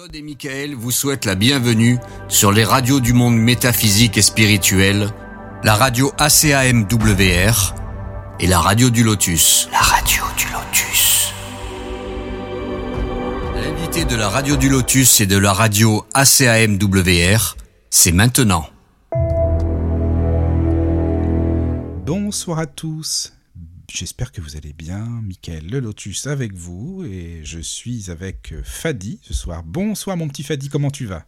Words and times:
Claude 0.00 0.16
et 0.16 0.22
Michael 0.22 0.74
vous 0.74 0.92
souhaitent 0.92 1.26
la 1.26 1.34
bienvenue 1.34 1.98
sur 2.26 2.52
les 2.52 2.64
radios 2.64 3.00
du 3.00 3.12
monde 3.12 3.36
métaphysique 3.36 4.16
et 4.16 4.22
spirituel, 4.22 5.10
la 5.62 5.74
radio 5.74 6.10
ACAMWR 6.16 7.74
et 8.38 8.46
la 8.46 8.60
radio 8.60 8.88
du 8.88 9.04
Lotus. 9.04 9.68
La 9.70 9.80
radio 9.80 10.22
du 10.38 10.46
Lotus. 10.46 11.34
L'invité 13.56 14.06
de 14.06 14.16
la 14.16 14.30
radio 14.30 14.56
du 14.56 14.70
Lotus 14.70 15.20
et 15.20 15.26
de 15.26 15.36
la 15.36 15.52
radio 15.52 16.06
ACAMWR, 16.14 17.56
c'est 17.90 18.12
maintenant. 18.12 18.70
Bonsoir 22.06 22.58
à 22.58 22.64
tous. 22.64 23.34
J'espère 23.92 24.30
que 24.30 24.40
vous 24.40 24.56
allez 24.56 24.72
bien. 24.72 25.04
Michael 25.22 25.66
Le 25.66 25.80
Lotus 25.80 26.28
avec 26.28 26.54
vous 26.54 27.04
et 27.04 27.40
je 27.42 27.58
suis 27.58 28.08
avec 28.08 28.54
Fadi 28.62 29.18
ce 29.20 29.34
soir. 29.34 29.64
Bonsoir 29.64 30.16
mon 30.16 30.28
petit 30.28 30.44
Fadi, 30.44 30.68
comment 30.68 30.92
tu 30.92 31.06
vas? 31.06 31.24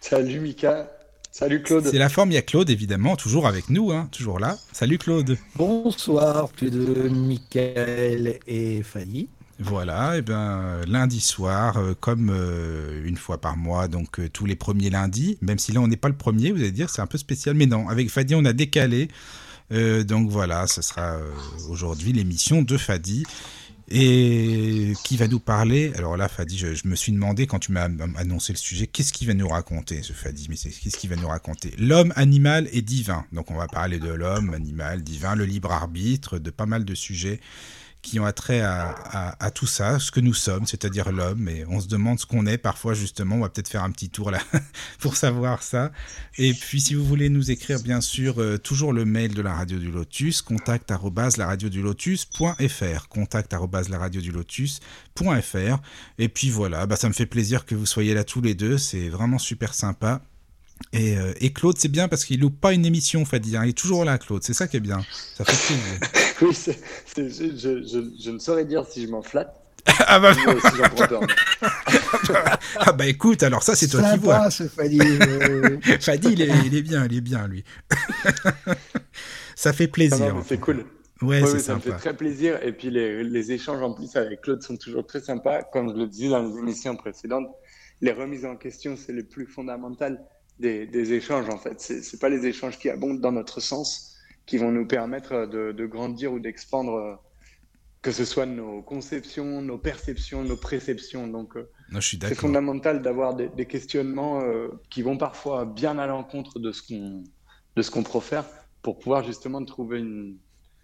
Salut 0.00 0.40
Mika. 0.40 0.90
Salut 1.30 1.62
Claude. 1.62 1.86
C'est 1.86 1.98
la 1.98 2.08
forme, 2.08 2.32
il 2.32 2.34
y 2.34 2.38
a 2.38 2.42
Claude 2.42 2.70
évidemment, 2.70 3.14
toujours 3.14 3.46
avec 3.46 3.70
nous, 3.70 3.92
hein, 3.92 4.08
toujours 4.10 4.40
là. 4.40 4.58
Salut 4.72 4.98
Claude. 4.98 5.38
Bonsoir 5.54 6.50
tous 6.56 6.70
deux, 6.70 7.08
Michael 7.08 8.40
et 8.48 8.82
Fadi. 8.82 9.28
Voilà, 9.60 10.18
et 10.18 10.22
ben 10.22 10.80
lundi 10.88 11.20
soir, 11.20 11.76
euh, 11.76 11.94
comme 11.98 12.30
euh, 12.30 13.00
une 13.04 13.16
fois 13.16 13.40
par 13.40 13.56
mois, 13.56 13.86
donc 13.86 14.18
euh, 14.18 14.28
tous 14.28 14.46
les 14.46 14.56
premiers 14.56 14.90
lundis, 14.90 15.38
même 15.40 15.60
si 15.60 15.70
là 15.70 15.80
on 15.80 15.86
n'est 15.86 15.96
pas 15.96 16.08
le 16.08 16.16
premier, 16.16 16.50
vous 16.50 16.58
allez 16.58 16.72
dire 16.72 16.90
c'est 16.90 17.02
un 17.02 17.06
peu 17.06 17.18
spécial, 17.18 17.54
mais 17.54 17.66
non, 17.66 17.88
avec 17.88 18.10
Fadi 18.10 18.34
on 18.34 18.44
a 18.44 18.52
décalé. 18.52 19.08
Euh, 19.72 20.04
donc 20.04 20.30
voilà, 20.30 20.66
ce 20.66 20.82
sera 20.82 21.14
euh, 21.14 21.30
aujourd'hui 21.68 22.12
l'émission 22.12 22.62
de 22.62 22.76
Fadi. 22.76 23.24
Et 23.90 24.94
qui 25.04 25.18
va 25.18 25.28
nous 25.28 25.40
parler? 25.40 25.92
Alors 25.96 26.16
là, 26.16 26.28
Fadi, 26.28 26.56
je, 26.56 26.74
je 26.74 26.88
me 26.88 26.96
suis 26.96 27.12
demandé 27.12 27.46
quand 27.46 27.58
tu 27.58 27.70
m'as 27.70 27.86
annoncé 28.16 28.54
le 28.54 28.58
sujet, 28.58 28.86
qu'est-ce 28.86 29.12
qu'il 29.12 29.28
va 29.28 29.34
nous 29.34 29.46
raconter, 29.46 30.02
ce 30.02 30.14
Fadi? 30.14 30.46
Mais 30.48 30.56
c'est- 30.56 30.70
qu'est-ce 30.70 30.96
qu'il 30.96 31.10
va 31.10 31.16
nous 31.16 31.28
raconter? 31.28 31.74
L'homme, 31.76 32.10
animal 32.16 32.66
et 32.72 32.80
divin. 32.80 33.26
Donc 33.32 33.50
on 33.50 33.56
va 33.56 33.66
parler 33.66 33.98
de 33.98 34.08
l'homme, 34.08 34.54
animal, 34.54 35.02
divin, 35.02 35.34
le 35.34 35.44
libre 35.44 35.70
arbitre, 35.70 36.38
de 36.38 36.48
pas 36.50 36.64
mal 36.64 36.86
de 36.86 36.94
sujets 36.94 37.40
qui 38.04 38.20
ont 38.20 38.26
attrait 38.26 38.60
à, 38.60 39.50
tout 39.52 39.66
ça, 39.66 39.98
ce 39.98 40.12
que 40.12 40.20
nous 40.20 40.34
sommes, 40.34 40.66
c'est-à-dire 40.66 41.10
l'homme. 41.10 41.48
Et 41.48 41.64
on 41.66 41.80
se 41.80 41.88
demande 41.88 42.20
ce 42.20 42.26
qu'on 42.26 42.46
est 42.46 42.58
parfois, 42.58 42.94
justement. 42.94 43.36
On 43.36 43.40
va 43.40 43.48
peut-être 43.48 43.68
faire 43.68 43.82
un 43.82 43.90
petit 43.90 44.10
tour 44.10 44.30
là 44.30 44.40
pour 45.00 45.16
savoir 45.16 45.62
ça. 45.62 45.90
Et 46.38 46.52
puis, 46.52 46.80
si 46.80 46.94
vous 46.94 47.04
voulez 47.04 47.30
nous 47.30 47.50
écrire, 47.50 47.80
bien 47.80 48.02
sûr, 48.02 48.40
euh, 48.40 48.58
toujours 48.58 48.92
le 48.92 49.04
mail 49.04 49.34
de 49.34 49.42
la 49.42 49.54
Radio 49.54 49.78
du 49.78 49.90
Lotus, 49.90 50.42
contact 50.42 50.90
laradiodulotus.fr, 50.90 53.08
contact 53.08 53.52
laradiodulotus.fr. 53.52 55.78
Et 56.18 56.28
puis 56.28 56.50
voilà, 56.50 56.86
bah, 56.86 56.96
ça 56.96 57.08
me 57.08 57.14
fait 57.14 57.26
plaisir 57.26 57.64
que 57.64 57.74
vous 57.74 57.86
soyez 57.86 58.14
là 58.14 58.24
tous 58.24 58.42
les 58.42 58.54
deux, 58.54 58.76
c'est 58.76 59.08
vraiment 59.08 59.38
super 59.38 59.72
sympa. 59.74 60.20
Et, 60.92 61.16
euh, 61.16 61.32
et 61.40 61.52
Claude, 61.52 61.76
c'est 61.78 61.88
bien 61.88 62.08
parce 62.08 62.24
qu'il 62.24 62.40
loupe 62.40 62.60
pas 62.60 62.72
une 62.72 62.84
émission, 62.86 63.24
Fadi. 63.24 63.56
hein. 63.56 63.62
Il 63.64 63.70
est 63.70 63.72
toujours 63.78 64.04
là, 64.04 64.18
Claude. 64.18 64.42
C'est 64.42 64.54
ça 64.54 64.66
qui 64.68 64.76
est 64.76 64.80
bien. 64.80 65.00
Ça 65.36 65.44
fait 65.44 65.74
plaisir. 65.74 66.00
Oui, 66.42 66.52
c'est- 66.54 66.80
c'est- 67.06 67.30
je, 67.30 67.56
je- 67.56 67.82
je- 67.86 68.22
je 68.24 68.30
ne 68.30 68.38
saurais 68.40 68.64
dire 68.64 68.84
si 68.86 69.02
je 69.06 69.08
m'en 69.08 69.22
flatte 69.22 69.54
ah, 70.06 70.18
bah, 70.18 70.32
ou 70.32 70.60
si 70.60 70.76
j'en 70.76 70.88
prends 71.06 71.20
ah 72.78 72.92
bah 72.92 73.06
écoute, 73.06 73.42
alors 73.42 73.62
ça 73.62 73.76
c'est 73.76 73.86
toi 73.86 74.02
qui 74.12 74.18
vois. 74.18 74.50
Ce 74.50 74.66
Fadi. 74.66 74.98
euh, 75.00 75.78
Fadi, 76.00 76.28
il 76.32 76.40
est, 76.42 76.50
il 76.66 76.74
est 76.74 76.82
bien, 76.82 77.04
il 77.04 77.16
est 77.16 77.20
bien 77.20 77.46
lui. 77.46 77.64
ça 79.54 79.72
fait 79.72 79.84
Ah 79.84 79.86
non, 79.86 79.92
plaisir. 79.92 80.36
c'est 80.46 80.58
cool. 80.58 80.84
Ouais, 81.22 81.42
oui, 81.42 81.60
ça 81.60 81.74
me 81.76 81.80
fait 81.80 81.92
très 81.92 82.16
plaisir. 82.16 82.58
Et 82.62 82.72
puis 82.72 82.90
les, 82.90 83.22
les 83.24 83.52
échanges 83.52 83.82
en 83.82 83.92
plus 83.92 84.14
avec 84.16 84.40
Claude 84.42 84.62
sont 84.62 84.76
toujours 84.76 85.06
très 85.06 85.20
sympas. 85.20 85.62
Comme 85.62 85.90
je 85.90 85.96
le 85.98 86.06
disais 86.06 86.28
dans 86.30 86.42
les 86.42 86.58
émissions 86.58 86.96
précédentes, 86.96 87.46
les 88.00 88.12
remises 88.12 88.44
en 88.44 88.56
question, 88.56 88.96
c'est 88.96 89.12
le 89.12 89.22
plus 89.24 89.46
fondamental 89.46 90.20
des, 90.58 90.86
des 90.86 91.12
échanges 91.12 91.48
en 91.48 91.58
fait. 91.58 91.80
C'est 91.80 92.02
c'est 92.02 92.18
pas 92.20 92.28
les 92.28 92.46
échanges 92.46 92.78
qui 92.78 92.88
abondent 92.90 93.20
dans 93.20 93.32
notre 93.32 93.60
sens 93.60 94.16
qui 94.46 94.58
vont 94.58 94.70
nous 94.70 94.86
permettre 94.86 95.46
de, 95.46 95.72
de 95.72 95.86
grandir 95.86 96.32
ou 96.32 96.38
d'expandre, 96.38 96.94
euh, 96.94 97.14
que 98.02 98.12
ce 98.12 98.24
soit 98.24 98.46
nos 98.46 98.82
conceptions, 98.82 99.62
nos 99.62 99.78
perceptions, 99.78 100.44
nos 100.44 100.56
préceptions. 100.56 101.26
Donc, 101.26 101.56
euh, 101.56 101.70
Non, 101.90 102.00
je 102.00 102.08
suis 102.08 102.18
C'est 102.20 102.34
fondamental 102.34 103.00
d'avoir 103.00 103.34
des, 103.34 103.48
des 103.48 103.66
questionnements 103.66 104.42
euh, 104.42 104.68
qui 104.90 105.02
vont 105.02 105.16
parfois 105.16 105.64
bien 105.64 105.98
à 105.98 106.06
l'encontre 106.06 106.58
de 106.58 106.72
ce 106.72 106.82
qu'on 106.82 107.24
de 107.76 107.82
ce 107.82 107.90
qu'on 107.90 108.04
profère 108.04 108.44
pour 108.82 108.98
pouvoir 108.98 109.24
justement 109.24 109.64
trouver 109.64 109.98
une 109.98 110.38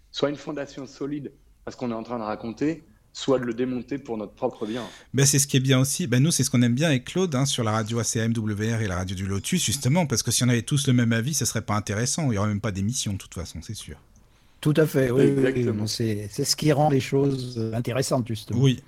soit 0.09 0.29
une 0.29 0.35
fondation 0.35 0.87
solide 0.87 1.31
à 1.65 1.71
ce 1.71 1.77
qu'on 1.77 1.91
est 1.91 1.95
en 1.95 2.03
train 2.03 2.17
de 2.17 2.23
raconter, 2.23 2.83
soit 3.13 3.39
de 3.39 3.45
le 3.45 3.53
démonter 3.53 3.97
pour 3.97 4.17
notre 4.17 4.33
propre 4.33 4.65
bien. 4.65 4.83
Ben, 5.13 5.25
c'est 5.25 5.39
ce 5.39 5.47
qui 5.47 5.57
est 5.57 5.61
bien 5.61 5.79
aussi. 5.79 6.07
Ben, 6.07 6.21
nous, 6.23 6.31
c'est 6.31 6.43
ce 6.43 6.49
qu'on 6.49 6.61
aime 6.61 6.75
bien 6.75 6.87
avec 6.87 7.05
Claude 7.05 7.33
hein, 7.35 7.45
sur 7.45 7.63
la 7.63 7.71
radio 7.71 7.99
ACMWR 7.99 8.81
et 8.81 8.87
la 8.87 8.95
radio 8.95 9.15
du 9.15 9.25
Lotus, 9.27 9.63
justement, 9.63 10.05
parce 10.05 10.23
que 10.23 10.31
si 10.31 10.43
on 10.43 10.49
avait 10.49 10.61
tous 10.61 10.87
le 10.87 10.93
même 10.93 11.11
avis, 11.13 11.33
ça 11.33 11.45
serait 11.45 11.61
pas 11.61 11.75
intéressant. 11.75 12.31
Il 12.31 12.35
y 12.35 12.37
aurait 12.37 12.47
même 12.47 12.61
pas 12.61 12.71
d'émission, 12.71 13.13
de 13.13 13.17
toute 13.17 13.33
façon, 13.33 13.59
c'est 13.61 13.73
sûr. 13.75 13.97
Tout 14.61 14.73
à 14.77 14.85
fait, 14.85 15.09
oui. 15.11 15.23
Exactement. 15.23 15.87
C'est 15.87 16.27
c'est 16.31 16.43
ce 16.45 16.55
qui 16.55 16.71
rend 16.71 16.89
les 16.89 16.99
choses 16.99 17.71
intéressantes, 17.73 18.27
justement. 18.27 18.61
Oui. 18.61 18.81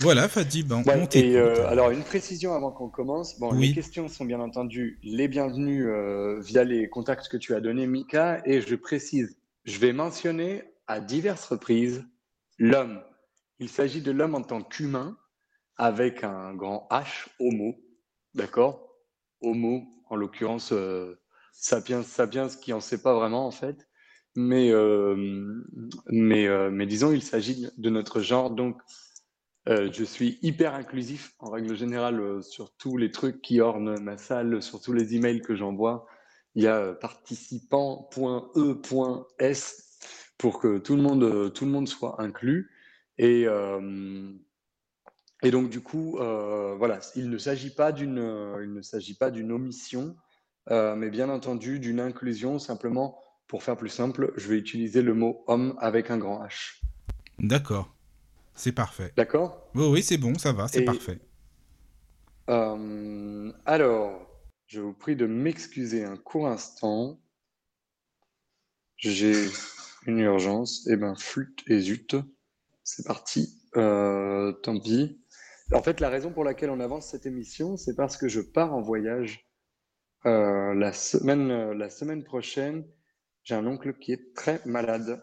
Voilà, 0.00 0.28
Fadi, 0.28 0.62
ben, 0.62 0.82
Ouais, 0.86 0.94
on 0.96 1.08
et 1.18 1.36
euh, 1.36 1.68
alors 1.68 1.90
une 1.90 2.04
précision 2.04 2.54
avant 2.54 2.70
qu'on 2.70 2.88
commence. 2.88 3.38
Bon, 3.38 3.52
Oui. 3.52 3.68
les 3.68 3.74
questions 3.74 4.08
sont 4.08 4.24
bien 4.24 4.38
entendu 4.40 4.98
les 5.02 5.26
bienvenues 5.26 5.88
euh, 5.88 6.40
via 6.40 6.62
les 6.62 6.88
contacts 6.88 7.28
que 7.28 7.36
tu 7.36 7.54
as 7.54 7.60
donnés, 7.60 7.86
Mika. 7.86 8.40
Et 8.46 8.60
je 8.60 8.74
précise, 8.76 9.36
je 9.64 9.78
vais 9.78 9.92
mentionner 9.92 10.62
à 10.86 11.00
diverses 11.00 11.44
reprises 11.46 12.04
l'homme. 12.58 13.02
Il 13.58 13.68
s'agit 13.68 14.02
de 14.02 14.12
l'homme 14.12 14.34
en 14.34 14.42
tant 14.42 14.62
qu'humain 14.62 15.16
avec 15.76 16.24
un 16.24 16.54
grand 16.54 16.86
H, 16.90 17.28
homo, 17.40 17.76
d'accord? 18.34 18.88
Homo, 19.40 19.84
en 20.10 20.16
l'occurrence 20.16 20.72
euh, 20.72 21.20
sapiens, 21.52 22.02
sapiens, 22.02 22.48
qui 22.48 22.72
en 22.72 22.80
sait 22.80 23.02
pas 23.02 23.14
vraiment 23.14 23.46
en 23.46 23.50
fait. 23.50 23.88
Mais, 24.36 24.70
euh, 24.70 25.16
mais, 26.06 26.46
euh, 26.46 26.70
mais 26.70 26.86
disons, 26.86 27.12
il 27.12 27.22
s'agit 27.22 27.68
de 27.76 27.90
notre 27.90 28.20
genre, 28.20 28.50
donc 28.50 28.80
je 29.66 30.02
suis 30.02 30.38
hyper 30.40 30.74
inclusif 30.74 31.34
en 31.40 31.50
règle 31.50 31.76
générale 31.76 32.42
sur 32.42 32.74
tous 32.78 32.96
les 32.96 33.10
trucs 33.10 33.42
qui 33.42 33.60
ornent 33.60 34.00
ma 34.00 34.16
salle, 34.16 34.62
sur 34.62 34.80
tous 34.80 34.94
les 34.94 35.14
emails 35.14 35.42
que 35.42 35.54
j'envoie. 35.54 36.06
Il 36.54 36.62
y 36.62 36.66
a 36.66 36.94
participant.e.s 36.94 39.87
pour 40.38 40.60
que 40.60 40.78
tout 40.78 40.96
le 40.96 41.02
monde, 41.02 41.24
euh, 41.24 41.50
tout 41.50 41.66
le 41.66 41.70
monde 41.70 41.88
soit 41.88 42.22
inclus. 42.22 42.70
Et, 43.18 43.46
euh, 43.46 44.32
et 45.42 45.50
donc 45.50 45.68
du 45.68 45.80
coup, 45.80 46.18
euh, 46.18 46.76
voilà, 46.78 47.00
il 47.16 47.28
ne 47.28 47.38
s'agit 47.38 47.74
pas 47.74 47.92
d'une, 47.92 48.56
il 48.62 48.72
ne 48.72 48.80
s'agit 48.80 49.14
pas 49.14 49.30
d'une 49.30 49.50
omission, 49.52 50.16
euh, 50.70 50.94
mais 50.94 51.10
bien 51.10 51.28
entendu 51.28 51.80
d'une 51.80 52.00
inclusion. 52.00 52.58
Simplement, 52.58 53.20
pour 53.48 53.62
faire 53.62 53.76
plus 53.76 53.88
simple, 53.88 54.32
je 54.36 54.48
vais 54.48 54.56
utiliser 54.56 55.02
le 55.02 55.14
mot 55.14 55.44
homme 55.48 55.76
avec 55.80 56.10
un 56.10 56.18
grand 56.18 56.44
H. 56.44 56.80
D'accord. 57.38 57.92
C'est 58.54 58.72
parfait. 58.72 59.12
D'accord? 59.16 59.68
Oui, 59.74 59.86
oui, 59.86 60.02
c'est 60.02 60.18
bon, 60.18 60.36
ça 60.38 60.52
va, 60.52 60.66
c'est 60.68 60.82
parfait. 60.82 61.18
Alors, 63.66 64.26
je 64.66 64.80
vous 64.80 64.92
prie 64.92 65.16
de 65.16 65.26
m'excuser 65.26 66.04
un 66.04 66.16
court 66.16 66.48
instant. 66.48 67.20
J'ai 68.96 69.46
une 70.06 70.18
urgence. 70.18 70.86
Eh 70.90 70.96
ben, 70.96 71.14
flûte 71.16 71.62
et 71.66 71.80
zut. 71.80 72.16
C'est 72.84 73.06
parti. 73.06 73.62
Euh, 73.76 74.52
tant 74.62 74.78
pis. 74.78 75.20
En 75.72 75.82
fait, 75.82 76.00
la 76.00 76.08
raison 76.08 76.32
pour 76.32 76.44
laquelle 76.44 76.70
on 76.70 76.80
avance 76.80 77.10
cette 77.10 77.26
émission, 77.26 77.76
c'est 77.76 77.94
parce 77.94 78.16
que 78.16 78.28
je 78.28 78.40
pars 78.40 78.72
en 78.72 78.80
voyage 78.80 79.46
euh, 80.24 80.74
la 80.74 80.92
semaine, 80.92 81.72
la 81.72 81.90
semaine 81.90 82.24
prochaine. 82.24 82.86
J'ai 83.44 83.54
un 83.54 83.66
oncle 83.66 83.94
qui 83.98 84.12
est 84.12 84.34
très 84.34 84.60
malade 84.64 85.22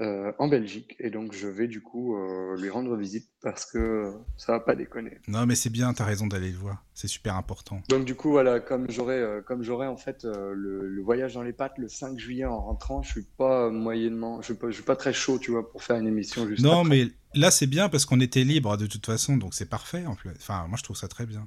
euh, 0.00 0.32
en 0.40 0.48
Belgique 0.48 0.96
et 0.98 1.08
donc 1.10 1.32
je 1.32 1.46
vais 1.46 1.68
du 1.68 1.80
coup 1.80 2.16
euh, 2.16 2.56
lui 2.60 2.68
rendre 2.68 2.96
visite 2.96 3.28
parce 3.42 3.64
que 3.64 4.12
ça 4.36 4.52
va 4.52 4.60
pas 4.60 4.74
déconner. 4.74 5.18
Non, 5.28 5.46
mais 5.46 5.54
c'est 5.54 5.70
bien, 5.70 5.92
t'as 5.94 6.04
raison 6.04 6.26
d'aller 6.26 6.50
le 6.50 6.56
voir. 6.58 6.84
C'est 6.94 7.06
super 7.06 7.36
important. 7.36 7.80
Donc 7.88 8.04
du 8.04 8.14
coup 8.16 8.30
voilà, 8.30 8.58
comme 8.58 8.90
j'aurai 8.90 9.18
euh, 9.20 9.40
comme 9.40 9.62
j'aurai 9.62 9.86
en 9.86 9.96
fait 9.96 10.24
euh, 10.24 10.52
le, 10.54 10.88
le 10.88 11.02
voyage 11.02 11.34
dans 11.34 11.42
les 11.42 11.52
pattes 11.52 11.78
le 11.78 11.88
5 11.88 12.18
juillet 12.18 12.44
en 12.44 12.60
rentrant, 12.60 13.02
je 13.02 13.10
suis 13.10 13.26
pas 13.38 13.70
moyennement, 13.70 14.40
je 14.42 14.46
suis 14.46 14.54
pas, 14.54 14.66
je 14.68 14.74
suis 14.74 14.82
pas 14.82 14.96
très 14.96 15.12
chaud, 15.12 15.38
tu 15.38 15.52
vois, 15.52 15.70
pour 15.70 15.82
faire 15.84 15.96
une 15.96 16.08
émission 16.08 16.46
juste 16.48 16.64
Non, 16.64 16.80
après. 16.80 16.88
mais 16.88 17.08
là, 17.34 17.50
c'est 17.52 17.66
bien 17.68 17.88
parce 17.88 18.04
qu'on 18.04 18.20
était 18.20 18.42
libre 18.44 18.76
de 18.76 18.86
toute 18.86 19.06
façon, 19.06 19.36
donc 19.36 19.54
c'est 19.54 19.68
parfait 19.68 20.06
en 20.06 20.16
plus. 20.16 20.30
Enfin, 20.36 20.66
moi, 20.68 20.76
je 20.76 20.82
trouve 20.82 20.96
ça 20.96 21.06
très 21.08 21.26
bien. 21.26 21.46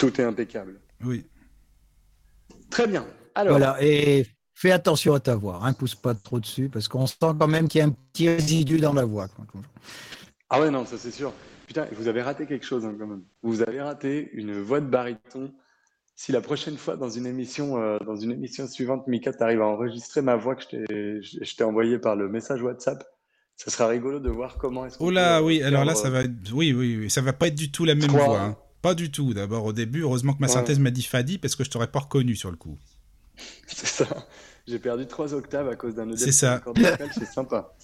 Tout 0.00 0.20
est 0.20 0.24
impeccable. 0.24 0.80
Oui. 1.04 1.24
Très 2.70 2.86
bien. 2.86 3.06
Alors, 3.34 3.56
Voilà, 3.58 3.76
et 3.80 4.26
fais 4.58 4.72
attention 4.72 5.14
à 5.14 5.20
ta 5.20 5.36
voix, 5.36 5.60
hein, 5.62 5.72
pousse 5.72 5.94
pas 5.94 6.14
trop 6.14 6.40
dessus, 6.40 6.68
parce 6.68 6.88
qu'on 6.88 7.06
sent 7.06 7.16
quand 7.20 7.46
même 7.46 7.68
qu'il 7.68 7.78
y 7.78 7.82
a 7.82 7.86
un 7.86 7.94
petit 8.12 8.28
résidu 8.28 8.78
dans 8.78 8.92
la 8.92 9.04
voix. 9.04 9.28
quoi. 9.28 9.44
ah 10.50 10.60
ouais 10.60 10.70
non, 10.70 10.84
ça 10.84 10.98
c'est 10.98 11.12
sûr. 11.12 11.32
Putain, 11.68 11.86
vous 11.92 12.08
avez 12.08 12.22
raté 12.22 12.46
quelque 12.46 12.66
chose 12.66 12.84
hein, 12.84 12.94
quand 12.98 13.06
même. 13.06 13.22
Vous 13.42 13.62
avez 13.62 13.80
raté 13.80 14.30
une 14.32 14.60
voix 14.60 14.80
de 14.80 14.86
baryton. 14.86 15.52
Si 16.16 16.32
la 16.32 16.40
prochaine 16.40 16.76
fois 16.76 16.96
dans 16.96 17.08
une 17.10 17.26
émission, 17.26 17.80
euh, 17.80 17.98
dans 18.04 18.16
une 18.16 18.32
émission 18.32 18.66
suivante, 18.66 19.06
Mika, 19.06 19.32
t'arrives 19.32 19.62
à 19.62 19.66
enregistrer 19.66 20.22
ma 20.22 20.34
voix 20.34 20.56
que 20.56 20.64
je 20.64 21.54
t'ai, 21.54 21.62
envoyée 21.62 22.00
par 22.00 22.16
le 22.16 22.28
message 22.28 22.60
WhatsApp, 22.60 23.04
Ça 23.54 23.70
sera 23.70 23.86
rigolo 23.86 24.18
de 24.18 24.28
voir 24.28 24.56
comment 24.58 24.86
est-ce 24.86 24.96
Oh 24.98 25.10
là, 25.10 25.40
oui, 25.40 25.62
alors 25.62 25.84
là, 25.84 25.94
ça 25.94 26.10
va 26.10 26.22
être... 26.22 26.32
Oui, 26.52 26.72
oui, 26.72 26.96
oui, 26.96 27.10
ça 27.10 27.20
va 27.20 27.32
pas 27.32 27.46
être 27.46 27.54
du 27.54 27.70
tout 27.70 27.84
la 27.84 27.94
même 27.94 28.10
voix. 28.10 28.40
Hein. 28.40 28.56
Pas 28.82 28.94
du 28.94 29.12
tout. 29.12 29.34
D'abord, 29.34 29.64
au 29.64 29.72
début, 29.72 30.02
heureusement 30.02 30.32
que 30.32 30.40
ma 30.40 30.48
synthèse 30.48 30.80
m'a 30.80 30.90
dit 30.90 31.04
Fadi 31.04 31.38
parce 31.38 31.54
que 31.54 31.62
je 31.62 31.70
t'aurais 31.70 31.90
pas 31.90 32.00
reconnu 32.00 32.34
sur 32.34 32.50
le 32.50 32.56
coup. 32.56 32.76
C'est 33.68 33.86
ça. 33.86 34.06
J'ai 34.68 34.78
perdu 34.78 35.06
trois 35.06 35.32
octaves 35.32 35.68
à 35.68 35.76
cause 35.76 35.94
d'un 35.94 36.14
C'est 36.16 36.32
ça. 36.32 36.62
C'est 37.14 37.26
sympa. 37.26 37.72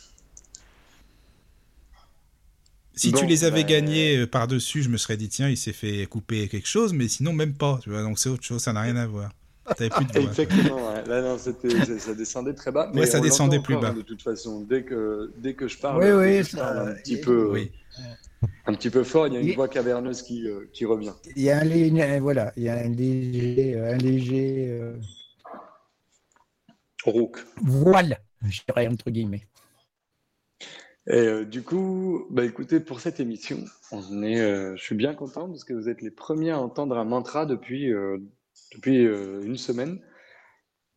Si 2.97 3.13
tu 3.13 3.27
les 3.27 3.43
avais 3.43 3.65
bah, 3.65 3.71
gagnés 3.71 4.19
euh, 4.19 4.27
par-dessus, 4.29 4.85
je 4.85 4.89
me 4.89 4.99
serais 4.99 5.17
dit, 5.17 5.29
tiens, 5.29 5.49
il 5.49 5.57
s'est 5.57 5.73
fait 5.73 6.07
couper 6.07 6.47
quelque 6.47 6.69
chose, 6.69 6.93
mais 6.93 7.09
sinon, 7.09 7.33
même 7.33 7.55
pas. 7.55 7.81
Tu 7.83 7.91
vois, 7.91 8.03
donc 8.03 8.21
c'est 8.21 8.29
autre 8.29 8.45
chose, 8.45 8.63
ça 8.63 8.73
n'a 8.73 8.83
rien 8.83 8.95
à 8.95 9.05
voir. 9.05 9.33
Plus 9.65 9.89
de 9.89 10.21
Effectivement, 10.21 10.93
Là, 11.05 11.21
non, 11.21 11.37
ça 11.37 12.15
descendait 12.15 12.55
très 12.55 12.71
bas. 12.71 12.93
Mais 12.95 13.07
ça 13.07 13.19
descendait 13.19 13.59
plus 13.59 13.75
bas. 13.75 13.89
Hein, 13.89 13.95
de 13.95 14.03
toute 14.03 14.23
façon, 14.23 14.61
dès 14.61 14.85
que, 14.85 15.33
dès 15.39 15.55
que 15.55 15.67
je 15.67 15.77
parle, 15.77 16.05
oui, 16.05 16.11
oui, 16.13 16.61
un 16.61 16.95
petit 16.95 17.17
peu. 17.17 17.51
Oui. 17.51 17.73
Un 18.67 18.75
petit 18.75 18.91
peu 18.91 19.03
fort, 19.03 19.27
il 19.27 19.35
y 19.35 19.37
a 19.39 19.41
une 19.41 19.55
voix 19.55 19.69
caverneuse 19.69 20.23
qui, 20.23 20.47
euh, 20.47 20.69
qui, 20.73 20.85
revient. 20.85 21.15
Il 21.35 21.43
y 21.43 21.51
a 21.51 21.59
un, 21.59 22.21
voilà, 22.21 22.53
il 22.57 22.63
y 22.63 22.69
a 22.69 22.77
un 22.77 22.89
léger, 22.91 23.77
un 23.77 23.97
léger 23.97 24.69
euh... 24.69 24.93
voile, 27.63 28.19
je 28.49 28.63
dirais 28.67 28.87
entre 28.89 29.11
guillemets. 29.11 29.47
Et 31.07 31.17
euh, 31.17 31.45
du 31.45 31.63
coup, 31.63 32.27
bah 32.31 32.45
écoutez, 32.45 32.81
pour 32.81 33.01
cette 33.01 33.21
émission, 33.21 33.63
on 33.93 34.23
est, 34.23 34.41
euh, 34.41 34.75
je 34.77 34.83
suis 34.83 34.95
bien 34.95 35.15
content 35.15 35.49
parce 35.49 35.65
que 35.65 35.75
vous 35.75 35.89
êtes 35.89 36.01
les 36.01 36.11
premiers 36.11 36.53
à 36.53 36.59
entendre 36.59 36.97
un 36.97 37.05
mantra 37.05 37.45
depuis, 37.45 37.93
euh, 37.93 38.19
depuis 38.75 39.05
une 39.05 39.59
semaine. 39.59 40.01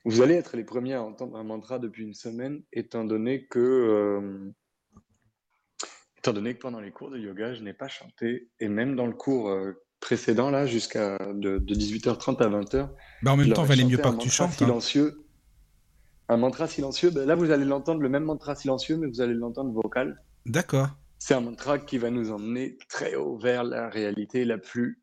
Vous 0.06 0.22
allez 0.22 0.36
être 0.36 0.56
les 0.56 0.64
premiers 0.64 0.94
à 0.94 1.04
entendre 1.04 1.36
un 1.36 1.44
mantra 1.44 1.80
depuis 1.80 2.04
une 2.04 2.14
semaine, 2.14 2.62
étant 2.72 3.04
donné 3.04 3.46
que, 3.48 4.54
étant 6.18 6.32
donné 6.32 6.54
que 6.54 6.60
pendant 6.60 6.80
les 6.80 6.92
cours 6.92 7.10
de 7.10 7.18
yoga, 7.18 7.54
je 7.54 7.62
n'ai 7.62 7.74
pas 7.74 7.90
chanté, 7.90 8.50
et 8.62 8.70
même 8.70 8.96
dans 8.96 9.06
le 9.06 9.12
cours 9.12 9.54
précédent, 10.00 10.50
là, 10.50 10.66
jusqu'à 10.66 11.18
de, 11.34 11.60
18h30 11.60 12.42
à 12.42 12.48
20h. 12.48 12.90
Bah 13.22 13.34
en 13.34 13.38
même 13.38 13.52
temps, 13.52 13.66
il 13.66 13.68
valait 13.68 13.84
mieux 13.84 13.98
pas 13.98 14.14
que 14.14 14.22
tu 14.22 14.30
chantes. 14.30 14.62
Hein. 14.62 14.80
Un 16.30 16.38
mantra 16.38 16.68
silencieux. 16.68 17.10
Ben 17.10 17.26
là, 17.26 17.36
vous 17.36 17.52
allez 17.52 17.66
l'entendre, 17.66 18.02
le 18.02 18.10
même 18.10 18.24
mantra 18.24 18.56
silencieux, 18.56 18.98
mais 18.98 19.08
vous 19.08 19.22
allez 19.22 19.34
l'entendre 19.34 19.72
vocal. 19.72 20.22
D'accord. 20.46 20.90
C'est 21.20 21.34
un 21.34 21.42
mantra 21.42 21.80
qui 21.80 21.98
va 21.98 22.10
nous 22.10 22.32
emmener 22.32 22.78
très 22.90 23.16
haut 23.16 23.38
vers 23.38 23.64
la 23.64 23.90
réalité 23.90 24.46
la 24.46 24.58
plus 24.58 25.02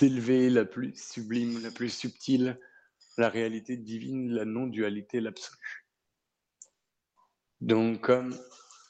élevée, 0.00 0.50
la 0.50 0.64
plus 0.64 0.94
sublime, 0.96 1.62
la 1.62 1.70
plus 1.70 1.90
subtile, 1.90 2.58
la 3.18 3.28
réalité 3.28 3.76
divine, 3.76 4.32
la 4.32 4.44
non-dualité, 4.44 5.20
l'absolu. 5.20 5.86
Donc, 7.60 8.00
comme 8.00 8.36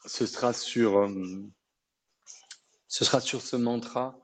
ce 0.06 0.26
sera 0.26 0.52
sur, 0.52 0.98
euh, 0.98 1.08
ce 2.88 3.04
sera 3.04 3.20
sur 3.20 3.42
ce 3.42 3.56
mantra 3.56 4.18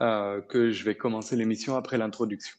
euh, 0.00 0.40
que 0.40 0.70
je 0.70 0.84
vais 0.84 0.96
commencer 0.96 1.36
l'émission 1.36 1.76
après 1.76 1.98
l'introduction. 1.98 2.56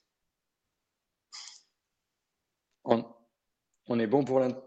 On 3.88 4.00
est 4.00 4.08
bon 4.08 4.24
pour 4.24 4.40
l'intro 4.40 4.62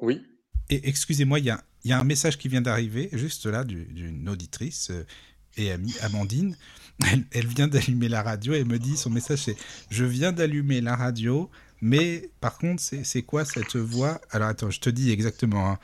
Oui 0.00 0.22
Et 0.68 0.88
excusez-moi, 0.88 1.38
il 1.38 1.44
y 1.44 1.50
a, 1.50 1.98
un 1.98 2.04
message 2.04 2.38
qui 2.38 2.48
vient 2.48 2.60
d'arriver, 2.60 3.08
juste 3.12 3.46
là, 3.46 3.64
d'une 3.64 4.28
auditrice 4.28 4.90
euh, 4.90 5.04
et 5.56 5.70
amie, 5.70 5.94
Amandine. 6.02 6.56
Elle, 7.32 7.46
vient 7.46 7.68
d'allumer 7.68 8.08
la 8.08 8.22
radio 8.22 8.54
et 8.54 8.64
me 8.64 8.78
dit, 8.78 8.96
son 8.96 9.10
message 9.10 9.42
c'est 9.44 9.56
«Je 9.90 10.04
viens 10.04 10.32
d'allumer 10.32 10.80
la 10.80 10.96
radio, 10.96 11.50
mais 11.80 12.30
par 12.40 12.58
contre, 12.58 12.82
c'est 12.82 13.22
quoi 13.22 13.44
cette 13.44 13.76
voix?» 13.76 14.20
Alors 14.30 14.48
attends, 14.48 14.70
je 14.70 14.80
te 14.80 14.90
dis 14.90 15.10
exactement. 15.10 15.70
Hein. 15.70 15.78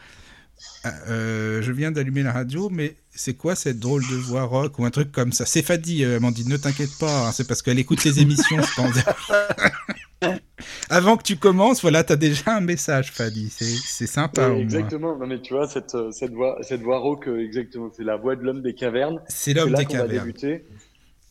Euh, 0.85 0.91
euh, 1.09 1.63
je 1.63 1.73
viens 1.73 1.91
d'allumer 1.91 2.23
la 2.23 2.33
radio, 2.33 2.71
mais 2.71 2.97
c'est 3.11 3.35
quoi 3.35 3.55
cette 3.55 3.79
drôle 3.79 4.03
de 4.09 4.17
voix 4.17 4.45
rock? 4.45 4.79
ou 4.79 4.85
un 4.85 4.91
truc 4.91 5.11
comme 5.11 5.33
ça 5.33 5.47
C'est 5.47 5.63
Fadi, 5.63 6.05
Amandine, 6.05 6.49
ne 6.49 6.57
t'inquiète 6.57 6.97
pas, 6.99 7.29
hein, 7.29 7.33
c'est 7.33 7.47
parce 7.47 7.63
qu'elle 7.63 7.79
écoute 7.79 8.05
les 8.05 8.21
émissions, 8.21 8.61
je 8.61 8.75
pense. 8.75 8.97
Avant 10.91 11.17
que 11.17 11.23
tu 11.23 11.37
commences, 11.37 11.83
voilà, 11.83 12.05
tu 12.05 12.13
as 12.13 12.17
déjà 12.17 12.57
un 12.57 12.61
message, 12.61 13.13
Fadi. 13.13 13.49
C'est 13.51 14.07
sympa. 14.07 14.51
exactement. 14.51 15.17
Non, 15.17 15.27
mais 15.27 15.41
tu 15.41 15.55
vois, 15.55 15.69
cette, 15.69 15.95
euh, 15.95 16.11
cette, 16.13 16.33
voix, 16.33 16.59
cette 16.63 16.83
voix 16.83 16.99
rauque, 16.99 17.29
euh, 17.29 17.45
exactement, 17.45 17.91
c'est 17.95 18.05
la 18.05 18.17
voix 18.17 18.37
de 18.37 18.43
l'homme 18.43 18.63
des 18.63 18.75
cavernes. 18.75 19.21
C'est 19.29 19.55
l'homme 19.55 19.75
des 19.75 19.87
cavernes. 19.87 20.11
On 20.11 20.15
va 20.15 20.25
débuter. 20.25 20.65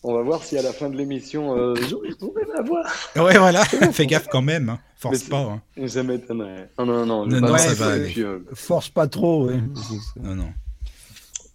On 0.01 0.13
va 0.13 0.21
voir 0.21 0.43
si 0.43 0.57
à 0.57 0.61
la 0.61 0.71
fin 0.71 0.89
de 0.89 0.95
l'émission, 0.95 1.57
euh, 1.57 1.75
j'aurais 1.89 2.13
trouvé 2.13 2.43
ma 2.55 2.61
voix. 2.61 2.83
Ouais, 3.15 3.37
voilà. 3.37 3.63
Fais 3.91 4.07
gaffe 4.07 4.27
quand 4.27 4.41
même. 4.41 4.69
Hein. 4.69 4.79
Force 4.97 5.23
pas. 5.23 5.61
Hein. 5.77 5.87
Ça 5.87 6.03
m'étonnerait. 6.03 6.69
Non, 6.79 6.85
non, 6.85 7.05
non. 7.05 7.25
Non, 7.25 7.41
non, 7.41 7.57
ça 7.57 7.73
va 7.73 7.93
aller. 7.93 8.13
Force 8.53 8.89
pas 8.89 9.07
trop. 9.07 9.49
Non, 9.51 10.35
non. 10.35 10.53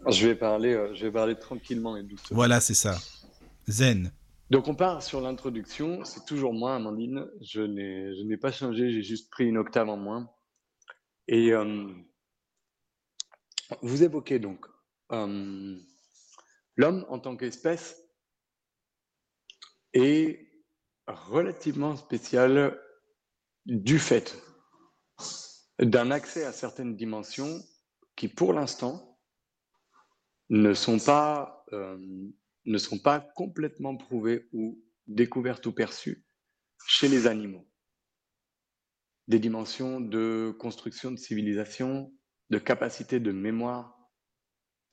Je 0.06 0.28
vais 0.28 0.34
parler, 0.34 0.78
je 0.94 1.06
vais 1.06 1.10
parler 1.10 1.34
tranquillement 1.34 1.96
et 1.96 2.02
doucement. 2.02 2.36
Voilà, 2.36 2.60
c'est 2.60 2.74
ça. 2.74 2.98
Zen. 3.66 4.12
Donc 4.50 4.68
on 4.68 4.74
part 4.74 5.02
sur 5.02 5.20
l'introduction, 5.20 6.04
c'est 6.04 6.26
toujours 6.26 6.52
moi 6.52 6.74
Amandine, 6.74 7.26
je 7.40 7.62
n'ai 7.62 8.36
pas 8.36 8.52
changé, 8.52 8.90
j'ai 8.90 9.02
juste 9.02 9.30
pris 9.30 9.46
une 9.46 9.56
octave 9.56 9.88
en 9.88 9.96
moins. 9.96 10.30
Et 11.28 11.52
euh, 11.52 11.90
vous 13.80 14.02
évoquez 14.02 14.38
donc 14.38 14.66
euh, 15.12 15.78
l'homme 16.76 17.06
en 17.08 17.18
tant 17.18 17.36
qu'espèce 17.36 18.02
est 19.94 20.46
relativement 21.06 21.96
spécial 21.96 22.78
du 23.64 23.98
fait 23.98 24.42
d'un 25.78 26.10
accès 26.10 26.44
à 26.44 26.52
certaines 26.52 26.96
dimensions 26.96 27.62
qui 28.14 28.28
pour 28.28 28.52
l'instant 28.52 29.18
ne 30.50 30.74
sont 30.74 30.98
pas 30.98 31.64
euh, 31.72 32.28
ne 32.66 32.78
sont 32.78 32.98
pas 32.98 33.20
complètement 33.20 33.96
prouvées 33.96 34.48
ou 34.52 34.82
découvertes 35.06 35.66
ou 35.66 35.72
perçues 35.72 36.24
chez 36.86 37.08
les 37.08 37.26
animaux. 37.26 37.66
Des 39.28 39.38
dimensions 39.38 40.00
de 40.00 40.54
construction 40.58 41.10
de 41.10 41.16
civilisation, 41.16 42.12
de 42.50 42.58
capacité 42.58 43.20
de 43.20 43.32
mémoire, 43.32 43.98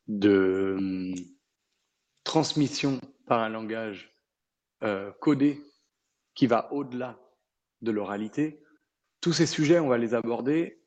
de 0.08 0.76
hum, 0.78 1.16
transmission 2.24 3.00
par 3.26 3.42
un 3.42 3.50
langage 3.50 4.14
euh, 4.84 5.12
codé 5.20 5.62
qui 6.34 6.48
va 6.48 6.72
au-delà 6.72 7.20
de 7.82 7.92
l'oralité. 7.92 8.64
Tous 9.22 9.34
ces 9.34 9.46
sujets, 9.46 9.80
on 9.80 9.90
va 9.90 9.98
les 9.98 10.14
aborder 10.14 10.82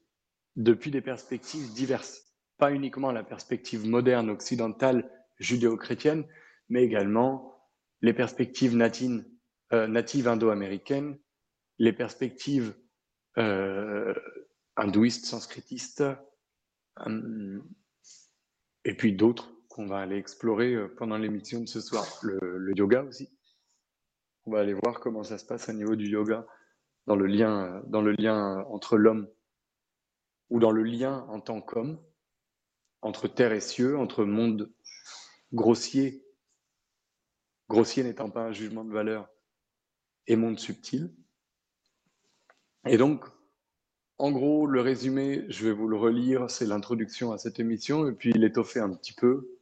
depuis 0.57 0.91
des 0.91 1.01
perspectives 1.01 1.73
diverses, 1.73 2.35
pas 2.59 2.73
uniquement 2.73 3.13
la 3.13 3.25
perspective 3.25 3.87
moderne 3.87 4.31
occidentale 4.31 5.11
judéo-chrétienne, 5.39 6.27
mais 6.69 6.83
également 6.83 7.55
les 8.03 8.13
perspectives 8.13 8.77
natines, 8.77 9.25
euh, 9.73 9.87
natives 9.87 10.29
indo-américaines, 10.29 11.19
les 11.79 11.93
perspectives 11.93 12.75
euh, 13.39 14.15
hindouistes, 14.77 15.25
sanskritistes, 15.25 16.05
euh, 17.07 17.61
et 18.85 18.95
puis 18.95 19.15
d'autres 19.15 19.51
qu'on 19.69 19.87
va 19.87 19.99
aller 20.01 20.17
explorer 20.17 20.77
pendant 20.97 21.19
l'émission 21.19 21.61
de 21.61 21.67
ce 21.67 21.81
soir. 21.81 22.07
Le, 22.23 22.73
yoga 22.77 23.03
aussi. 23.03 23.29
On 24.45 24.53
va 24.53 24.61
aller 24.61 24.75
voir 24.75 25.01
comment 25.01 25.25
ça 25.25 25.39
se 25.39 25.47
passe 25.47 25.69
au 25.69 25.73
niveau 25.73 25.97
du 25.97 26.07
yoga 26.07 26.47
dans 27.07 27.17
le 27.17 27.27
lien, 27.27 27.83
dans 27.87 28.03
le 28.03 28.13
lien 28.13 28.65
entre 28.69 28.97
l'homme 28.97 29.29
ou 30.51 30.61
dans 30.61 30.71
le 30.71 30.83
lien 30.83 31.27
en 31.29 31.41
tant 31.41 31.61
qu'homme 31.61 32.01
entre 33.01 33.29
terre 33.29 33.53
et 33.53 33.61
cieux, 33.61 33.99
entre 33.99 34.25
monde 34.25 34.73
grossier 35.53 36.24
grossier 37.69 38.03
n'étant 38.03 38.31
pas 38.31 38.43
un 38.43 38.53
jugement 38.53 38.85
de 38.85 38.93
valeur, 38.93 39.29
et 40.27 40.37
monde 40.37 40.59
subtil. 40.59 41.15
Et 42.87 42.97
donc, 42.97 43.25
en 44.19 44.31
gros, 44.31 44.67
le 44.67 44.81
résumé, 44.81 45.45
je 45.49 45.67
vais 45.67 45.73
vous 45.73 45.89
le 45.89 45.97
relire, 45.97 46.51
c'est 46.51 46.67
l'introduction 46.67 47.33
à 47.33 47.39
cette 47.39 47.59
émission, 47.59 48.09
et 48.09 48.13
puis 48.13 48.33
l'étoffer 48.33 48.81
un 48.81 48.95
petit 48.95 49.13
peu. 49.13 49.59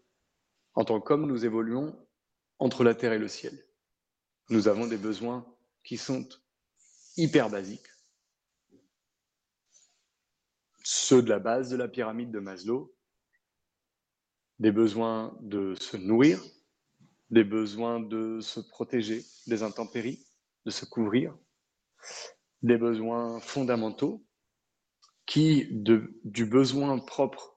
En 0.75 0.85
tant 0.85 1.01
qu'homme, 1.01 1.27
nous 1.27 1.45
évoluons 1.45 1.99
entre 2.59 2.85
la 2.85 2.95
terre 2.95 3.13
et 3.13 3.19
le 3.19 3.29
ciel. 3.29 3.67
Nous 4.51 4.69
avons 4.69 4.87
des 4.87 4.99
besoins 4.99 5.47
qui 5.85 5.97
sont 5.97 6.29
hyper 7.17 7.51
basiques. 7.51 7.87
Ceux 10.85 11.23
de 11.23 11.29
la 11.29 11.39
base 11.39 11.71
de 11.71 11.77
la 11.77 11.89
pyramide 11.89 12.31
de 12.31 12.41
Maslow, 12.41 12.95
des 14.59 14.73
besoins 14.73 15.37
de 15.41 15.75
se 15.75 15.97
nourrir, 15.97 16.43
des 17.33 17.45
besoins 17.45 17.99
de 17.99 18.41
se 18.41 18.61
protéger 18.61 19.25
des 19.47 19.63
intempéries, 19.63 20.25
de 20.67 20.71
se 20.71 20.85
couvrir, 20.85 21.37
des 22.61 22.77
besoins 22.77 23.41
fondamentaux 23.41 24.25
qui, 25.27 25.67
du 25.71 26.45
besoin 26.45 26.99
propre 26.99 27.57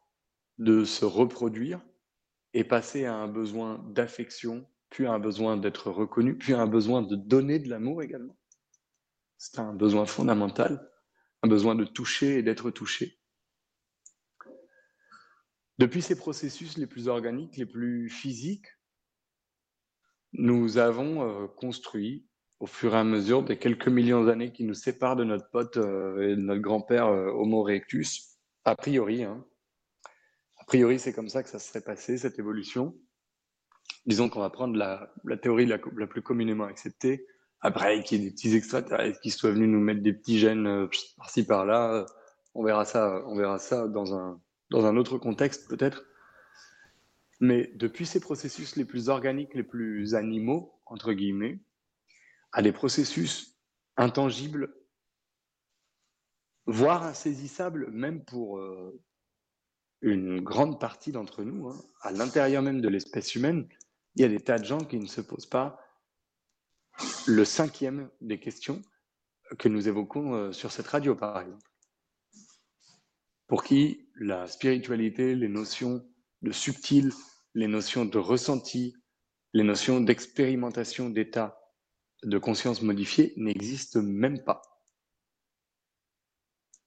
de 0.57 0.85
se 0.85 1.03
reproduire, 1.03 1.81
est 2.53 2.63
passé 2.63 3.03
à 3.03 3.15
un 3.15 3.27
besoin 3.27 3.83
d'affection, 3.89 4.65
puis 4.89 5.05
à 5.05 5.11
un 5.11 5.19
besoin 5.19 5.57
d'être 5.57 5.91
reconnu, 5.91 6.37
puis 6.37 6.53
à 6.53 6.61
un 6.61 6.67
besoin 6.67 7.01
de 7.01 7.17
donner 7.17 7.59
de 7.59 7.69
l'amour 7.69 8.01
également. 8.01 8.37
C'est 9.37 9.59
un 9.59 9.73
besoin 9.73 10.05
fondamental, 10.05 10.89
un 11.43 11.49
besoin 11.49 11.75
de 11.75 11.83
toucher 11.83 12.37
et 12.37 12.43
d'être 12.43 12.71
touché. 12.71 13.19
Depuis 15.77 16.01
ces 16.01 16.15
processus 16.15 16.77
les 16.77 16.87
plus 16.87 17.09
organiques, 17.09 17.57
les 17.57 17.65
plus 17.65 18.09
physiques, 18.09 18.67
nous 20.37 20.77
avons 20.77 21.23
euh, 21.23 21.47
construit 21.47 22.25
au 22.59 22.67
fur 22.67 22.93
et 22.93 22.97
à 22.97 23.03
mesure 23.03 23.43
des 23.43 23.57
quelques 23.57 23.87
millions 23.87 24.23
d'années 24.23 24.51
qui 24.51 24.63
nous 24.63 24.73
séparent 24.73 25.15
de 25.15 25.23
notre 25.23 25.49
pote 25.49 25.77
euh, 25.77 26.31
et 26.31 26.35
de 26.35 26.41
notre 26.41 26.61
grand-père 26.61 27.07
euh, 27.07 27.31
Homo 27.31 27.67
erectus, 27.67 28.37
a 28.63 28.75
priori. 28.75 29.23
Hein. 29.23 29.45
A 30.59 30.65
priori, 30.65 30.99
c'est 30.99 31.13
comme 31.13 31.29
ça 31.29 31.43
que 31.43 31.49
ça 31.49 31.59
serait 31.59 31.81
passé, 31.81 32.17
cette 32.17 32.39
évolution. 32.39 32.95
Disons 34.05 34.29
qu'on 34.29 34.39
va 34.39 34.49
prendre 34.49 34.75
la, 34.75 35.11
théorie 35.37 35.65
la, 35.65 35.77
plus 35.77 36.21
communément 36.21 36.65
acceptée. 36.65 37.25
Après, 37.61 38.03
qu'il 38.03 38.19
y 38.19 38.21
ait 38.21 38.29
des 38.29 38.31
petits 38.31 38.55
extraterrestres 38.55 39.19
qui 39.19 39.31
soient 39.31 39.51
venus 39.51 39.69
nous 39.69 39.79
mettre 39.79 40.01
des 40.01 40.13
petits 40.13 40.37
gènes 40.37 40.87
par-ci 41.17 41.45
par-là, 41.45 42.05
on 42.53 42.63
verra 42.63 42.85
ça, 42.85 43.23
on 43.25 43.35
verra 43.35 43.57
ça 43.57 43.87
dans 43.87 44.13
un, 44.15 44.39
dans 44.69 44.85
un 44.85 44.95
autre 44.97 45.17
contexte 45.17 45.67
peut-être. 45.67 46.05
Mais 47.45 47.71
depuis 47.75 48.07
ces 48.07 48.19
processus 48.19 48.75
les 48.75 48.85
plus 48.85 49.07
organiques, 49.07 49.53
les 49.53 49.61
plus 49.61 50.15
animaux, 50.15 50.81
entre 50.87 51.13
guillemets, 51.13 51.59
à 52.51 52.63
des 52.63 52.71
processus 52.71 53.55
intangibles, 53.97 54.75
voire 56.65 57.03
insaisissables, 57.03 57.91
même 57.91 58.25
pour 58.25 58.57
euh, 58.57 58.99
une 60.01 60.41
grande 60.41 60.79
partie 60.79 61.11
d'entre 61.11 61.43
nous, 61.43 61.69
hein, 61.69 61.79
à 62.01 62.11
l'intérieur 62.11 62.63
même 62.63 62.81
de 62.81 62.89
l'espèce 62.89 63.35
humaine, 63.35 63.69
il 64.15 64.23
y 64.23 64.25
a 64.25 64.29
des 64.29 64.39
tas 64.39 64.57
de 64.57 64.65
gens 64.65 64.83
qui 64.83 64.97
ne 64.97 65.05
se 65.05 65.21
posent 65.21 65.45
pas 65.45 65.79
le 67.27 67.45
cinquième 67.45 68.09
des 68.21 68.39
questions 68.39 68.81
que 69.59 69.69
nous 69.69 69.87
évoquons 69.87 70.33
euh, 70.33 70.51
sur 70.51 70.71
cette 70.71 70.87
radio, 70.87 71.13
par 71.13 71.41
exemple. 71.41 71.69
Pour 73.45 73.63
qui 73.63 74.09
la 74.15 74.47
spiritualité, 74.47 75.35
les 75.35 75.47
notions 75.47 76.03
de 76.41 76.51
subtil, 76.51 77.11
les 77.55 77.67
notions 77.67 78.05
de 78.05 78.17
ressenti, 78.17 78.95
les 79.53 79.63
notions 79.63 80.01
d'expérimentation 80.01 81.09
d'état 81.09 81.57
de 82.23 82.37
conscience 82.37 82.81
modifié 82.81 83.33
n'existent 83.37 84.01
même 84.01 84.43
pas. 84.43 84.61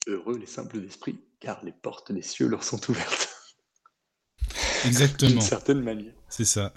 Heureux 0.07 0.39
les 0.39 0.47
simples 0.47 0.81
d'esprit, 0.81 1.19
car 1.41 1.65
les 1.65 1.73
portes 1.73 2.13
des 2.13 2.23
cieux 2.23 2.49
leur 2.49 2.63
sont 2.65 2.91
ouvertes. 2.91 3.29
Exactement. 4.85 5.31
D'une 5.31 5.41
certaine 5.41 5.83
manière. 5.83 6.15
C'est 6.29 6.45
ça. 6.45 6.75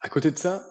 À 0.00 0.08
côté 0.08 0.30
de 0.30 0.38
ça, 0.38 0.64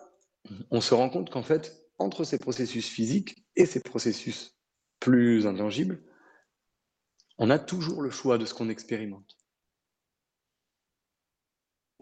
on 0.72 0.80
se 0.80 0.94
rend 0.94 1.10
compte 1.10 1.30
qu'en 1.30 1.44
fait, 1.44 1.86
entre 1.98 2.24
ces 2.24 2.40
processus 2.40 2.88
physiques 2.88 3.46
et 3.56 3.66
ces 3.66 3.82
processus 3.82 4.58
plus 5.00 5.48
intangibles, 5.48 6.02
on 7.38 7.50
a 7.50 7.60
toujours 7.60 8.02
le 8.02 8.10
choix 8.10 8.38
de 8.38 8.46
ce 8.46 8.54
qu'on 8.54 8.70
expérimente. 8.70 9.36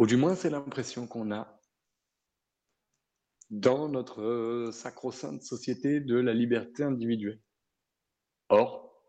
Ou 0.04 0.06
du 0.06 0.18
moins, 0.18 0.36
c'est 0.36 0.50
l'impression 0.50 1.08
qu'on 1.08 1.32
a 1.32 1.62
dans 3.50 3.88
notre 3.88 4.70
sacro-sainte 4.74 5.44
société 5.44 6.02
de 6.02 6.18
la 6.18 6.34
liberté 6.34 6.84
individuelle. 6.84 7.42
Or, 8.50 9.02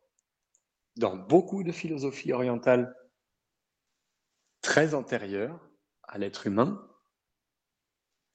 dans 0.95 1.17
beaucoup 1.17 1.65
de 1.65 1.73
philosophies 1.73 2.33
orientales 2.33 2.95
très 4.61 4.95
antérieures 4.95 5.69
à 6.05 6.19
l'être 6.19 6.47
humain, 6.47 6.89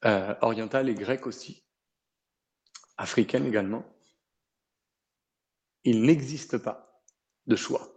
euh, 0.04 0.36
orientales 0.42 0.90
et 0.90 0.96
grecques 0.96 1.28
aussi, 1.28 1.66
africaines 2.98 3.46
également, 3.46 3.86
il 5.86 6.02
n'existe 6.02 6.58
pas 6.58 7.02
de 7.46 7.56
choix. 7.56 7.90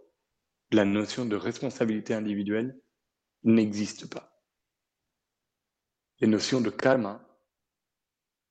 La 0.71 0.85
notion 0.85 1.25
de 1.25 1.35
responsabilité 1.35 2.13
individuelle 2.13 2.81
n'existe 3.43 4.09
pas 4.09 4.32
les 6.23 6.29
notions 6.29 6.61
de 6.61 6.69
karma 6.69 7.21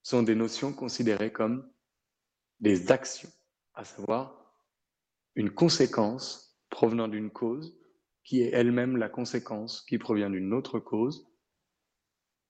sont 0.03 0.23
des 0.23 0.35
notions 0.35 0.75
considérées 0.75 1.33
comme 1.33 1.67
des 2.61 2.93
actions, 2.93 3.31
à 3.73 3.83
savoir 3.85 4.53
une 5.37 5.51
conséquence 5.51 6.61
provenant 6.69 7.09
d'une 7.09 7.31
cause 7.31 7.75
qui 8.25 8.43
est 8.43 8.51
elle-même 8.53 8.99
la 8.99 9.09
conséquence 9.09 9.81
qui 9.89 9.97
provient 9.97 10.29
d'une 10.29 10.53
autre 10.53 10.81
cause. 10.81 11.27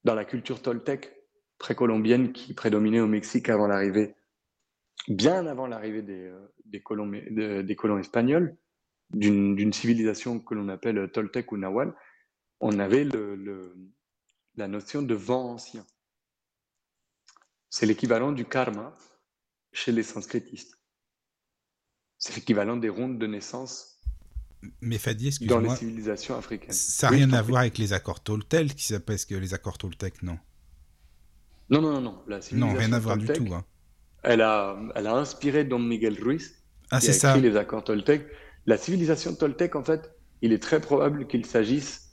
Dans 0.02 0.16
la 0.16 0.24
culture 0.24 0.60
toltèque 0.60 1.14
précolombienne 1.56 2.32
qui 2.32 2.52
prédominait 2.52 2.98
au 2.98 3.06
Mexique 3.06 3.48
avant 3.48 3.68
l'arrivée, 3.68 4.16
bien 5.06 5.46
avant 5.46 5.68
l'arrivée 5.68 6.02
des, 6.02 6.26
euh, 6.26 6.80
colons, 6.82 7.06
des 7.06 7.76
colons 7.76 7.98
espagnols, 7.98 8.56
d'une 9.10 9.72
civilisation 9.72 10.40
que 10.40 10.54
l'on 10.54 10.68
appelle 10.68 11.12
toltèque 11.12 11.52
ou 11.52 11.58
nahual, 11.58 11.94
on 12.58 12.80
avait 12.80 13.04
le, 13.04 13.92
la 14.56 14.68
notion 14.68 15.02
de 15.02 15.14
vent 15.14 15.52
ancien. 15.52 15.87
C'est 17.71 17.87
l'équivalent 17.87 18.32
du 18.32 18.44
karma 18.44 18.97
chez 19.73 19.92
les 19.92 20.02
sanskritistes. 20.02 20.78
C'est 22.18 22.37
l'équivalent 22.37 22.76
des 22.76 22.88
rondes 22.88 23.18
de 23.18 23.26
naissance 23.26 23.92
mais 24.80 24.99
Fadi, 24.99 25.37
dans 25.47 25.59
les 25.59 25.75
civilisations 25.75 26.37
africaines. 26.37 26.73
Ça 26.73 27.11
n'a 27.11 27.16
rien 27.16 27.32
à 27.32 27.42
voir 27.42 27.62
avec 27.62 27.78
les 27.78 27.92
accords 27.92 28.21
Toltec, 28.21 28.75
qui 28.76 28.85
s'appellent 28.87 29.25
que 29.28 29.35
les 29.35 29.54
accords 29.54 29.78
Toltec, 29.78 30.23
non 30.23 30.38
Non, 31.68 31.80
non, 31.80 32.00
non, 32.00 32.23
La 32.28 32.38
non, 32.52 32.73
rien 32.73 32.92
à 32.92 32.99
voir 32.99 33.16
du 33.16 33.26
tout. 33.26 33.52
Hein. 33.52 33.64
Elle, 34.23 34.40
a, 34.40 34.78
elle 34.94 35.09
a 35.09 35.14
inspiré 35.14 35.64
Don 35.64 35.80
Miguel 35.80 36.23
Ruiz, 36.23 36.54
ah, 36.90 37.00
qui 37.00 37.11
a 37.11 37.14
écrit 37.14 37.40
les 37.40 37.56
accords 37.56 37.82
Toltec. 37.82 38.26
La 38.66 38.76
civilisation 38.76 39.35
Toltec, 39.35 39.75
en 39.75 39.82
fait, 39.82 40.12
il 40.42 40.52
est 40.52 40.62
très 40.62 40.80
probable 40.80 41.26
qu'il 41.26 41.44
s'agisse 41.44 42.12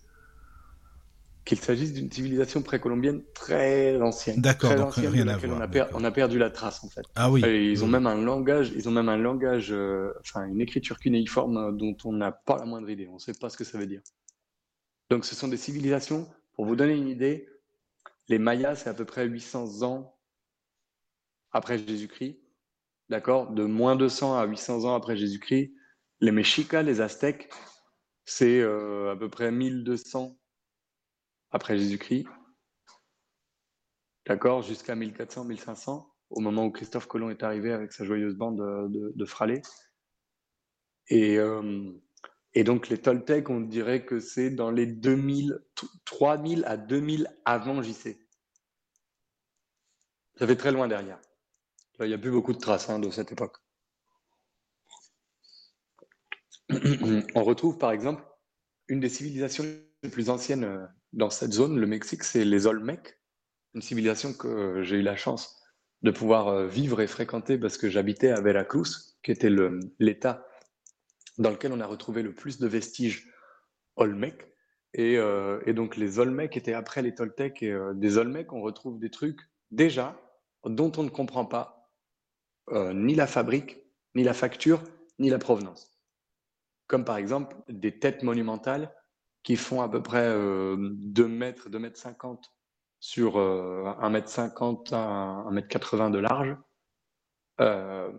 qu'il 1.50 1.58
s'agisse 1.58 1.94
d'une 1.94 2.12
civilisation 2.12 2.62
précolombienne 2.62 3.24
très 3.34 4.00
ancienne. 4.00 4.39
D'accord, 4.39 4.75
donc 4.75 4.94
rien 4.94 5.27
à 5.27 5.36
voir. 5.36 5.89
On 5.94 6.03
a, 6.03 6.12
perdu 6.12 6.38
la 6.38 6.51
trace 6.51 6.84
en 6.84 6.89
fait. 6.89 7.01
Ah 7.15 7.32
oui. 7.32 7.41
ils 7.41 7.84
ont 7.84 7.88
même 7.88 8.06
un 8.06 8.22
langage, 8.22 8.72
ils 8.75 8.88
ont 8.88 8.91
même 8.91 9.10
un 9.10 9.18
langage, 9.18 9.72
euh, 9.72 10.13
enfin 10.20 10.46
une 10.46 10.62
écriture 10.62 11.00
cunéiforme 11.00 11.58
euh, 11.58 11.72
dont 11.72 11.98
on 12.06 12.13
n'a 12.13 12.32
pas 12.32 12.58
la 12.58 12.65
moindre 12.65 12.88
idée. 12.88 13.08
On 13.08 13.15
ne 13.15 13.20
sait 13.20 13.34
pas 13.34 13.50
ce 13.50 13.58
que 13.58 13.63
ça 13.63 13.79
veut 13.79 13.88
dire. 13.88 14.01
Donc 15.10 15.25
ce 15.25 15.34
sont 15.34 15.48
des 15.48 15.58
civilisations. 15.58 16.29
Pour 16.53 16.65
vous 16.65 16.75
donner 16.75 16.94
une 16.94 17.08
idée, 17.08 17.50
les 18.27 18.38
Mayas 18.38 18.75
c'est 18.75 18.89
à 18.91 18.94
peu 18.94 19.06
près 19.06 19.25
800 19.25 19.82
ans 19.82 20.20
après 21.51 21.79
Jésus-Christ, 21.79 22.38
d'accord, 23.10 23.50
de 23.50 23.63
moins 23.63 23.96
200 23.96 24.38
à 24.38 24.46
800 24.46 24.86
ans 24.86 24.94
après 24.94 25.18
Jésus-Christ. 25.18 25.74
Les 26.20 26.32
Mexicas, 26.32 26.84
les 26.84 27.01
Aztèques, 27.01 27.50
c'est 28.24 28.60
euh, 28.60 29.13
à 29.13 29.15
peu 29.15 29.29
près 29.29 29.51
1200 29.51 30.38
après 31.51 31.77
Jésus-Christ, 31.77 32.27
d'accord, 34.25 34.62
jusqu'à 34.62 34.96
1400-1500, 34.96 36.06
au 36.29 36.39
moment 36.39 36.65
où 36.65 36.72
Christophe 36.72 37.08
Colomb 37.08 37.29
est 37.29 37.44
arrivé 37.44 37.72
avec 37.72 37.91
sa 37.91 38.06
joyeuse 38.06 38.36
bande 38.36 38.58
de, 38.58 39.12
de, 39.15 39.25
fralets. 39.25 39.62
Et, 41.08 41.38
euh, 41.38 41.91
et, 42.53 42.63
donc 42.63 42.89
les 42.89 43.00
Toltecs, 43.00 43.50
on 43.50 43.62
dirait 43.62 44.06
que 44.06 44.20
c'est 44.20 44.51
dans 44.51 44.70
les 44.70 44.86
2000, 44.86 45.60
3000 46.06 46.63
à 46.65 46.77
2000 46.77 47.27
avant 47.46 47.82
JC. 47.82 48.20
Ça 50.36 50.48
fait 50.48 50.56
très 50.56 50.72
loin 50.72 50.88
derrière. 50.88 51.20
Il 52.00 52.08
n'y 52.08 52.13
a 52.13 52.18
plus 52.18 52.32
beaucoup 52.32 52.53
de 52.53 52.60
traces 52.60 52.89
hein, 52.89 53.00
de 53.00 53.10
cette 53.10 53.32
époque. 53.32 53.58
On 57.36 57.44
retrouve 57.44 57.77
par 57.77 57.91
exemple 57.91 58.24
une 58.88 59.00
des 59.00 59.10
civilisations 59.10 59.65
les 60.03 60.10
plus 60.10 60.29
anciennes 60.29 60.63
euh, 60.63 60.86
dans 61.13 61.29
cette 61.29 61.53
zone, 61.53 61.79
le 61.79 61.87
Mexique, 61.87 62.23
c'est 62.23 62.45
les 62.45 62.67
Olmecs, 62.67 63.19
une 63.73 63.81
civilisation 63.81 64.33
que 64.33 64.83
j'ai 64.83 64.97
eu 64.97 65.01
la 65.01 65.15
chance 65.15 65.59
de 66.01 66.11
pouvoir 66.11 66.47
euh, 66.47 66.67
vivre 66.67 67.01
et 67.01 67.07
fréquenter 67.07 67.57
parce 67.57 67.77
que 67.77 67.89
j'habitais 67.89 68.31
à 68.31 68.41
Veracruz, 68.41 69.17
qui 69.23 69.31
était 69.31 69.51
l'État 69.99 70.45
dans 71.37 71.49
lequel 71.49 71.73
on 71.73 71.79
a 71.79 71.85
retrouvé 71.85 72.21
le 72.21 72.33
plus 72.33 72.59
de 72.59 72.67
vestiges 72.67 73.31
Olmecs. 73.95 74.45
Et, 74.93 75.17
euh, 75.17 75.61
donc 75.73 75.97
les 75.97 76.19
Olmecs 76.19 76.57
étaient 76.57 76.73
après 76.73 77.01
les 77.01 77.13
Toltecs, 77.13 77.61
et 77.61 77.71
euh, 77.71 77.93
des 77.93 78.17
Olmecs, 78.17 78.53
on 78.53 78.61
retrouve 78.61 78.99
des 78.99 79.09
trucs 79.09 79.39
déjà 79.71 80.19
dont 80.65 80.91
on 80.97 81.03
ne 81.03 81.09
comprend 81.09 81.45
pas 81.45 81.75
ni 82.93 83.15
la 83.15 83.25
fabrique, 83.25 83.79
ni 84.13 84.23
la 84.23 84.35
facture, 84.35 84.83
ni 85.17 85.31
la 85.31 85.39
provenance. 85.39 85.99
Comme 86.85 87.03
par 87.03 87.17
exemple 87.17 87.55
des 87.67 87.97
têtes 87.97 88.21
monumentales 88.21 88.93
qui 89.43 89.55
font 89.55 89.81
à 89.81 89.89
peu 89.89 90.01
près 90.01 90.27
2 90.27 90.34
euh, 90.34 91.27
mètres, 91.27 91.69
2 91.69 91.79
mètres 91.79 91.98
50 91.98 92.51
sur 93.00 93.38
1 93.38 93.39
euh, 93.41 94.10
mètre 94.10 94.29
50 94.29 94.93
à 94.93 94.98
1 94.98 95.51
mètre 95.51 95.67
80 95.67 96.10
de 96.10 96.19
large, 96.19 96.58
euh, 97.62 98.12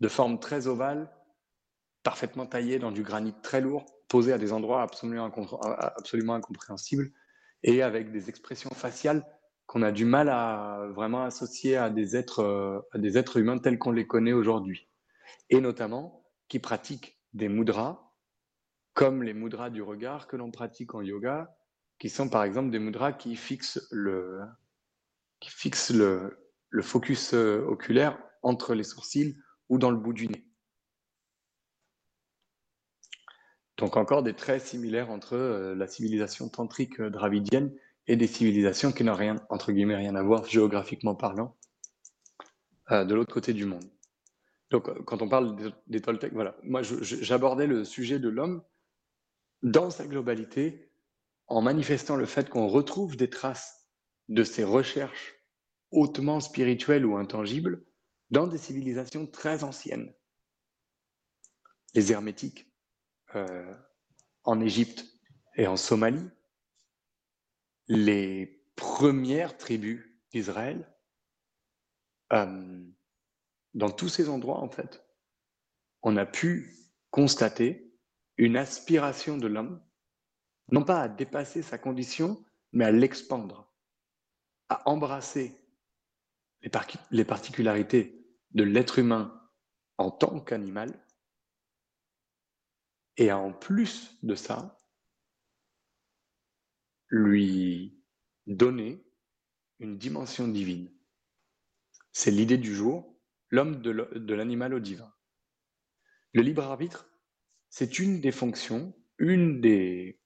de 0.00 0.08
forme 0.08 0.38
très 0.38 0.66
ovale, 0.66 1.10
parfaitement 2.02 2.46
taillée 2.46 2.78
dans 2.78 2.92
du 2.92 3.02
granit 3.02 3.34
très 3.42 3.60
lourd, 3.60 3.86
posé 4.08 4.32
à 4.32 4.38
des 4.38 4.52
endroits 4.52 4.82
absolument, 4.82 5.30
absolument 5.68 6.34
incompréhensibles 6.34 7.10
et 7.62 7.82
avec 7.82 8.12
des 8.12 8.28
expressions 8.28 8.70
faciales 8.70 9.26
qu'on 9.66 9.82
a 9.82 9.92
du 9.92 10.04
mal 10.04 10.30
à 10.30 10.86
vraiment 10.94 11.24
associer 11.24 11.76
à 11.76 11.90
des 11.90 12.16
êtres, 12.16 12.86
à 12.92 12.98
des 12.98 13.18
êtres 13.18 13.36
humains 13.36 13.58
tels 13.58 13.78
qu'on 13.78 13.90
les 13.90 14.06
connaît 14.06 14.32
aujourd'hui. 14.32 14.88
Et 15.50 15.60
notamment 15.60 16.24
qui 16.48 16.58
pratiquent 16.58 17.18
des 17.34 17.48
mudras, 17.48 18.07
comme 18.98 19.22
les 19.22 19.32
mudras 19.32 19.70
du 19.70 19.80
regard 19.80 20.26
que 20.26 20.34
l'on 20.34 20.50
pratique 20.50 20.92
en 20.92 21.02
yoga, 21.02 21.56
qui 22.00 22.10
sont 22.10 22.28
par 22.28 22.42
exemple 22.42 22.72
des 22.72 22.80
mudras 22.80 23.12
qui 23.12 23.36
fixent 23.36 23.86
le, 23.92 24.40
qui 25.38 25.50
fixent 25.50 25.92
le, 25.92 26.50
le 26.70 26.82
focus 26.82 27.32
euh, 27.32 27.64
oculaire 27.68 28.18
entre 28.42 28.74
les 28.74 28.82
sourcils 28.82 29.36
ou 29.68 29.78
dans 29.78 29.92
le 29.92 29.96
bout 29.98 30.12
du 30.12 30.26
nez. 30.26 30.44
Donc 33.76 33.96
encore 33.96 34.24
des 34.24 34.34
traits 34.34 34.62
similaires 34.62 35.10
entre 35.10 35.34
euh, 35.34 35.76
la 35.76 35.86
civilisation 35.86 36.48
tantrique 36.48 36.98
euh, 36.98 37.08
dravidienne 37.08 37.72
et 38.08 38.16
des 38.16 38.26
civilisations 38.26 38.90
qui 38.90 39.04
n'ont 39.04 39.14
rien, 39.14 39.36
entre 39.48 39.70
guillemets, 39.70 39.94
rien 39.94 40.16
à 40.16 40.24
voir 40.24 40.44
géographiquement 40.44 41.14
parlant, 41.14 41.56
de 42.90 43.14
l'autre 43.14 43.32
côté 43.32 43.52
du 43.52 43.64
monde. 43.64 43.84
Donc 44.70 44.90
quand 45.04 45.22
on 45.22 45.28
parle 45.28 45.72
des 45.86 46.00
Toltecs, 46.00 46.32
voilà, 46.32 46.56
moi 46.64 46.82
j'abordais 46.82 47.68
le 47.68 47.84
sujet 47.84 48.18
de 48.18 48.28
l'homme 48.30 48.64
dans 49.62 49.90
sa 49.90 50.06
globalité 50.06 50.92
en 51.46 51.62
manifestant 51.62 52.16
le 52.16 52.26
fait 52.26 52.48
qu'on 52.48 52.68
retrouve 52.68 53.16
des 53.16 53.30
traces 53.30 53.88
de 54.28 54.44
ces 54.44 54.64
recherches 54.64 55.34
hautement 55.90 56.40
spirituelles 56.40 57.06
ou 57.06 57.16
intangibles 57.16 57.84
dans 58.30 58.46
des 58.46 58.58
civilisations 58.58 59.26
très 59.26 59.64
anciennes. 59.64 60.12
Les 61.94 62.12
Hermétiques 62.12 62.70
euh, 63.34 63.74
en 64.44 64.60
Égypte 64.60 65.06
et 65.56 65.66
en 65.66 65.76
Somalie, 65.76 66.28
les 67.88 68.62
premières 68.76 69.56
tribus 69.56 70.04
d'Israël, 70.30 70.94
euh, 72.34 72.84
dans 73.72 73.90
tous 73.90 74.10
ces 74.10 74.28
endroits, 74.28 74.60
en 74.60 74.68
fait, 74.68 75.02
on 76.02 76.16
a 76.16 76.26
pu 76.26 76.74
constater 77.10 77.87
une 78.38 78.56
aspiration 78.56 79.36
de 79.36 79.48
l'homme, 79.48 79.82
non 80.70 80.84
pas 80.84 81.02
à 81.02 81.08
dépasser 81.08 81.60
sa 81.60 81.76
condition, 81.76 82.44
mais 82.72 82.84
à 82.84 82.92
l'expandre, 82.92 83.72
à 84.68 84.88
embrasser 84.88 85.60
les, 87.10 87.24
particularités 87.24 88.24
de 88.52 88.62
l'être 88.62 88.98
humain 89.00 89.34
en 89.96 90.10
tant 90.10 90.40
qu'animal, 90.40 91.04
et 93.16 93.32
en 93.32 93.52
plus 93.52 94.16
de 94.22 94.36
ça, 94.36 94.78
lui 97.08 98.00
donner 98.46 99.04
une 99.80 99.98
dimension 99.98 100.46
divine. 100.46 100.92
C'est 102.12 102.30
l'idée 102.30 102.58
du 102.58 102.74
jour, 102.74 103.18
l'homme 103.50 103.82
de 103.82 104.34
l'animal 104.34 104.74
au 104.74 104.80
divin. 104.80 105.12
Le 106.32 106.42
libre 106.42 106.62
arbitre, 106.62 107.08
c'est 107.70 107.98
une 107.98 108.20
des 108.20 108.32
fonctions, 108.32 108.94
une 109.18 109.60
des, 109.60 110.20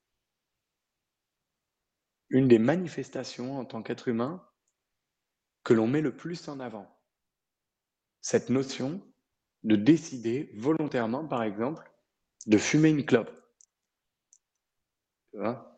manifestations 2.31 3.59
en 3.59 3.65
tant 3.65 3.83
qu'être 3.83 4.07
humain 4.07 4.47
que 5.63 5.73
l'on 5.73 5.87
met 5.87 6.01
le 6.01 6.15
plus 6.15 6.47
en 6.47 6.59
avant. 6.59 6.89
Cette 8.21 8.49
notion 8.49 9.05
de 9.63 9.75
décider 9.75 10.51
volontairement, 10.55 11.27
par 11.27 11.43
exemple, 11.43 11.89
de 12.47 12.57
fumer 12.57 12.89
une 12.89 13.05
clope. 13.05 13.31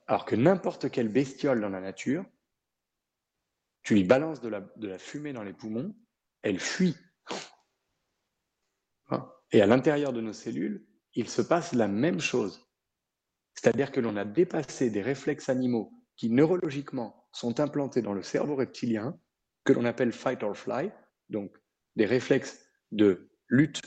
Alors 0.08 0.26
que 0.26 0.36
n'importe 0.36 0.92
quelle 0.92 1.10
bestiole 1.10 1.62
dans 1.62 1.70
la 1.70 1.82
nature, 1.82 2.26
tu 3.84 3.94
lui 3.94 4.04
balances 4.04 4.42
de 4.42 4.50
la, 4.50 4.98
fumée 4.98 5.34
dans 5.34 5.44
les 5.44 5.54
poumons, 5.54 5.96
elle 6.42 6.60
fuit. 6.60 6.96
Et 9.52 9.62
à 9.62 9.68
l'intérieur 9.68 10.12
de 10.12 10.22
nos 10.22 10.34
cellules, 10.34 10.86
il 11.16 11.30
se 11.30 11.42
passe 11.42 11.74
la 11.74 11.88
même 11.88 12.20
chose. 12.20 12.66
C'est-à-dire 13.54 13.92
que 13.92 14.02
l'on 14.02 14.18
a 14.18 14.26
dépassé 14.26 14.90
des 14.90 15.02
réflexes 15.02 15.50
animaux 15.50 15.94
qui 16.18 16.30
neurologiquement 16.30 17.28
sont 17.32 17.60
implantés 17.60 18.02
dans 18.02 18.14
le 18.14 18.24
cerveau 18.24 18.56
reptilien 18.56 19.18
que 19.64 19.74
l'on 19.74 19.86
appelle 19.86 20.12
fight 20.12 20.44
or 20.44 20.56
fly, 20.56 20.92
donc 21.30 21.58
des 21.96 22.06
réflexes 22.06 22.60
de 22.92 23.32
lutte 23.48 23.82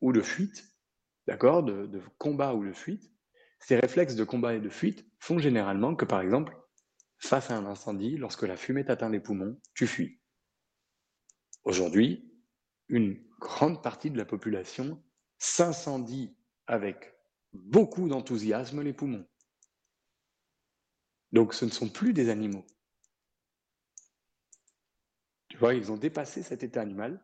ou 0.00 0.12
de 0.12 0.20
fuite, 0.20 0.64
d'accord, 1.26 1.62
de, 1.62 2.00
combat 2.18 2.54
ou 2.54 2.64
de 2.64 2.72
fuite. 2.72 3.10
Ces 3.60 3.76
réflexes 3.76 4.16
de 4.16 4.24
combat 4.24 4.54
et 4.54 4.60
de 4.60 4.68
fuite 4.68 5.06
font 5.20 5.38
généralement 5.38 5.94
que, 5.94 6.04
par 6.04 6.20
exemple, 6.20 6.56
face 7.18 7.50
à 7.50 7.56
un 7.56 7.66
incendie, 7.66 8.16
lorsque 8.16 8.42
la 8.42 8.56
fumée 8.56 8.84
t'atteint 8.84 9.08
les 9.08 9.20
poumons, 9.20 9.58
tu 9.74 9.86
fuis. 9.86 10.20
Aujourd'hui, 11.64 12.28
une 12.88 13.22
grande 13.38 13.82
partie 13.82 14.10
de 14.10 14.18
la 14.18 14.24
population 14.24 15.02
s'incendie 15.38 16.36
avec 16.66 17.14
beaucoup 17.52 18.08
d'enthousiasme 18.08 18.82
les 18.82 18.92
poumons. 18.92 19.26
Donc 21.32 21.54
ce 21.54 21.64
ne 21.64 21.70
sont 21.70 21.88
plus 21.88 22.12
des 22.12 22.28
animaux, 22.28 22.64
tu 25.52 25.58
vois, 25.58 25.74
ils 25.74 25.92
ont 25.92 25.98
dépassé 25.98 26.42
cet 26.42 26.62
état 26.62 26.80
animal. 26.80 27.22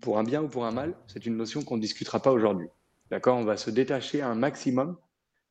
Pour 0.00 0.18
un 0.18 0.24
bien 0.24 0.42
ou 0.42 0.48
pour 0.48 0.64
un 0.64 0.70
mal, 0.70 0.96
c'est 1.06 1.26
une 1.26 1.36
notion 1.36 1.62
qu'on 1.62 1.76
ne 1.76 1.82
discutera 1.82 2.18
pas 2.18 2.32
aujourd'hui. 2.32 2.68
D'accord? 3.10 3.36
On 3.36 3.44
va 3.44 3.58
se 3.58 3.68
détacher 3.68 4.22
un 4.22 4.34
maximum 4.34 4.96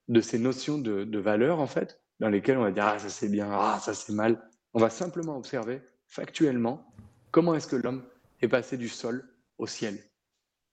de 0.07 0.19
ces 0.19 0.39
notions 0.39 0.79
de, 0.79 1.03
de, 1.03 1.19
valeur, 1.19 1.59
en 1.59 1.67
fait, 1.67 2.01
dans 2.19 2.29
lesquelles 2.29 2.57
on 2.57 2.63
va 2.63 2.71
dire 2.71 2.83
Ah, 2.87 2.97
ça 2.97 3.09
c'est 3.09 3.29
bien, 3.29 3.47
ah, 3.51 3.79
ça 3.79 3.93
c'est 3.93 4.13
mal. 4.13 4.43
On 4.73 4.79
va 4.79 4.89
simplement 4.89 5.37
observer 5.37 5.83
factuellement 6.07 6.91
comment 7.29 7.53
est-ce 7.53 7.67
que 7.67 7.75
l'homme 7.75 8.03
est 8.41 8.47
passé 8.47 8.75
du 8.75 8.89
sol 8.89 9.23
au 9.59 9.67
ciel. 9.67 9.99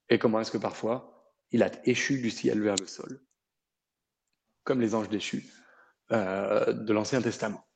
Et 0.09 0.17
comment 0.17 0.39
est-ce 0.39 0.51
que 0.51 0.57
parfois 0.57 1.16
il 1.51 1.63
a 1.63 1.71
échu 1.87 2.21
du 2.21 2.29
ciel 2.29 2.61
vers 2.61 2.75
le 2.75 2.87
sol, 2.87 3.21
comme 4.63 4.81
les 4.81 4.95
anges 4.95 5.09
déchus 5.09 5.45
euh, 6.11 6.73
de 6.73 6.93
l'Ancien 6.93 7.21
Testament 7.21 7.67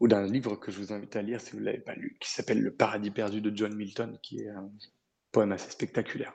ou 0.00 0.08
d'un 0.08 0.26
livre 0.26 0.56
que 0.56 0.70
je 0.70 0.78
vous 0.78 0.92
invite 0.92 1.16
à 1.16 1.22
lire 1.22 1.40
si 1.40 1.52
vous 1.52 1.60
ne 1.60 1.64
l'avez 1.64 1.80
pas 1.80 1.94
lu, 1.94 2.16
qui 2.20 2.30
s'appelle 2.30 2.60
Le 2.60 2.74
paradis 2.74 3.10
perdu 3.10 3.40
de 3.40 3.54
John 3.54 3.74
Milton, 3.74 4.18
qui 4.22 4.40
est 4.40 4.48
un 4.48 4.70
poème 5.32 5.52
assez 5.52 5.70
spectaculaire. 5.70 6.34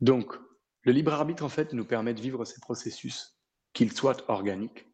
Donc, 0.00 0.34
le 0.82 0.92
libre 0.92 1.14
arbitre, 1.14 1.44
en 1.44 1.48
fait, 1.48 1.72
nous 1.72 1.84
permet 1.84 2.12
de 2.12 2.20
vivre 2.20 2.44
ces 2.44 2.60
processus, 2.60 3.38
qu'ils 3.72 3.92
soient 3.92 4.28
organiques 4.30 4.86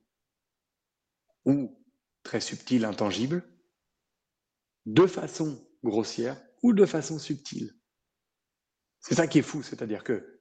ou 1.45 1.83
très 2.23 2.41
subtils, 2.41 2.85
intangibles, 2.85 3.43
de 4.87 5.07
façon 5.07 5.67
grossière 5.83 6.41
ou 6.63 6.73
de 6.73 6.85
façon 6.85 7.19
subtile. 7.19 7.75
C'est 9.01 9.15
ça 9.15 9.27
qui 9.27 9.39
est 9.39 9.43
fou, 9.43 9.63
c'est-à-dire 9.63 10.05
que 10.05 10.41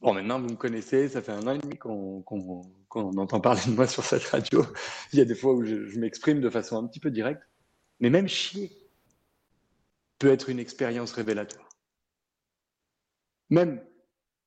Bon, 0.00 0.14
maintenant, 0.14 0.40
vous 0.40 0.48
me 0.48 0.56
connaissez, 0.56 1.10
ça 1.10 1.20
fait 1.20 1.32
un 1.32 1.46
an 1.46 1.52
et 1.52 1.58
demi 1.58 1.76
qu'on 1.76 2.24
entend 2.90 3.40
parler 3.40 3.60
de 3.66 3.72
moi 3.72 3.86
sur 3.86 4.02
cette 4.02 4.24
radio. 4.24 4.64
Il 5.12 5.18
y 5.18 5.22
a 5.22 5.26
des 5.26 5.34
fois 5.34 5.52
où 5.52 5.62
je, 5.62 5.98
m'exprime 5.98 6.40
de 6.40 6.48
façon 6.48 6.82
un 6.82 6.86
petit 6.86 7.00
peu 7.00 7.10
directe. 7.10 7.42
Mais 8.00 8.08
même 8.08 8.26
chier 8.26 8.72
peut 10.18 10.28
être 10.32 10.48
une 10.48 10.58
expérience 10.58 11.12
révélatoire. 11.12 11.68
Même, 13.50 13.84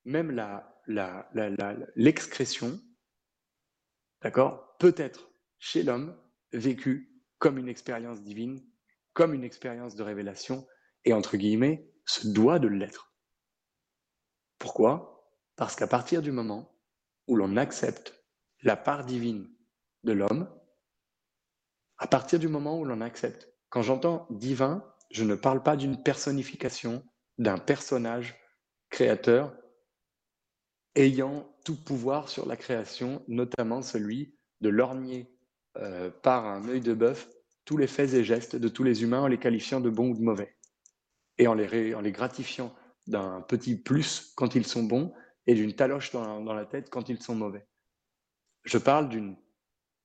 même 0.06 0.32
l'excrétion, 1.96 2.68
la, 2.68 2.76
la, 2.76 2.90
d'accord, 4.24 4.76
peut 4.80 4.96
être 4.98 5.30
chez 5.60 5.84
l'homme 5.84 6.18
vécue 6.52 7.12
comme 7.38 7.60
une 7.60 7.70
expérience 7.70 8.24
divine, 8.24 8.66
comme 9.14 9.36
une 9.36 9.44
expérience 9.44 9.96
de 9.96 10.02
révélation, 10.02 10.66
et 11.06 11.14
entre 11.14 11.38
guillemets, 11.38 11.93
se 12.06 12.28
doit 12.28 12.60
de 12.60 12.68
l'être. 12.68 13.14
Pourquoi? 14.60 15.30
Parce 15.56 15.76
qu'à 15.76 15.88
partir 15.88 16.22
du 16.22 16.32
moment 16.32 16.74
où 17.28 17.36
l'on 17.36 17.58
accepte 17.58 18.24
la 18.62 18.76
part 18.76 19.06
divine 19.06 19.50
de 20.04 20.14
l'homme, 20.14 20.50
à 21.98 22.08
partir 22.08 22.40
du 22.40 22.48
moment 22.48 22.80
où 22.80 22.86
l'on 22.86 23.02
accepte, 23.02 23.50
quand 23.70 23.82
j'entends 23.82 24.28
divin, 24.30 24.84
je 25.12 25.24
ne 25.24 25.36
parle 25.36 25.64
pas 25.64 25.76
d'une 25.76 26.02
personnification, 26.02 27.04
d'un 27.38 27.58
personnage 27.58 28.40
créateur 28.90 29.56
ayant 30.96 31.50
tout 31.66 31.82
pouvoir 31.84 32.30
sur 32.30 32.46
la 32.48 32.58
création, 32.58 33.24
notamment 33.28 33.82
celui 33.82 34.38
de 34.62 34.70
lorgner 34.70 35.36
euh, 35.78 36.10
par 36.10 36.46
un 36.46 36.68
œil 36.68 36.82
de 36.82 36.94
bœuf 36.94 37.28
tous 37.66 37.78
les 37.78 37.88
faits 37.88 38.14
et 38.14 38.24
gestes 38.24 38.56
de 38.56 38.68
tous 38.68 38.84
les 38.84 39.04
humains 39.04 39.22
en 39.22 39.28
les 39.28 39.40
qualifiant 39.40 39.80
de 39.80 39.90
bons 39.90 40.10
ou 40.10 40.18
de 40.18 40.22
mauvais, 40.22 40.56
et 41.38 41.48
en 41.48 41.54
les, 41.54 42.12
gratifiant 42.12 42.74
d'un 43.08 43.42
petit 43.42 43.76
plus 43.76 44.34
quand 44.36 44.56
ils 44.56 44.66
sont 44.66 44.84
bons 44.84 45.14
et 45.46 45.56
d'une 45.56 45.76
taloche 45.76 46.12
dans, 46.12 46.54
la 46.54 46.66
tête 46.66 46.90
quand 46.90 47.10
ils 47.10 47.22
sont 47.22 47.36
mauvais. 47.36 47.68
Je 48.64 48.78
parle 48.78 49.10
d'une 49.10 49.36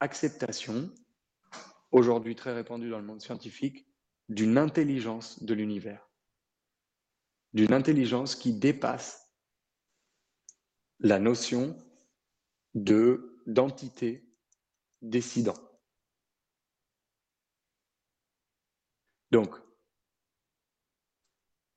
acceptation, 0.00 0.92
aujourd'hui 1.92 2.34
très 2.34 2.52
répandue 2.52 2.90
dans 2.90 2.98
le 2.98 3.04
monde 3.04 3.20
scientifique, 3.20 3.86
d'une 4.28 4.58
intelligence 4.58 5.42
de 5.42 5.54
l'univers, 5.54 6.08
d'une 7.52 7.72
intelligence 7.72 8.34
qui 8.34 8.52
dépasse 8.52 9.30
la 11.00 11.18
notion 11.18 11.76
de 12.74 13.34
d'entité 13.46 14.28
décidant. 15.00 15.54
Donc, 19.30 19.54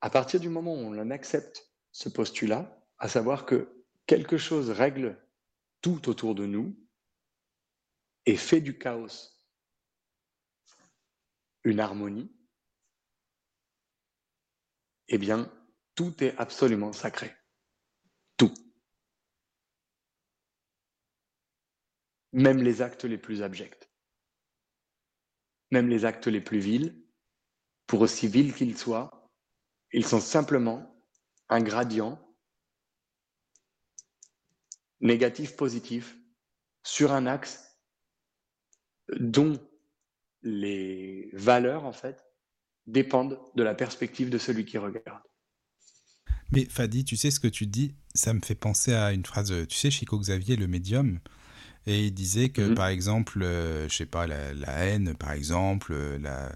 à 0.02 0.10
partir 0.10 0.40
du 0.40 0.50
moment 0.50 0.74
où 0.74 0.78
on 0.78 1.10
accepte 1.12 1.72
ce 1.92 2.10
postulat, 2.10 2.80
à 2.98 3.08
savoir 3.08 3.46
que 3.46 3.86
quelque 4.08 4.38
chose 4.38 4.70
règle 4.72 5.18
tout 5.82 6.10
autour 6.10 6.36
de 6.36 6.46
nous 6.46 6.76
et 8.26 8.36
fait 8.36 8.62
du 8.62 8.78
chaos 8.78 9.32
une 11.64 11.80
harmonie, 11.80 12.32
eh 15.08 15.18
bien, 15.20 15.52
tout 15.94 16.24
est 16.24 16.36
absolument 16.38 16.94
sacré. 16.94 17.36
Tout. 18.38 18.54
Même 22.32 22.64
les 22.64 22.82
actes 22.82 23.04
les 23.04 23.18
plus 23.20 23.44
abjects. 23.44 23.92
Même 25.70 25.88
les 25.90 26.06
actes 26.06 26.28
les 26.28 26.42
plus 26.42 26.60
vils, 26.60 27.06
pour 27.86 28.02
aussi 28.02 28.28
vils 28.28 28.56
qu'ils 28.56 28.78
soient, 28.78 29.21
ils 29.94 30.06
sont 30.06 30.20
simplement 30.20 30.96
un 31.50 31.62
gradient 31.62 32.20
négatif-positif 35.02 36.16
sur 36.84 37.12
un 37.12 37.26
axe 37.26 37.78
dont 39.20 39.60
les 40.44 41.30
valeurs, 41.34 41.86
en 41.86 41.92
fait, 41.92 42.24
dépendent 42.88 43.40
de 43.56 43.64
la 43.64 43.76
perspective 43.76 44.30
de 44.30 44.38
celui 44.38 44.66
qui 44.66 44.78
regarde. 44.78 45.24
Mais 46.52 46.66
Fadi, 46.66 47.06
tu 47.06 47.16
sais 47.16 47.32
ce 47.32 47.40
que 47.40 47.48
tu 47.48 47.68
dis? 47.68 47.96
Ça 48.14 48.34
me 48.34 48.42
fait 48.42 48.56
penser 48.56 48.94
à 48.94 49.14
une 49.14 49.26
phrase, 49.26 49.54
tu 49.68 49.78
sais, 49.78 49.92
Chico 49.92 50.20
Xavier, 50.20 50.56
le 50.56 50.68
médium, 50.68 51.20
et 51.88 52.06
il 52.06 52.13
disait 52.13 52.50
que, 52.50 52.62
mhm. 52.62 52.76
par 52.76 52.88
exemple, 52.88 53.41
euh, 53.41 53.89
je 53.89 53.96
sais 53.96 54.06
pas, 54.06 54.28
la, 54.28 54.86
haine, 54.86 55.15
par 55.15 55.32
exemple, 55.32 55.94
euh, 55.94 56.17
la, 56.20 56.52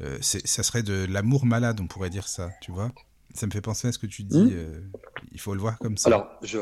euh, 0.00 0.18
ça 0.20 0.62
serait 0.62 0.82
de 0.82 1.06
l'amour 1.08 1.46
malade, 1.46 1.80
on 1.80 1.86
pourrait 1.86 2.10
dire 2.10 2.26
ça, 2.26 2.50
tu 2.60 2.72
vois 2.72 2.90
Ça 3.34 3.46
me 3.46 3.52
fait 3.52 3.60
penser 3.60 3.88
à 3.88 3.92
ce 3.92 3.98
que 3.98 4.06
tu 4.06 4.24
dis. 4.24 4.38
Mhm. 4.38 4.90
il 5.32 5.40
faut 5.40 5.54
le 5.54 5.60
voir 5.60 5.78
comme 5.78 5.96
ça. 5.96 6.08
Alors, 6.08 6.28
je, 6.42 6.58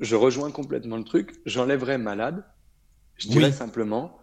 je 0.00 0.16
rejoins 0.16 0.50
complètement 0.50 0.96
le 0.96 1.04
truc. 1.04 1.34
J'enlèverais 1.46 1.98
malade. 1.98 2.44
Je 3.16 3.28
dirais 3.28 3.52
simplement 3.52 4.18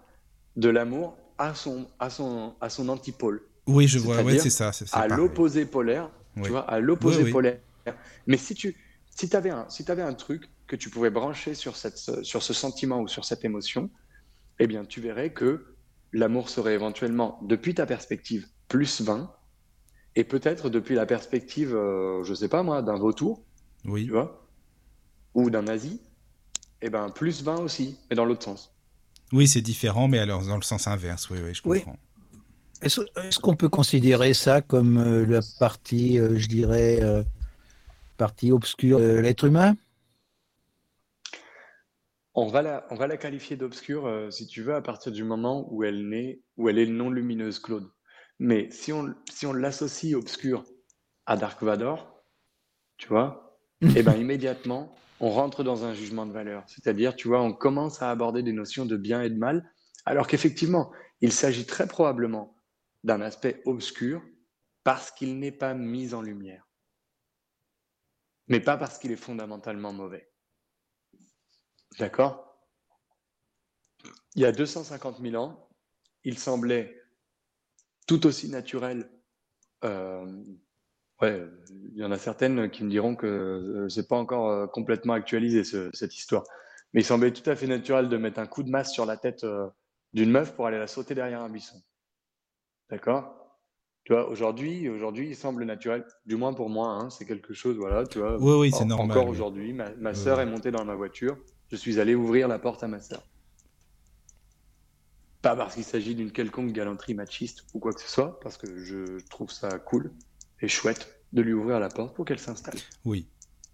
de 0.55 0.69
l'amour 0.69 1.17
à 1.37 1.55
son, 1.55 1.87
à 1.99 2.09
son, 2.09 2.53
à 2.61 2.69
son 2.69 2.89
antipôle. 2.89 3.41
Oui, 3.65 3.87
je 3.87 3.97
vois, 3.97 4.21
ouais, 4.21 4.37
c'est 4.37 4.49
ça. 4.49 4.71
à 4.91 5.07
l'opposé 5.07 5.65
polaire, 5.65 6.11
tu 6.43 6.49
vois, 6.49 6.69
à 6.69 6.79
l'opposé 6.79 7.31
polaire. 7.31 7.59
Mais 8.27 8.37
si 8.37 8.53
tu 8.53 8.75
si 9.15 9.35
avais, 9.35 9.49
un, 9.49 9.65
si 9.69 9.89
avais 9.89 10.01
un 10.01 10.13
truc 10.13 10.49
que 10.73 10.75
tu 10.75 10.89
pouvais 10.89 11.11
brancher 11.11 11.53
sur, 11.53 11.75
cette, 11.75 11.99
sur 12.23 12.41
ce 12.41 12.51
sentiment 12.51 12.99
ou 12.99 13.07
sur 13.07 13.25
cette 13.25 13.45
émotion, 13.45 13.91
eh 14.57 14.65
bien, 14.65 14.85
tu 14.85 15.01
verrais 15.01 15.31
que 15.31 15.75
l'amour 16.13 16.49
serait 16.49 16.73
éventuellement, 16.73 17.37
depuis 17.43 17.75
ta 17.75 17.85
perspective, 17.85 18.47
plus 18.69 19.01
20, 19.01 19.31
et 20.15 20.23
peut-être 20.23 20.71
depuis 20.71 20.95
la 20.95 21.05
perspective, 21.05 21.75
euh, 21.75 22.23
je 22.23 22.33
sais 22.33 22.47
pas 22.47 22.63
moi, 22.63 22.81
d'un 22.81 22.97
vautour, 22.97 23.45
oui. 23.85 24.05
tu 24.05 24.11
vois, 24.11 24.47
ou 25.35 25.51
d'un 25.51 25.61
nazi, 25.61 26.01
eh 26.81 26.89
ben, 26.89 27.11
plus 27.11 27.43
20 27.43 27.57
aussi, 27.57 27.99
mais 28.09 28.15
dans 28.15 28.25
l'autre 28.25 28.43
sens. 28.43 28.73
Oui, 29.31 29.47
c'est 29.47 29.61
différent, 29.61 30.07
mais 30.07 30.17
alors 30.17 30.43
dans 30.43 30.57
le 30.57 30.63
sens 30.63 30.87
inverse, 30.87 31.29
oui, 31.29 31.37
oui 31.43 31.53
je 31.53 31.61
comprends. 31.61 31.99
Est-ce 32.81 33.39
qu'on 33.39 33.55
peut 33.55 33.69
considérer 33.69 34.33
ça 34.33 34.61
comme 34.61 34.97
euh, 34.97 35.25
la 35.27 35.41
partie, 35.59 36.19
euh, 36.19 36.39
je 36.39 36.47
dirais, 36.47 36.99
euh, 37.03 37.23
partie 38.17 38.51
obscure 38.51 38.99
de 38.99 39.19
l'être 39.19 39.45
humain? 39.45 39.75
On 42.35 42.47
va, 42.47 42.61
la, 42.61 42.87
on 42.89 42.95
va 42.95 43.07
la 43.07 43.17
qualifier 43.17 43.55
d'obscure, 43.55 44.27
si 44.31 44.47
tu 44.47 44.63
veux, 44.63 44.73
à 44.75 44.81
partir 44.81 45.11
du 45.11 45.23
moment 45.23 45.67
où 45.71 45.83
elle, 45.83 46.07
naît, 46.07 46.41
où 46.57 46.69
elle 46.69 46.79
est 46.79 46.87
non 46.87 47.09
lumineuse, 47.09 47.59
Claude. 47.59 47.89
Mais 48.39 48.69
si 48.71 48.91
on, 48.91 49.13
si 49.31 49.45
on 49.45 49.53
l'associe 49.53 50.15
obscure 50.15 50.63
à 51.25 51.37
Dark 51.37 51.61
Vador, 51.61 52.23
tu 52.97 53.07
vois, 53.07 53.59
et 53.81 53.87
eh 53.97 54.03
ben 54.03 54.15
immédiatement, 54.15 54.95
on 55.19 55.29
rentre 55.29 55.63
dans 55.63 55.85
un 55.85 55.93
jugement 55.93 56.25
de 56.25 56.33
valeur. 56.33 56.63
C'est-à-dire, 56.67 57.15
tu 57.15 57.27
vois, 57.27 57.41
on 57.41 57.53
commence 57.53 58.01
à 58.01 58.09
aborder 58.09 58.43
des 58.43 58.51
notions 58.51 58.85
de 58.85 58.97
bien 58.97 59.21
et 59.21 59.29
de 59.29 59.37
mal, 59.37 59.69
alors 60.05 60.27
qu'effectivement, 60.27 60.91
il 61.21 61.31
s'agit 61.31 61.65
très 61.65 61.87
probablement 61.87 62.57
d'un 63.03 63.21
aspect 63.21 63.61
obscur 63.65 64.21
parce 64.83 65.11
qu'il 65.11 65.39
n'est 65.39 65.51
pas 65.51 65.73
mis 65.73 66.13
en 66.13 66.21
lumière, 66.21 66.67
mais 68.47 68.59
pas 68.59 68.75
parce 68.75 68.99
qu'il 68.99 69.11
est 69.11 69.17
fondamentalement 69.17 69.93
mauvais. 69.93 70.32
D'accord 71.99 72.57
Il 74.35 74.41
y 74.41 74.45
a 74.45 74.51
250 74.51 75.19
000 75.21 75.35
ans, 75.35 75.69
il 76.23 76.37
semblait 76.37 77.01
tout 78.07 78.25
aussi 78.25 78.49
naturel 78.49 79.09
euh, 79.83 80.25
Ouais, 81.21 81.41
il 81.93 81.97
y 81.97 82.03
en 82.03 82.11
a 82.11 82.17
certaines 82.17 82.69
qui 82.69 82.83
me 82.83 82.89
diront 82.89 83.15
que 83.15 83.27
euh, 83.27 83.89
c'est 83.89 84.07
pas 84.07 84.17
encore 84.17 84.49
euh, 84.49 84.67
complètement 84.67 85.13
actualisé 85.13 85.63
cette 85.63 86.15
histoire. 86.15 86.43
Mais 86.93 87.01
il 87.01 87.05
semblait 87.05 87.31
tout 87.31 87.47
à 87.49 87.55
fait 87.55 87.67
naturel 87.67 88.09
de 88.09 88.17
mettre 88.17 88.39
un 88.39 88.47
coup 88.47 88.63
de 88.63 88.69
masse 88.69 88.91
sur 88.91 89.05
la 89.05 89.17
tête 89.17 89.45
d'une 90.13 90.29
meuf 90.29 90.53
pour 90.53 90.67
aller 90.67 90.77
la 90.77 90.87
sauter 90.87 91.15
derrière 91.15 91.41
un 91.41 91.49
buisson. 91.49 91.81
D'accord? 92.89 93.43
Tu 94.03 94.11
vois, 94.11 94.29
aujourd'hui, 94.29 94.89
aujourd'hui, 94.89 95.29
il 95.29 95.35
semble 95.35 95.63
naturel, 95.63 96.05
du 96.25 96.35
moins 96.35 96.53
pour 96.53 96.69
moi, 96.69 96.89
hein, 96.89 97.09
c'est 97.09 97.25
quelque 97.25 97.53
chose, 97.53 97.77
voilà, 97.77 98.05
tu 98.05 98.19
vois. 98.19 98.37
Oui, 98.37 98.53
oui, 98.59 98.71
c'est 98.71 98.83
normal. 98.83 99.17
Encore 99.17 99.29
aujourd'hui, 99.29 99.71
ma, 99.71 99.91
ma 99.95 100.13
sœur 100.13 100.41
est 100.41 100.45
montée 100.45 100.71
dans 100.71 100.83
ma 100.83 100.93
voiture, 100.93 101.37
je 101.73 101.77
suis 101.79 101.99
allé 101.99 102.13
ouvrir 102.13 102.47
la 102.47 102.59
porte 102.59 102.83
à 102.83 102.87
ma 102.87 102.99
sœur. 102.99 103.27
Pas 105.41 105.55
parce 105.55 105.73
qu'il 105.73 105.83
s'agit 105.83 106.13
d'une 106.13 106.31
quelconque 106.31 106.71
galanterie 106.71 107.15
machiste 107.15 107.65
ou 107.73 107.79
quoi 107.79 107.93
que 107.93 107.99
ce 107.99 108.07
soit, 108.07 108.39
parce 108.41 108.57
que 108.57 108.77
je 108.77 109.17
trouve 109.31 109.49
ça 109.49 109.79
cool 109.79 110.11
et 110.61 110.67
chouette 110.67 111.19
de 111.33 111.41
lui 111.41 111.51
ouvrir 111.51 111.79
la 111.79 111.89
porte 111.89 112.15
pour 112.15 112.25
qu'elle 112.25 112.37
s'installe. 112.37 112.77
Oui. 113.05 113.27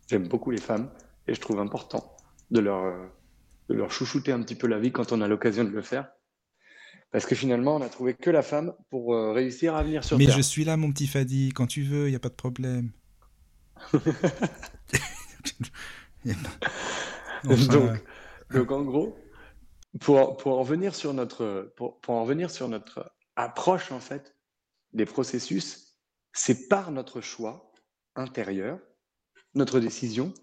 J'aime 0.09 0.29
beaucoup 0.29 0.49
les 0.49 0.62
femmes 0.62 0.89
et 1.27 1.33
je 1.33 1.41
trouve 1.41 1.59
important 1.59 2.15
de 2.51 2.62
leur, 2.62 3.12
de 3.67 3.75
leur 3.75 3.91
chouchouter 3.91 4.31
un 4.31 4.41
petit 4.43 4.55
peu 4.55 4.67
la 4.67 4.79
vie 4.79 4.93
quand 4.93 5.12
on 5.12 5.19
a 5.19 5.27
l'occasion 5.27 5.65
de 5.65 5.69
le 5.69 5.81
faire. 5.81 6.07
Parce 7.12 7.25
que 7.25 7.35
finalement, 7.35 7.75
on 7.75 7.81
a 7.81 7.89
trouvé 7.89 8.13
que 8.13 8.29
la 8.29 8.43
femme 8.43 8.73
pour 8.89 9.13
euh, 9.13 9.33
réussir 9.33 9.75
à 9.75 9.83
venir 9.83 10.05
sur 10.05 10.17
Mais 10.17 10.25
Terre. 10.25 10.38
Mais 10.38 10.41
je 10.41 10.47
suis 10.47 10.63
là, 10.63 10.77
mon 10.77 10.89
petit 10.93 11.07
Fadi, 11.07 11.51
quand 11.53 11.67
tu 11.67 11.83
veux, 11.83 12.07
il 12.07 12.12
n'y 12.12 12.15
a 12.15 12.19
pas 12.19 12.29
de 12.29 12.35
problème. 12.35 12.91
donc, 17.69 18.04
donc, 18.52 18.71
en 18.71 18.82
gros, 18.82 19.17
pour, 19.99 20.38
pour, 20.38 20.60
en 20.60 20.63
venir 20.63 20.95
sur 20.95 21.13
notre, 21.13 21.73
pour, 21.75 21.99
pour 22.02 22.15
en 22.15 22.25
venir 22.25 22.52
sur 22.52 22.67
notre 22.67 23.13
approche, 23.36 23.91
en 23.91 23.99
fait, 23.99 24.36
des 24.93 25.06
processus, 25.06 25.97
c'est 26.34 26.67
par 26.67 26.91
notre 26.91 27.21
choix 27.21 27.71
intérieur, 28.15 28.80
notre 29.54 29.80
décision, 29.80 30.34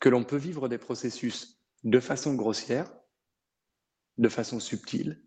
que 0.00 0.08
l'on 0.08 0.24
peut 0.24 0.36
vivre 0.36 0.68
des 0.68 0.78
processus 0.78 1.62
de 1.84 2.00
façon 2.00 2.34
grossière, 2.34 2.92
de 4.18 4.28
façon 4.28 4.60
subtile, 4.60 5.22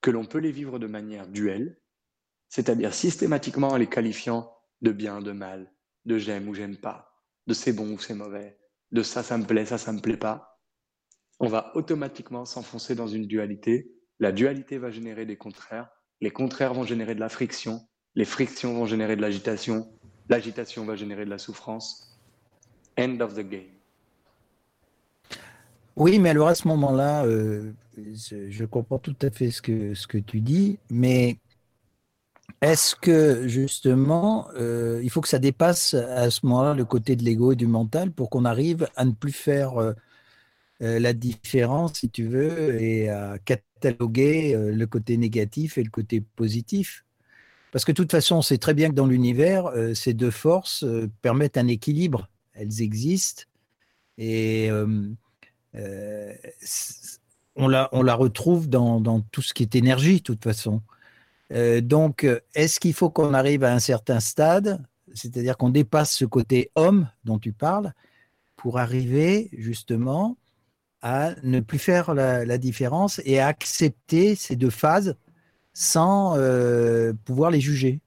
que 0.00 0.10
l'on 0.10 0.24
peut 0.24 0.38
les 0.38 0.52
vivre 0.52 0.78
de 0.78 0.86
manière 0.86 1.26
duelle, 1.26 1.80
c'est-à-dire 2.48 2.94
systématiquement 2.94 3.68
en 3.68 3.76
les 3.76 3.88
qualifiant 3.88 4.52
de 4.82 4.92
bien, 4.92 5.20
de 5.20 5.32
mal, 5.32 5.72
de 6.04 6.18
j'aime 6.18 6.48
ou 6.48 6.54
j'aime 6.54 6.76
pas, 6.76 7.12
de 7.46 7.54
c'est 7.54 7.72
bon 7.72 7.92
ou 7.92 7.98
c'est 7.98 8.14
mauvais, 8.14 8.58
de 8.96 9.02
ça, 9.02 9.22
ça 9.22 9.38
me 9.38 9.44
plaît, 9.44 9.66
ça, 9.66 9.78
ça 9.78 9.92
me 9.92 10.00
plaît 10.00 10.16
pas. 10.16 10.58
On 11.38 11.48
va 11.48 11.70
automatiquement 11.76 12.44
s'enfoncer 12.44 12.94
dans 12.94 13.06
une 13.06 13.26
dualité. 13.26 13.92
La 14.18 14.32
dualité 14.32 14.78
va 14.78 14.90
générer 14.90 15.26
des 15.26 15.36
contraires. 15.36 15.88
Les 16.20 16.30
contraires 16.30 16.74
vont 16.74 16.84
générer 16.84 17.14
de 17.14 17.20
la 17.20 17.28
friction 17.28 17.86
les 18.16 18.24
frictions 18.24 18.72
vont 18.72 18.86
générer 18.86 19.14
de 19.14 19.20
l'agitation, 19.20 19.86
l'agitation 20.28 20.84
va 20.84 20.96
générer 20.96 21.24
de 21.26 21.30
la 21.30 21.38
souffrance. 21.38 22.18
End 22.98 23.20
of 23.20 23.34
the 23.34 23.46
game. 23.46 23.68
Oui, 25.94 26.18
mais 26.18 26.30
alors 26.30 26.48
à 26.48 26.54
ce 26.54 26.66
moment-là, 26.68 27.24
euh, 27.26 27.72
je, 27.96 28.64
comprends 28.64 28.98
tout 28.98 29.16
à 29.22 29.30
fait 29.30 29.50
ce 29.50 29.62
que, 29.62 29.94
ce 29.94 30.06
que 30.06 30.18
tu 30.18 30.40
dis, 30.40 30.78
mais 30.90 31.36
est-ce 32.60 32.94
que 32.96 33.46
justement, 33.48 34.48
euh, 34.56 35.00
il 35.02 35.10
faut 35.10 35.20
que 35.20 35.28
ça 35.28 35.38
dépasse 35.38 35.94
à 35.94 36.30
ce 36.30 36.44
moment-là 36.46 36.74
le 36.74 36.84
côté 36.84 37.16
de 37.16 37.24
l'ego 37.24 37.52
et 37.52 37.56
du 37.56 37.66
mental 37.66 38.10
pour 38.10 38.30
qu'on 38.30 38.44
arrive 38.44 38.88
à 38.96 39.04
ne 39.04 39.12
plus 39.12 39.32
faire 39.32 39.78
euh, 39.78 39.92
la 40.80 41.12
différence, 41.12 41.94
si 42.00 42.10
tu 42.10 42.26
veux, 42.28 42.80
et 42.80 43.08
à 43.08 43.38
cataloguer 43.38 44.54
le 44.56 44.86
côté 44.86 45.16
négatif 45.16 45.78
et 45.78 45.82
le 45.82 45.90
côté 45.90 46.20
positif? 46.20 47.06
Parce 47.76 47.84
que 47.84 47.92
de 47.92 47.96
toute 47.96 48.10
façon, 48.10 48.36
on 48.36 48.42
sait 48.42 48.56
très 48.56 48.72
bien 48.72 48.88
que 48.88 48.94
dans 48.94 49.06
l'univers, 49.06 49.66
euh, 49.66 49.92
ces 49.92 50.14
deux 50.14 50.30
forces 50.30 50.82
euh, 50.82 51.10
permettent 51.20 51.58
un 51.58 51.68
équilibre. 51.68 52.26
Elles 52.54 52.80
existent 52.80 53.42
et 54.16 54.70
euh, 54.70 55.12
on, 57.54 57.68
la, 57.68 57.90
on 57.92 58.02
la 58.02 58.14
retrouve 58.14 58.70
dans, 58.70 58.98
dans, 58.98 59.20
tout 59.20 59.42
ce 59.42 59.52
qui 59.52 59.62
est 59.62 59.74
énergie, 59.74 60.16
de 60.16 60.22
toute 60.22 60.42
façon. 60.42 60.80
Donc, 61.50 62.26
est-ce 62.54 62.80
qu'il 62.80 62.94
faut 62.94 63.10
qu'on 63.10 63.34
arrive 63.34 63.64
à 63.64 63.72
un 63.72 63.78
certain 63.78 64.20
stade, 64.20 64.84
c'est-à-dire 65.14 65.56
qu'on 65.56 65.70
dépasse 65.70 66.12
ce 66.12 66.24
côté 66.24 66.70
homme 66.74 67.08
dont 67.24 67.38
tu 67.38 67.52
parles, 67.52 67.92
pour 68.56 68.78
arriver 68.78 69.48
justement 69.52 70.36
à 71.02 71.34
ne 71.42 71.60
plus 71.60 71.78
faire 71.78 72.14
la, 72.14 72.44
la 72.44 72.58
différence 72.58 73.20
et 73.24 73.38
à 73.38 73.46
accepter 73.46 74.34
ces 74.34 74.56
deux 74.56 74.70
phases 74.70 75.16
sans 75.72 76.36
euh, 76.36 77.12
pouvoir 77.24 77.50
les 77.50 77.60
juger? 77.60 78.00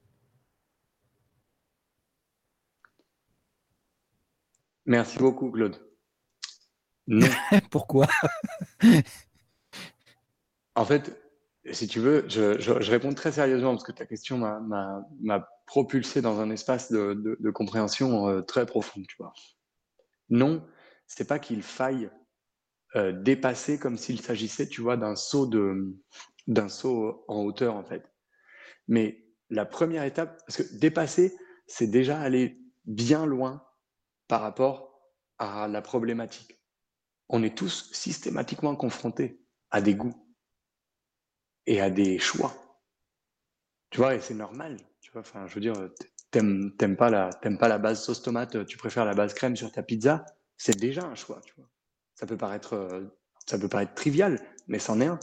Merci 4.86 5.20
beaucoup, 5.20 5.52
Claude. 5.52 5.80
Non. 7.08 7.28
Pourquoi? 7.70 8.08
En 10.76 10.84
fait, 10.84 11.16
si 11.72 11.88
tu 11.88 12.00
veux, 12.00 12.26
je, 12.30 12.90
réponds 12.90 13.14
très 13.14 13.32
sérieusement 13.32 13.72
parce 13.72 13.84
que 13.84 13.92
ta 13.92 14.06
question 14.06 14.38
m'a 14.38 15.50
propulsé 15.66 16.22
dans 16.22 16.40
un 16.40 16.50
espace 16.50 16.92
de, 16.92 17.52
compréhension 17.52 18.28
euh, 18.30 18.42
très 18.42 18.66
profond, 18.66 19.02
tu 19.08 19.16
vois. 19.18 19.34
Non, 20.30 20.66
c'est 21.08 21.28
pas 21.28 21.40
qu'il 21.40 21.64
faille 21.64 22.10
euh, 22.96 23.12
dépasser 23.12 23.78
comme 23.78 23.98
s'il 23.98 24.22
s'agissait, 24.22 24.68
d'un 24.98 25.16
saut 25.16 25.50
saut 26.70 27.26
en 27.28 27.44
hauteur 27.44 27.76
en 27.76 27.84
fait. 27.84 28.04
Mais 28.88 29.26
la 29.50 29.66
première 29.66 30.04
étape, 30.04 30.40
parce 30.48 30.58
que 30.58 30.78
dépasser, 30.78 31.38
c'est 31.68 31.88
déjà 31.88 32.20
aller 32.20 32.60
bien 32.86 33.26
loin 33.26 33.64
par 34.28 34.42
rapport 34.42 35.02
à 35.38 35.68
la 35.68 35.82
problématique. 35.82 36.60
On 37.28 37.44
est 37.44 37.56
tous 37.56 37.92
systématiquement 37.94 38.76
confrontés 38.76 39.44
à 39.72 39.82
des 39.82 39.94
goûts 39.94 40.29
et 41.70 41.80
à 41.82 41.92
des 41.92 42.18
choix. 42.18 42.54
Tu 43.92 44.00
vois, 44.00 44.16
et 44.16 44.22
c'est 44.22 44.34
normal. 44.34 44.78
Tu 45.02 45.12
vois, 45.12 45.22
enfin, 45.22 45.46
je 45.46 45.54
veux 45.54 45.62
dire, 45.62 45.76
t'aimes, 46.32 46.74
pas 46.98 47.10
la, 47.12 47.30
la 47.44 47.78
base 47.78 48.04
sauce 48.04 48.24
tomate, 48.24 48.66
tu 48.66 48.78
préfères 48.78 49.06
la 49.06 49.14
base 49.14 49.36
crème 49.36 49.56
sur 49.56 49.72
ta 49.72 49.84
pizza, 49.84 50.26
c'est 50.58 50.78
déjà 50.78 51.06
un 51.06 51.16
choix, 51.16 51.40
tu 51.46 51.54
vois. 51.56 51.70
Ça 52.16 52.26
peut 52.26 52.38
paraître, 52.38 53.12
ça 53.46 53.60
peut 53.60 53.70
paraître 53.70 53.94
trivial, 53.94 54.40
mais 54.68 54.80
c'en 54.80 55.00
est 55.00 55.06
un. 55.06 55.20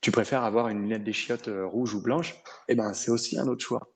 Tu 0.00 0.12
préfères 0.12 0.44
avoir 0.44 0.68
une 0.68 0.82
lunette 0.82 1.02
des 1.02 1.12
chiottes 1.12 1.48
euh, 1.48 1.66
rouge 1.66 1.92
ou 1.94 2.00
blanche, 2.00 2.36
eh 2.68 2.76
ben, 2.76 2.94
c'est 2.94 3.10
aussi 3.10 3.36
un 3.36 3.48
autre 3.48 3.64
choix. 3.64 3.92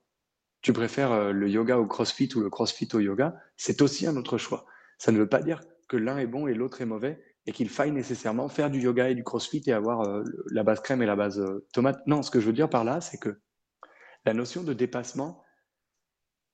Tu 0.60 0.72
préfères 0.72 1.12
euh, 1.12 1.32
le 1.32 1.48
yoga 1.48 1.78
au 1.78 1.86
crossfit 1.86 2.28
ou 2.34 2.40
le 2.40 2.50
crossfit 2.50 2.88
au 2.92 2.98
yoga, 2.98 3.36
c'est 3.56 3.82
aussi 3.82 4.08
un 4.08 4.16
autre 4.16 4.36
choix. 4.36 4.66
Ça 4.98 5.12
ne 5.12 5.18
veut 5.18 5.28
pas 5.28 5.42
dire 5.42 5.62
que 5.88 5.96
l'un 5.96 6.18
est 6.18 6.26
bon 6.26 6.48
et 6.48 6.54
l'autre 6.54 6.80
est 6.80 6.86
mauvais 6.86 7.22
et 7.46 7.52
qu'il 7.52 7.68
faille 7.68 7.92
nécessairement 7.92 8.48
faire 8.48 8.70
du 8.70 8.80
yoga 8.80 9.08
et 9.08 9.14
du 9.14 9.24
crossfit 9.24 9.62
et 9.66 9.72
avoir 9.72 10.02
euh, 10.02 10.22
la 10.50 10.62
base 10.62 10.80
crème 10.80 11.02
et 11.02 11.06
la 11.06 11.16
base 11.16 11.40
euh, 11.40 11.66
tomate. 11.72 12.00
Non, 12.06 12.22
ce 12.22 12.30
que 12.30 12.40
je 12.40 12.46
veux 12.46 12.52
dire 12.52 12.70
par 12.70 12.84
là, 12.84 13.00
c'est 13.00 13.18
que 13.18 13.40
la 14.24 14.34
notion 14.34 14.62
de 14.62 14.72
dépassement, 14.72 15.42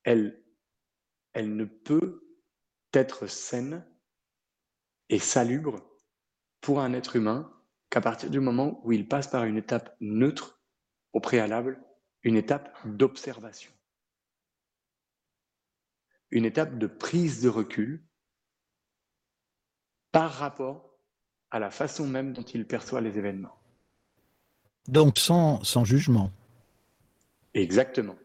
elle, 0.05 0.43
elle 1.35 1.55
ne 1.57 1.65
peut 1.65 2.27
être 2.95 3.27
saine 3.27 3.87
et 5.11 5.19
salubre 5.19 5.85
pour 6.61 6.81
un 6.81 6.95
être 6.95 7.17
humain 7.17 7.53
qu'à 7.91 8.01
partir 8.01 8.31
du 8.31 8.41
moment 8.41 8.81
où 8.85 8.93
il 8.93 9.09
passe 9.09 9.29
par 9.29 9.45
une 9.45 9.57
étape 9.57 9.95
neutre 10.01 10.63
au 11.13 11.21
préalable, 11.21 11.83
une 12.23 12.37
étape 12.37 12.75
d'observation, 12.87 13.73
une 16.31 16.45
étape 16.45 16.79
de 16.79 16.87
prise 16.87 17.43
de 17.43 17.49
recul 17.49 18.08
par 20.13 20.33
rapport 20.33 20.91
à 21.51 21.59
la 21.59 21.71
façon 21.71 22.07
même 22.07 22.33
dont 22.33 22.43
il 22.43 22.67
perçoit 22.67 23.01
les 23.01 23.19
événements. 23.19 23.57
Donc 24.87 25.19
sans, 25.19 25.63
sans 25.65 25.85
jugement. 25.85 26.31
Exactement. 27.55 28.17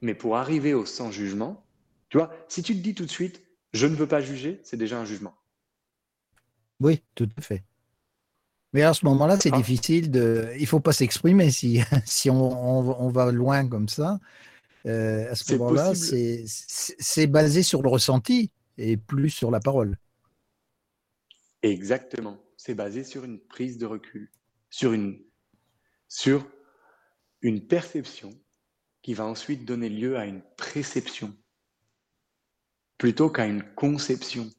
Mais 0.00 0.14
pour 0.14 0.36
arriver 0.36 0.74
au 0.74 0.86
sans 0.86 1.10
jugement, 1.10 1.64
tu 2.08 2.18
vois, 2.18 2.32
si 2.48 2.62
tu 2.62 2.74
te 2.74 2.80
dis 2.80 2.94
tout 2.94 3.06
de 3.06 3.10
suite, 3.10 3.42
je 3.72 3.86
ne 3.86 3.94
veux 3.94 4.06
pas 4.06 4.20
juger, 4.20 4.60
c'est 4.62 4.76
déjà 4.76 4.98
un 4.98 5.04
jugement. 5.04 5.34
Oui, 6.80 7.02
tout 7.14 7.28
à 7.36 7.40
fait. 7.40 7.64
Mais 8.72 8.82
à 8.82 8.92
ce 8.92 9.04
moment-là, 9.06 9.38
c'est 9.40 9.52
ah. 9.52 9.56
difficile 9.56 10.10
de. 10.10 10.50
Il 10.56 10.62
ne 10.62 10.66
faut 10.66 10.80
pas 10.80 10.92
s'exprimer 10.92 11.50
si, 11.50 11.80
si 12.04 12.30
on, 12.30 13.00
on, 13.00 13.08
va 13.08 13.32
loin 13.32 13.66
comme 13.66 13.88
ça. 13.88 14.20
Euh, 14.86 15.30
à 15.30 15.34
ce 15.34 15.54
moment-là, 15.54 15.94
c'est 15.94 17.26
basé 17.26 17.62
sur 17.62 17.82
le 17.82 17.88
ressenti 17.88 18.50
et 18.78 18.96
plus 18.96 19.30
sur 19.30 19.50
la 19.50 19.60
parole. 19.60 19.96
Exactement. 21.62 22.38
C'est 22.56 22.74
basé 22.74 23.04
sur 23.04 23.24
une 23.24 23.40
prise 23.40 23.78
de 23.78 23.86
recul, 23.86 24.30
sur 24.70 24.92
une, 24.92 25.22
sur 26.08 26.46
une 27.42 27.66
perception 27.66 28.30
qui 29.02 29.14
va 29.14 29.24
ensuite 29.24 29.64
donner 29.64 29.88
lieu 29.88 30.16
à 30.16 30.26
une 30.26 30.42
préception 30.56 31.36
plutôt 32.98 33.30
qu'à 33.30 33.46
une 33.46 33.62
conception. 33.74 34.50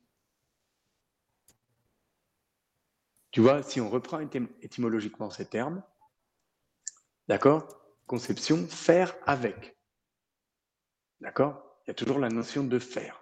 Tu 3.31 3.41
vois, 3.41 3.62
si 3.63 3.81
on 3.81 3.89
reprend 3.89 4.19
étymologiquement 4.62 5.29
ces 5.29 5.45
termes, 5.45 5.83
d'accord 7.27 7.67
Conception, 8.05 8.65
faire 8.67 9.17
avec. 9.25 9.77
D'accord? 11.19 11.81
Il 11.83 11.89
y 11.89 11.91
a 11.91 11.93
toujours 11.93 12.19
la 12.19 12.29
notion 12.29 12.63
de 12.63 12.79
faire. 12.79 13.21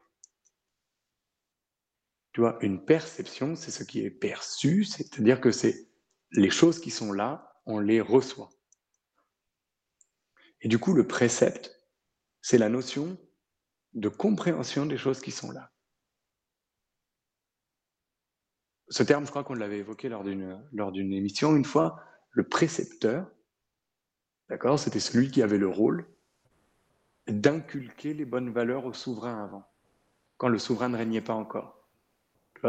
Tu 2.36 2.42
vois, 2.42 2.58
une 2.60 2.84
perception, 2.84 3.56
c'est 3.56 3.72
ce 3.72 3.86
qui 3.86 4.02
est 4.02 4.12
perçu, 4.12 4.84
c'est-à-dire 4.84 5.40
que 5.40 5.52
c'est 5.52 5.88
les 6.32 6.50
choses 6.50 6.82
qui 6.82 6.92
sont 6.92 7.14
là, 7.14 7.62
on 7.66 7.80
les 7.80 8.02
reçoit. 8.02 8.50
Et 10.60 10.68
du 10.68 10.78
coup, 10.78 10.92
le 10.92 11.08
précepte, 11.08 11.72
c'est 12.42 12.58
la 12.58 12.68
notion 12.68 13.18
de 13.94 14.10
compréhension 14.10 14.86
des 14.86 14.98
choses 14.98 15.22
qui 15.22 15.32
sont 15.32 15.50
là. 15.50 15.72
Ce 18.90 19.02
terme, 19.02 19.24
je 19.24 19.30
crois 19.30 19.46
qu'on 19.46 19.54
l'avait 19.54 19.80
évoqué 19.80 20.10
lors 20.10 20.26
d'une, 20.26 21.14
émission 21.14 21.56
une 21.56 21.64
fois, 21.64 22.04
le 22.32 22.46
précepteur, 22.46 23.32
d'accord, 24.50 24.78
c'était 24.78 25.00
celui 25.00 25.32
qui 25.32 25.42
avait 25.42 25.58
le 25.58 25.70
rôle 25.70 26.06
d'inculquer 27.28 28.14
les 28.14 28.26
bonnes 28.26 28.52
valeurs 28.52 28.84
au 28.84 28.92
souverain 28.92 29.42
avant, 29.42 29.64
quand 30.36 30.50
le 30.50 30.60
souverain 30.60 30.90
ne 30.90 30.98
régnait 30.98 31.22
pas 31.22 31.34
encore. 31.34 31.85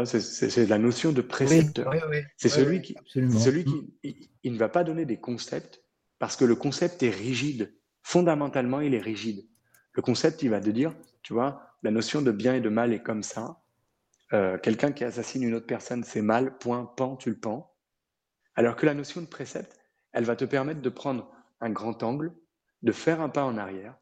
C'est 0.05 0.67
la 0.67 0.77
notion 0.77 1.11
de 1.11 1.21
précepteur. 1.21 1.93
c'est 2.37 2.49
celui 2.49 2.81
qui, 2.81 2.95
celui 3.07 3.65
qui 3.65 4.29
il, 4.43 4.53
ne 4.53 4.57
va 4.57 4.69
pas 4.69 4.83
donner 4.83 5.05
des 5.05 5.19
concepts 5.19 5.81
parce 6.19 6.35
que 6.35 6.45
le 6.45 6.55
concept 6.55 7.03
est 7.03 7.09
rigide. 7.09 7.73
Fondamentalement, 8.03 8.79
il 8.79 8.93
est 8.93 9.01
rigide. 9.01 9.47
Le 9.93 10.01
concept, 10.01 10.43
il 10.43 10.49
va 10.49 10.61
te 10.61 10.69
dire, 10.69 10.95
tu 11.23 11.33
vois, 11.33 11.61
la 11.83 11.91
notion 11.91 12.21
de 12.21 12.31
bien 12.31 12.55
et 12.55 12.61
de 12.61 12.69
mal 12.69 12.93
est 12.93 13.03
comme 13.03 13.23
ça. 13.23 13.61
Euh, 14.33 14.57
quelqu'un 14.57 14.91
qui 14.91 15.03
assassine 15.03 15.43
une 15.43 15.53
autre 15.53 15.65
personne, 15.65 16.03
c'est 16.03 16.21
mal, 16.21 16.57
point, 16.57 16.85
pan, 16.85 17.15
tu 17.15 17.29
le 17.29 17.37
pends. 17.37 17.73
Alors 18.55 18.75
que 18.75 18.85
la 18.85 18.93
notion 18.93 19.21
de 19.21 19.27
précepte, 19.27 19.79
elle 20.11 20.25
va 20.25 20.35
te 20.35 20.45
permettre 20.45 20.81
de 20.81 20.89
prendre 20.89 21.31
un 21.61 21.69
grand 21.69 22.03
angle, 22.03 22.33
de 22.81 22.91
faire 22.91 23.21
un 23.21 23.29
pas 23.29 23.43
en 23.43 23.57
arrière, 23.57 23.97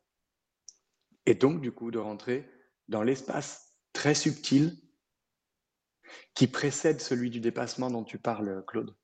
et 1.26 1.36
donc 1.36 1.62
du 1.62 1.72
coup 1.72 1.92
de 1.92 1.98
rentrer 1.98 2.50
dans 2.88 3.04
l'espace 3.04 3.74
très 3.94 4.14
subtil 4.14 4.78
qui 6.34 6.48
précède 6.48 7.02
celui 7.02 7.30
du 7.30 7.40
dépassement 7.40 7.90
dont 7.90 8.04
tu 8.04 8.18
parles, 8.18 8.64
Claude. 8.68 8.96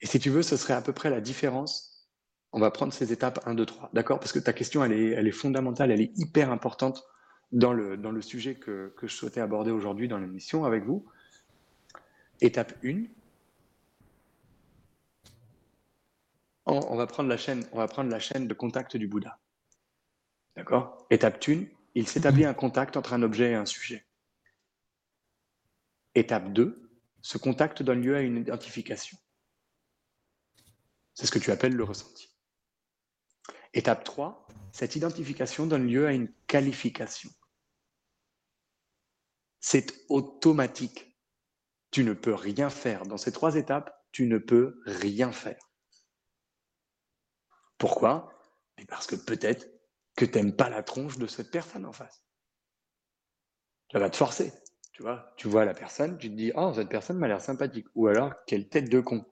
Et 0.00 0.06
si 0.06 0.18
tu 0.18 0.30
veux, 0.30 0.42
ce 0.42 0.56
serait 0.56 0.74
à 0.74 0.82
peu 0.82 0.92
près 0.92 1.10
la 1.10 1.20
différence. 1.20 2.08
On 2.52 2.60
va 2.60 2.70
prendre 2.70 2.92
ces 2.92 3.12
étapes 3.12 3.40
1, 3.46 3.54
2, 3.54 3.66
3, 3.66 3.90
d'accord? 3.92 4.20
Parce 4.20 4.32
que 4.32 4.38
ta 4.38 4.52
question, 4.52 4.84
elle 4.84 4.92
est, 4.92 5.10
elle 5.10 5.26
est 5.26 5.32
fondamentale, 5.32 5.90
elle 5.90 6.00
est 6.00 6.16
hyper 6.16 6.50
importante 6.50 7.04
dans 7.52 7.72
le, 7.72 7.96
dans 7.96 8.10
le 8.10 8.22
sujet 8.22 8.54
que, 8.54 8.94
que 8.96 9.06
je 9.06 9.14
souhaitais 9.14 9.40
aborder 9.40 9.70
aujourd'hui 9.70 10.08
dans 10.08 10.18
l'émission 10.18 10.64
avec 10.64 10.84
vous. 10.84 11.06
Étape 12.40 12.72
1, 12.84 13.04
on, 16.66 16.96
va 16.96 17.06
prendre 17.06 17.28
la 17.28 17.36
chaîne, 17.36 17.64
on 17.72 17.78
va 17.78 17.88
prendre 17.88 18.10
la 18.10 18.20
chaîne 18.20 18.46
de 18.46 18.54
contact 18.54 18.96
du 18.96 19.08
Bouddha. 19.08 19.38
D'accord? 20.56 21.06
Étape 21.10 21.42
1, 21.46 21.64
il 21.94 22.06
s'établit 22.06 22.44
un 22.44 22.54
contact 22.54 22.96
entre 22.96 23.14
un 23.14 23.22
objet 23.22 23.52
et 23.52 23.54
un 23.54 23.66
sujet. 23.66 24.04
Étape 26.14 26.52
2, 26.52 26.90
ce 27.22 27.38
contact 27.38 27.82
donne 27.82 28.02
lieu 28.02 28.16
à 28.16 28.22
une 28.22 28.36
identification. 28.36 29.18
C'est 31.14 31.26
ce 31.26 31.32
que 31.32 31.38
tu 31.38 31.50
appelles 31.50 31.74
le 31.74 31.84
ressenti. 31.84 32.36
Étape 33.74 34.04
3, 34.04 34.46
cette 34.72 34.96
identification 34.96 35.66
donne 35.66 35.86
lieu 35.86 36.06
à 36.06 36.12
une 36.12 36.32
qualification. 36.46 37.30
C'est 39.60 40.06
automatique. 40.08 41.18
Tu 41.90 42.04
ne 42.04 42.12
peux 42.12 42.34
rien 42.34 42.70
faire. 42.70 43.04
Dans 43.04 43.16
ces 43.16 43.32
trois 43.32 43.56
étapes, 43.56 44.06
tu 44.12 44.26
ne 44.26 44.38
peux 44.38 44.80
rien 44.86 45.32
faire. 45.32 45.58
Pourquoi? 47.78 48.32
Parce 48.88 49.06
que 49.06 49.16
peut-être 49.16 49.66
que 50.16 50.24
tu 50.24 50.38
n'aimes 50.38 50.54
pas 50.54 50.68
la 50.68 50.82
tronche 50.82 51.18
de 51.18 51.26
cette 51.26 51.50
personne 51.50 51.86
en 51.86 51.92
face. 51.92 52.24
Ça 53.92 53.98
va 53.98 54.10
te 54.10 54.16
forcer. 54.16 54.52
Tu 54.98 55.04
vois, 55.04 55.32
tu 55.36 55.46
vois 55.46 55.64
la 55.64 55.74
personne, 55.74 56.18
tu 56.18 56.28
te 56.28 56.34
dis, 56.34 56.50
oh, 56.56 56.72
cette 56.74 56.88
personne 56.88 57.18
m'a 57.18 57.28
l'air 57.28 57.40
sympathique. 57.40 57.86
Ou 57.94 58.08
alors, 58.08 58.32
quelle 58.48 58.68
tête 58.68 58.90
de 58.90 58.98
con. 58.98 59.24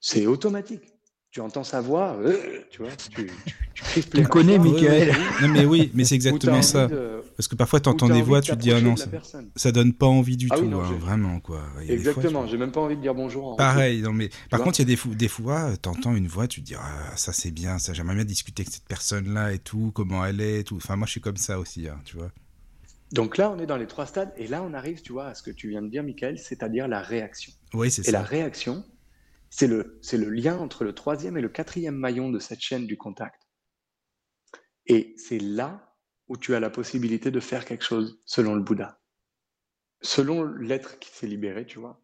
C'est 0.00 0.26
automatique. 0.26 0.82
tu 1.30 1.40
entends 1.40 1.62
sa 1.62 1.80
voix, 1.80 2.16
euh, 2.16 2.64
tu 2.72 2.82
vois, 2.82 2.90
tu, 2.96 3.30
tu, 3.74 4.02
tu, 4.02 4.22
connais, 4.24 4.58
Michael. 4.58 5.14
non, 5.40 5.48
mais 5.50 5.64
oui, 5.64 5.92
mais 5.94 6.04
c'est 6.04 6.16
exactement 6.16 6.62
ça. 6.62 6.88
Parce 7.36 7.46
que 7.46 7.54
parfois, 7.54 7.78
tu 7.78 7.88
entends 7.88 8.08
des 8.08 8.22
voix, 8.22 8.40
tu 8.40 8.50
te 8.50 8.56
dis, 8.56 8.72
ah 8.72 8.80
non, 8.80 8.96
ça, 8.96 9.06
ça, 9.54 9.70
donne 9.70 9.92
pas 9.92 10.06
envie 10.06 10.36
du 10.36 10.48
ah 10.50 10.56
tout, 10.56 10.64
hein, 10.64 10.98
vraiment, 10.98 11.38
quoi. 11.38 11.62
exactement, 11.88 12.48
j'ai 12.48 12.56
même 12.56 12.72
pas 12.72 12.80
envie 12.80 12.96
de 12.96 13.02
dire 13.02 13.14
bonjour. 13.14 13.56
Pareil, 13.56 14.02
non, 14.02 14.12
mais 14.12 14.30
par 14.50 14.62
contre, 14.62 14.80
il 14.80 14.90
y 14.90 14.92
a 14.92 14.96
des, 14.96 15.14
des 15.14 15.28
fois, 15.28 15.76
tu 15.80 15.88
entends 15.88 16.16
une 16.16 16.26
voix, 16.26 16.48
tu 16.48 16.60
te 16.60 16.66
dis, 16.66 16.74
ah, 16.74 17.16
ça 17.16 17.32
c'est 17.32 17.52
bien, 17.52 17.78
ça, 17.78 17.92
j'aimerais 17.92 18.16
bien 18.16 18.24
discuter 18.24 18.62
avec 18.62 18.74
cette 18.74 18.88
personne-là 18.88 19.52
et 19.52 19.60
tout, 19.60 19.92
comment 19.94 20.26
elle 20.26 20.40
est, 20.40 20.64
tout. 20.64 20.74
Enfin, 20.74 20.96
moi, 20.96 21.06
je 21.06 21.12
suis 21.12 21.20
comme 21.20 21.36
ça 21.36 21.60
aussi, 21.60 21.86
hein, 21.86 22.00
tu 22.04 22.16
vois. 22.16 22.32
Donc 23.12 23.36
là, 23.36 23.50
on 23.50 23.58
est 23.58 23.66
dans 23.66 23.76
les 23.76 23.86
trois 23.86 24.06
stades, 24.06 24.32
et 24.36 24.46
là, 24.46 24.62
on 24.62 24.72
arrive, 24.72 25.02
tu 25.02 25.12
vois, 25.12 25.26
à 25.26 25.34
ce 25.34 25.42
que 25.42 25.50
tu 25.50 25.68
viens 25.68 25.82
de 25.82 25.88
dire, 25.88 26.02
Michael, 26.02 26.38
c'est-à-dire 26.38 26.88
la 26.88 27.02
réaction. 27.02 27.52
Oui, 27.74 27.90
c'est 27.90 28.02
ça. 28.02 28.08
Et 28.08 28.12
la 28.12 28.22
réaction, 28.22 28.84
c'est 29.50 29.66
le, 29.66 30.00
le 30.12 30.30
lien 30.30 30.58
entre 30.58 30.84
le 30.84 30.94
troisième 30.94 31.36
et 31.36 31.42
le 31.42 31.50
quatrième 31.50 31.94
maillon 31.94 32.30
de 32.30 32.38
cette 32.38 32.60
chaîne 32.60 32.86
du 32.86 32.96
contact. 32.96 33.42
Et 34.86 35.14
c'est 35.18 35.38
là 35.38 35.94
où 36.28 36.38
tu 36.38 36.54
as 36.54 36.60
la 36.60 36.70
possibilité 36.70 37.30
de 37.30 37.40
faire 37.40 37.66
quelque 37.66 37.84
chose, 37.84 38.18
selon 38.24 38.54
le 38.54 38.62
Bouddha. 38.62 38.98
Selon 40.00 40.44
l'être 40.44 40.98
qui 40.98 41.10
s'est 41.10 41.26
libéré, 41.26 41.66
tu 41.66 41.78
vois, 41.78 42.02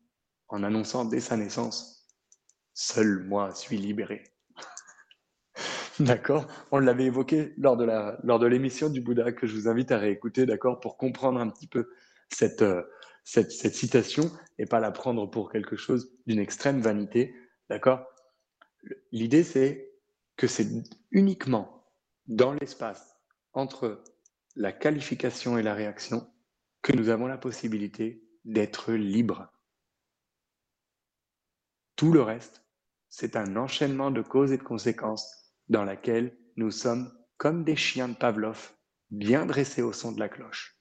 en 0.48 0.62
annonçant 0.62 1.06
dès 1.06 1.20
sa 1.20 1.38
naissance, 1.38 2.06
seul 2.74 3.24
moi 3.24 3.54
suis 3.54 3.78
libéré. 3.78 4.24
D'accord 6.00 6.46
On 6.70 6.78
l'avait 6.78 7.04
évoqué 7.04 7.54
lors 7.58 7.76
de, 7.76 7.84
la, 7.84 8.18
lors 8.22 8.38
de 8.38 8.46
l'émission 8.46 8.88
du 8.88 9.00
Bouddha 9.00 9.32
que 9.32 9.46
je 9.46 9.54
vous 9.54 9.68
invite 9.68 9.92
à 9.92 9.98
réécouter, 9.98 10.46
d'accord, 10.46 10.80
pour 10.80 10.96
comprendre 10.96 11.40
un 11.40 11.48
petit 11.48 11.66
peu 11.66 11.90
cette, 12.30 12.62
euh, 12.62 12.82
cette, 13.24 13.50
citation 13.50 14.30
et 14.58 14.66
pas 14.66 14.80
la 14.80 14.90
prendre 14.90 15.26
pour 15.30 15.50
quelque 15.50 15.76
chose 15.76 16.12
d'une 16.26 16.38
extrême 16.38 16.80
vanité. 16.80 17.34
D'accord 17.68 18.06
L'idée, 19.12 19.44
c'est 19.44 19.92
que 20.36 20.46
c'est 20.46 20.68
uniquement 21.10 21.84
dans 22.26 22.52
l'espace 22.52 23.16
entre 23.52 24.02
la 24.56 24.72
qualification 24.72 25.58
et 25.58 25.62
la 25.62 25.74
réaction 25.74 26.28
que 26.82 26.92
nous 26.92 27.08
avons 27.08 27.26
la 27.26 27.38
possibilité 27.38 28.22
d'être 28.44 28.92
libres. 28.92 29.52
Tout 31.96 32.12
le 32.12 32.22
reste, 32.22 32.64
c'est 33.08 33.36
un 33.36 33.56
enchaînement 33.56 34.10
de 34.10 34.22
causes 34.22 34.52
et 34.52 34.58
de 34.58 34.62
conséquences 34.62 35.47
dans 35.68 35.84
laquelle 35.84 36.36
nous 36.56 36.70
sommes 36.70 37.12
comme 37.36 37.64
des 37.64 37.76
chiens 37.76 38.08
de 38.08 38.14
Pavlov, 38.14 38.74
bien 39.10 39.46
dressés 39.46 39.82
au 39.82 39.92
son 39.92 40.12
de 40.12 40.20
la 40.20 40.28
cloche. 40.28 40.78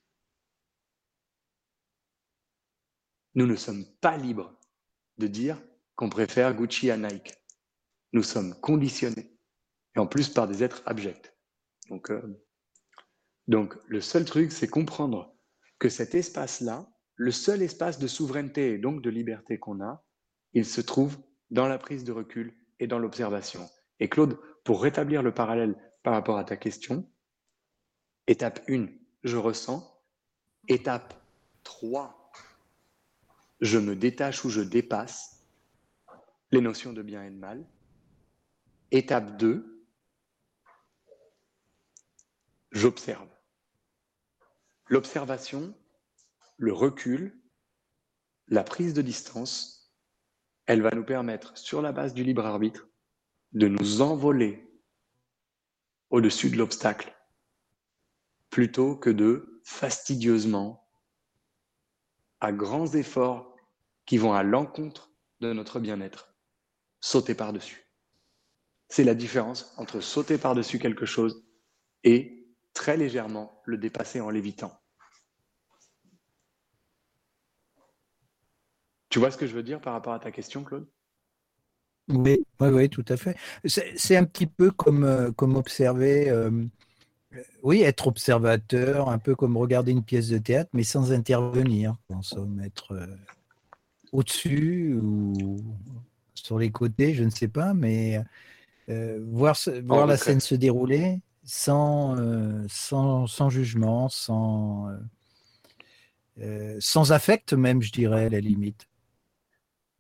Nous 3.36 3.46
ne 3.46 3.56
sommes 3.56 3.86
pas 4.02 4.18
libres 4.18 4.60
de 5.18 5.28
dire 5.28 5.62
qu'on 5.96 6.10
préfère 6.10 6.56
Gucci 6.56 6.90
à 6.90 6.98
Nike. 6.98 7.36
Nous 8.14 8.24
sommes 8.24 8.60
conditionnés, 8.62 9.38
et 9.96 10.00
en 10.00 10.08
plus 10.08 10.30
par 10.30 10.48
des 10.48 10.64
êtres 10.64 10.82
abjects. 10.86 11.34
Donc, 11.90 12.10
euh, 12.10 12.44
donc 13.48 13.78
le 13.88 14.02
seul 14.02 14.26
truc, 14.26 14.52
c'est 14.52 14.68
comprendre 14.68 15.36
que 15.80 15.90
cet 15.90 16.16
espace-là, 16.16 16.90
le 17.16 17.32
seul 17.32 17.62
espace 17.62 18.00
de 18.00 18.08
souveraineté 18.08 18.74
et 18.74 18.78
donc 18.78 19.02
de 19.02 19.10
liberté 19.10 19.60
qu'on 19.60 19.82
a, 19.82 20.04
il 20.54 20.66
se 20.66 20.82
trouve 20.82 21.18
dans 21.50 21.68
la 21.68 21.78
prise 21.78 22.04
de 22.04 22.12
recul 22.12 22.56
et 22.80 22.88
dans 22.88 23.00
l'observation. 23.00 23.68
Et 24.00 24.10
Claude, 24.10 24.40
pour 24.64 24.82
rétablir 24.82 25.24
le 25.24 25.34
parallèle 25.34 25.76
par 26.04 26.14
rapport 26.14 26.38
à 26.38 26.44
ta 26.44 26.58
question, 26.58 27.10
étape 28.28 28.62
1, 28.70 28.88
je 29.24 29.38
ressens. 29.38 29.94
Étape 30.68 31.14
3, 31.64 32.32
je 33.62 33.78
me 33.78 33.96
détache 33.96 34.44
ou 34.44 34.50
je 34.50 34.62
dépasse 34.62 35.46
les 36.52 36.62
notions 36.62 36.94
de 36.94 37.02
bien 37.02 37.24
et 37.24 37.30
de 37.30 37.38
mal. 37.38 37.66
Étape 38.92 39.38
2, 39.38 39.86
j'observe. 42.72 43.30
L'observation, 44.88 45.74
le 46.58 46.74
recul, 46.74 47.42
la 48.48 48.64
prise 48.64 48.94
de 48.94 49.02
distance, 49.02 49.94
elle 50.66 50.82
va 50.82 50.92
nous 50.92 51.04
permettre, 51.04 51.58
sur 51.58 51.82
la 51.82 51.92
base 51.92 52.14
du 52.14 52.24
libre 52.24 52.46
arbitre, 52.46 52.88
de 53.54 53.68
nous 53.68 54.02
envoler 54.02 54.68
au-dessus 56.10 56.50
de 56.50 56.58
l'obstacle, 56.58 57.16
plutôt 58.50 58.96
que 58.96 59.10
de 59.10 59.62
fastidieusement 59.64 60.88
à 62.40 62.52
grands 62.52 62.94
efforts 62.94 63.56
qui 64.06 64.18
vont 64.18 64.34
à 64.34 64.44
l'encontre 64.44 65.12
de 65.40 65.54
notre 65.54 65.80
bien-être. 65.80 66.34
Sauter 67.00 67.36
par-dessus. 67.36 67.86
C'est 68.90 69.04
la 69.04 69.16
différence 69.16 69.74
entre 69.78 70.00
sauter 70.00 70.38
par-dessus 70.38 70.80
quelque 70.80 71.06
chose 71.06 71.46
et 72.04 72.48
très 72.74 72.98
légèrement 72.98 73.62
le 73.66 73.78
dépasser 73.78 74.22
en 74.22 74.30
l'évitant. 74.30 74.80
Tu 79.10 79.20
vois 79.20 79.32
ce 79.32 79.38
que 79.38 79.48
je 79.48 79.54
veux 79.54 79.64
dire 79.64 79.82
par 79.82 79.94
rapport 79.94 80.14
à 80.14 80.20
ta 80.20 80.32
question, 80.32 80.64
Claude? 80.64 80.88
Oui, 82.10 82.46
oui, 82.60 82.68
oui, 82.70 82.90
tout 82.90 83.06
à 83.10 83.18
fait. 83.18 83.36
C'est 83.66 84.16
un 84.16 84.24
petit 84.24 84.48
peu 84.48 84.72
comme, 84.72 85.04
euh, 85.04 85.32
comme 85.32 85.56
observer 85.56 86.30
euh, 86.30 86.50
oui, 87.64 87.82
être 87.82 88.08
observateur, 88.08 89.10
un 89.10 89.18
peu 89.18 89.36
comme 89.36 89.58
regarder 89.58 89.92
une 89.92 90.04
pièce 90.04 90.30
de 90.30 90.38
théâtre, 90.38 90.70
mais 90.74 90.84
sans 90.84 91.12
intervenir. 91.12 91.96
En 92.10 92.22
somme, 92.22 92.62
être 92.62 92.94
euh, 92.94 93.08
au-dessus 94.14 94.98
ou 95.02 95.58
sur 96.34 96.58
les 96.58 96.72
côtés, 96.72 97.14
je 97.14 97.24
ne 97.24 97.30
sais 97.30 97.50
pas, 97.50 97.74
mais 97.74 98.22
voir, 98.88 99.58
voir 99.84 100.08
la 100.08 100.16
scène 100.16 100.40
se 100.40 100.56
dérouler 100.56 101.20
sans, 101.44 102.16
sans, 102.70 103.28
sans, 103.28 103.50
jugement, 103.50 104.08
sans, 104.08 104.88
sans 106.80 107.12
affect 107.12 107.52
même, 107.52 107.82
je 107.82 107.92
dirais, 107.92 108.26
à 108.26 108.30
la 108.30 108.40
limite. 108.40 108.88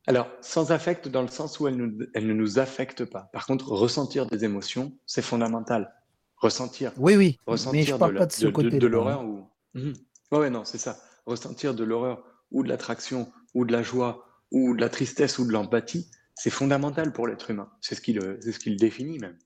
Alors, 0.07 0.29
sans 0.41 0.71
affect 0.71 1.07
dans 1.07 1.21
le 1.21 1.27
sens 1.27 1.59
où 1.59 1.67
elle, 1.67 2.09
elle 2.13 2.27
ne 2.27 2.33
nous 2.33 2.59
affecte 2.59 3.05
pas. 3.05 3.29
Par 3.33 3.45
contre, 3.45 3.69
ressentir 3.71 4.25
des 4.25 4.45
émotions, 4.45 4.97
c'est 5.05 5.21
fondamental 5.21 5.93
ressentir. 6.37 6.93
Oui, 6.97 7.15
oui. 7.15 7.39
Ressentir 7.45 7.79
mais 7.79 7.85
je 7.85 7.95
parle 7.95 8.13
de, 8.13 8.19
pas 8.19 8.25
de 8.25 8.31
ce 8.31 8.47
côté. 8.47 8.77
De, 8.79 8.87
l'horreur 8.87 9.25
ou. 9.25 9.49
Mhm. 9.73 9.93
Ouais, 10.31 10.49
non, 10.49 10.63
c'est 10.65 10.77
ça. 10.77 10.97
Ressentir 11.25 11.73
de 11.73 11.83
l'horreur 11.83 12.23
ou 12.51 12.63
de 12.63 12.69
l'attraction 12.69 13.31
ou 13.53 13.65
de 13.65 13.71
la 13.71 13.83
joie 13.83 14.25
ou 14.51 14.75
de 14.75 14.81
la 14.81 14.89
tristesse 14.89 15.39
ou 15.39 15.45
de 15.45 15.51
l'empathie, 15.51 16.09
c'est 16.35 16.49
fondamental 16.49 17.11
pour 17.11 17.27
l'être 17.27 17.49
humain. 17.49 17.69
C'est 17.81 17.95
ce 17.95 18.01
qui 18.01 18.13
le, 18.13 18.39
c'est 18.41 18.51
ce 18.51 18.59
qui 18.59 18.69
le 18.69 18.77
définit 18.77 19.19
même. 19.19 19.37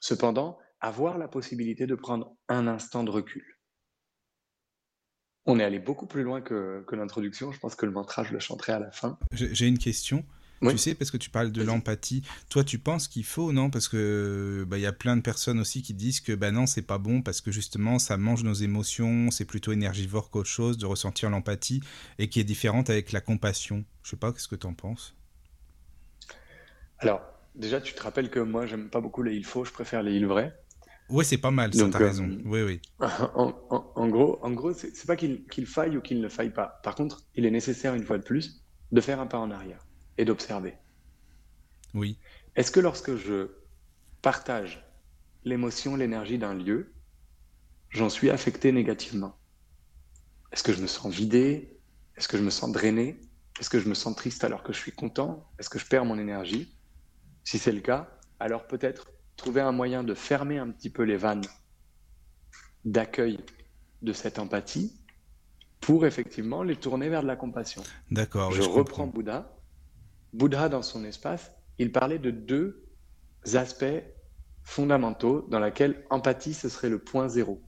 Cependant, 0.00 0.58
avoir 0.80 1.18
la 1.18 1.28
possibilité 1.28 1.86
de 1.86 1.94
prendre 1.94 2.34
un 2.48 2.66
instant 2.66 3.04
de 3.04 3.10
recul. 3.10 3.44
On 5.46 5.58
est 5.58 5.64
allé 5.64 5.78
beaucoup 5.78 6.06
plus 6.06 6.22
loin 6.22 6.40
que, 6.40 6.84
que 6.86 6.94
l'introduction. 6.94 7.52
Je 7.52 7.58
pense 7.58 7.74
que 7.74 7.86
le 7.86 7.92
mantra, 7.92 8.22
je 8.24 8.32
le 8.32 8.38
chanterai 8.38 8.72
à 8.72 8.78
la 8.78 8.90
fin. 8.90 9.18
J'ai 9.32 9.66
une 9.66 9.78
question. 9.78 10.24
Tu 10.70 10.78
sais, 10.78 10.94
parce 10.94 11.10
que 11.10 11.16
tu 11.16 11.28
parles 11.28 11.50
de 11.50 11.62
l'empathie. 11.62 12.22
Toi, 12.48 12.62
tu 12.62 12.78
penses 12.78 13.08
qu'il 13.08 13.24
faut, 13.24 13.52
non? 13.52 13.68
Parce 13.68 13.88
que 13.88 14.64
bah, 14.68 14.78
il 14.78 14.82
y 14.82 14.86
a 14.86 14.92
plein 14.92 15.16
de 15.16 15.22
personnes 15.22 15.58
aussi 15.58 15.82
qui 15.82 15.92
disent 15.92 16.20
que 16.20 16.32
bah 16.32 16.52
non, 16.52 16.66
c'est 16.66 16.82
pas 16.82 16.98
bon 16.98 17.20
parce 17.20 17.40
que 17.40 17.50
justement, 17.50 17.98
ça 17.98 18.16
mange 18.16 18.44
nos 18.44 18.54
émotions, 18.54 19.32
c'est 19.32 19.44
plutôt 19.44 19.72
énergivore 19.72 20.30
qu'autre 20.30 20.48
chose 20.48 20.78
de 20.78 20.86
ressentir 20.86 21.30
l'empathie 21.30 21.82
et 22.20 22.28
qui 22.28 22.38
est 22.38 22.44
différente 22.44 22.90
avec 22.90 23.10
la 23.10 23.20
compassion. 23.20 23.84
Je 24.04 24.10
sais 24.10 24.16
pas, 24.16 24.32
qu'est-ce 24.32 24.46
que 24.46 24.54
tu 24.54 24.66
en 24.66 24.74
penses? 24.74 25.16
Alors, 26.98 27.20
déjà, 27.56 27.80
tu 27.80 27.94
te 27.94 28.02
rappelles 28.02 28.30
que 28.30 28.38
moi, 28.38 28.66
j'aime 28.66 28.88
pas 28.88 29.00
beaucoup 29.00 29.24
les 29.24 29.34
il 29.34 29.44
faut, 29.44 29.64
je 29.64 29.72
préfère 29.72 30.04
les 30.04 30.14
il 30.14 30.26
vrai. 30.26 30.56
Oui, 31.12 31.26
c'est 31.26 31.38
pas 31.38 31.50
mal, 31.50 31.74
ça, 31.74 31.88
t'as 31.90 32.00
euh, 32.00 32.06
raison. 32.06 32.38
Oui, 32.46 32.62
oui. 32.62 32.80
En, 33.34 34.08
gros, 34.08 34.38
en 34.42 34.50
gros 34.50 34.72
c'est 34.72 35.06
pas 35.06 35.16
qu'il 35.16 35.66
faille 35.66 35.98
ou 35.98 36.00
qu'il 36.00 36.20
ne 36.20 36.28
faille 36.28 36.52
pas. 36.52 36.80
Par 36.82 36.94
contre, 36.94 37.26
il 37.34 37.44
est 37.44 37.50
nécessaire, 37.50 37.94
une 37.94 38.04
fois 38.04 38.16
de 38.16 38.22
plus, 38.22 38.64
de 38.92 39.00
faire 39.00 39.20
un 39.20 39.26
pas 39.26 39.38
en 39.38 39.50
arrière 39.50 39.86
et 40.16 40.24
d'observer. 40.24 40.74
Oui. 41.94 42.18
Est-ce 42.56 42.70
que 42.70 42.80
lorsque 42.80 43.16
je 43.16 43.50
partage 44.22 44.84
l'émotion, 45.44 45.96
l'énergie 45.96 46.38
d'un 46.38 46.54
lieu, 46.54 46.94
j'en 47.90 48.08
suis 48.08 48.30
affecté 48.30 48.72
négativement? 48.72 49.36
Est-ce 50.50 50.62
que 50.62 50.72
je 50.72 50.80
me 50.80 50.86
sens 50.86 51.12
vidé? 51.14 51.78
Est-ce 52.16 52.28
que 52.28 52.38
je 52.38 52.42
me 52.42 52.50
sens 52.50 52.72
drainé? 52.72 53.20
Est-ce 53.60 53.68
que 53.68 53.78
je 53.78 53.88
me 53.88 53.94
sens 53.94 54.16
triste 54.16 54.44
alors 54.44 54.62
que 54.62 54.72
je 54.72 54.78
suis 54.78 54.92
content? 54.92 55.46
Est-ce 55.58 55.68
que 55.68 55.78
je 55.78 55.86
perds 55.86 56.06
mon 56.06 56.18
énergie? 56.18 56.74
Si 57.44 57.58
c'est 57.58 57.72
le 57.72 57.80
cas, 57.80 58.18
alors 58.40 58.66
peut-être 58.66 59.08
trouver 59.36 59.60
un 59.60 59.72
moyen 59.72 60.04
de 60.04 60.14
fermer 60.14 60.58
un 60.58 60.70
petit 60.70 60.90
peu 60.90 61.02
les 61.02 61.16
vannes 61.16 61.44
d'accueil 62.84 63.38
de 64.02 64.12
cette 64.12 64.38
empathie 64.38 64.92
pour 65.80 66.06
effectivement 66.06 66.62
les 66.62 66.76
tourner 66.76 67.08
vers 67.08 67.22
de 67.22 67.26
la 67.26 67.36
compassion. 67.36 67.82
D'accord. 68.10 68.52
Je, 68.52 68.62
reprends 68.62 69.06
Bouddha. 69.06 69.56
Bouddha, 70.32 70.68
dans 70.68 70.82
son 70.82 71.04
espace, 71.04 71.52
il 71.78 71.92
parlait 71.92 72.18
de 72.18 72.30
deux 72.30 72.88
aspects 73.54 74.02
fondamentaux 74.62 75.42
dans 75.50 75.58
lesquels 75.58 76.06
empathie, 76.10 76.54
ce 76.54 76.68
serait 76.68 76.88
le 76.88 77.00
point 77.00 77.28
zéro. 77.28 77.60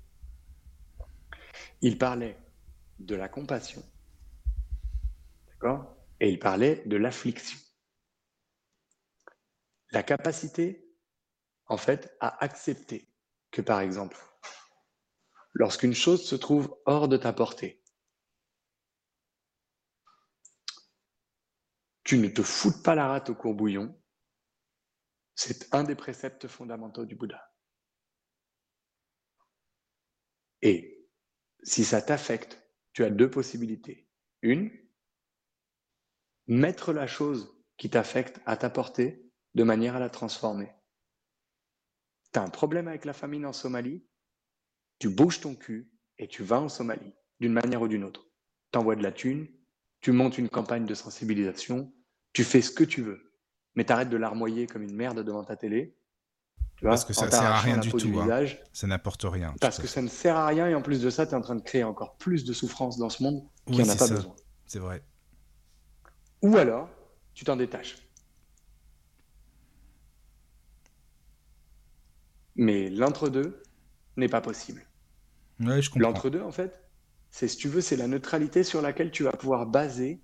Il 1.80 1.98
parlait 1.98 2.38
de 3.00 3.16
la 3.16 3.28
compassion, 3.28 3.82
d'accord? 5.50 5.96
Et 6.20 6.30
il 6.30 6.38
parlait 6.38 6.82
de 6.86 6.96
l'affliction. 6.96 7.58
la 9.90 10.02
capacité, 10.02 10.83
en 11.66 11.76
fait, 11.76 12.16
à 12.20 12.42
accepter 12.44 13.08
que, 13.50 13.62
par 13.62 13.80
exemple, 13.80 14.18
lorsqu'une 15.52 15.94
chose 15.94 16.26
se 16.26 16.34
trouve 16.34 16.76
hors 16.84 17.08
de 17.08 17.16
ta 17.16 17.32
portée, 17.32 17.82
tu 22.04 22.18
ne 22.18 22.28
te 22.28 22.42
foutes 22.42 22.82
pas 22.82 22.94
la 22.94 23.08
rate 23.08 23.30
au 23.30 23.34
courbouillon, 23.34 23.98
c'est 25.34 25.74
un 25.74 25.84
des 25.84 25.94
préceptes 25.94 26.46
fondamentaux 26.46 27.06
du 27.06 27.16
Bouddha. 27.16 27.50
Et 30.62 31.08
si 31.62 31.84
ça 31.84 32.02
t'affecte, 32.02 32.62
tu 32.92 33.04
as 33.04 33.10
deux 33.10 33.30
possibilités. 33.30 34.08
Une, 34.42 34.70
mettre 36.46 36.92
la 36.92 37.06
chose 37.06 37.58
qui 37.76 37.90
t'affecte 37.90 38.40
à 38.46 38.56
ta 38.56 38.70
portée 38.70 39.30
de 39.54 39.62
manière 39.62 39.96
à 39.96 39.98
la 39.98 40.10
transformer. 40.10 40.73
Tu 42.34 42.40
as 42.40 42.42
un 42.42 42.48
problème 42.48 42.88
avec 42.88 43.04
la 43.04 43.12
famine 43.12 43.46
en 43.46 43.52
Somalie, 43.52 44.04
tu 44.98 45.08
bouges 45.08 45.40
ton 45.40 45.54
cul 45.54 45.92
et 46.18 46.26
tu 46.26 46.42
vas 46.42 46.60
en 46.60 46.68
Somalie, 46.68 47.14
d'une 47.38 47.52
manière 47.52 47.80
ou 47.80 47.86
d'une 47.86 48.02
autre. 48.02 48.26
Tu 48.72 48.78
envoies 48.78 48.96
de 48.96 49.04
la 49.04 49.12
thune, 49.12 49.46
tu 50.00 50.10
montes 50.10 50.36
une 50.36 50.48
campagne 50.48 50.84
de 50.84 50.94
sensibilisation, 50.94 51.92
tu 52.32 52.42
fais 52.42 52.60
ce 52.60 52.72
que 52.72 52.82
tu 52.82 53.02
veux, 53.02 53.32
mais 53.76 53.84
t'arrêtes 53.84 54.10
de 54.10 54.16
larmoyer 54.16 54.66
comme 54.66 54.82
une 54.82 54.96
merde 54.96 55.20
devant 55.20 55.44
ta 55.44 55.56
télé. 55.56 55.96
Tu 56.76 56.84
parce 56.84 57.04
que 57.04 57.12
ça 57.12 57.26
ne 57.26 57.30
sert 57.30 57.42
à 57.42 57.60
rien 57.60 57.78
du 57.78 57.92
tout. 57.92 58.20
Hein. 58.20 58.46
Ça 58.72 58.88
n'apporte 58.88 59.22
rien. 59.22 59.54
Parce 59.60 59.78
que 59.78 59.86
ça 59.86 60.02
ne 60.02 60.08
sert 60.08 60.34
à 60.34 60.48
rien 60.48 60.66
et 60.66 60.74
en 60.74 60.82
plus 60.82 61.00
de 61.00 61.10
ça, 61.10 61.26
tu 61.26 61.32
es 61.32 61.36
en 61.36 61.40
train 61.40 61.54
de 61.54 61.62
créer 61.62 61.84
encore 61.84 62.16
plus 62.16 62.44
de 62.44 62.52
souffrance 62.52 62.98
dans 62.98 63.10
ce 63.10 63.22
monde 63.22 63.48
qui 63.66 63.78
n'en 63.78 63.88
a 63.88 63.94
pas 63.94 64.08
besoin. 64.08 64.34
C'est 64.66 64.80
vrai. 64.80 65.04
Ou 66.42 66.56
alors, 66.56 66.88
tu 67.32 67.44
t'en 67.44 67.54
détaches. 67.54 68.03
Mais 72.56 72.90
l'entre-deux 72.90 73.62
n'est 74.16 74.28
pas 74.28 74.40
possible. 74.40 74.82
l'entre-deux, 75.96 76.42
en 76.42 76.52
fait, 76.52 76.80
c'est 77.30 77.48
si 77.48 77.56
tu 77.56 77.68
veux, 77.68 77.80
c'est 77.80 77.96
la 77.96 78.06
neutralité 78.06 78.62
sur 78.62 78.82
laquelle 78.82 79.10
tu 79.10 79.24
vas 79.24 79.32
pouvoir 79.32 79.66
baser 79.66 80.20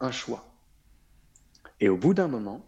un 0.00 0.10
choix. 0.10 0.54
Et 1.80 1.88
au 1.88 1.96
bout 1.96 2.14
d'un 2.14 2.28
moment, 2.28 2.66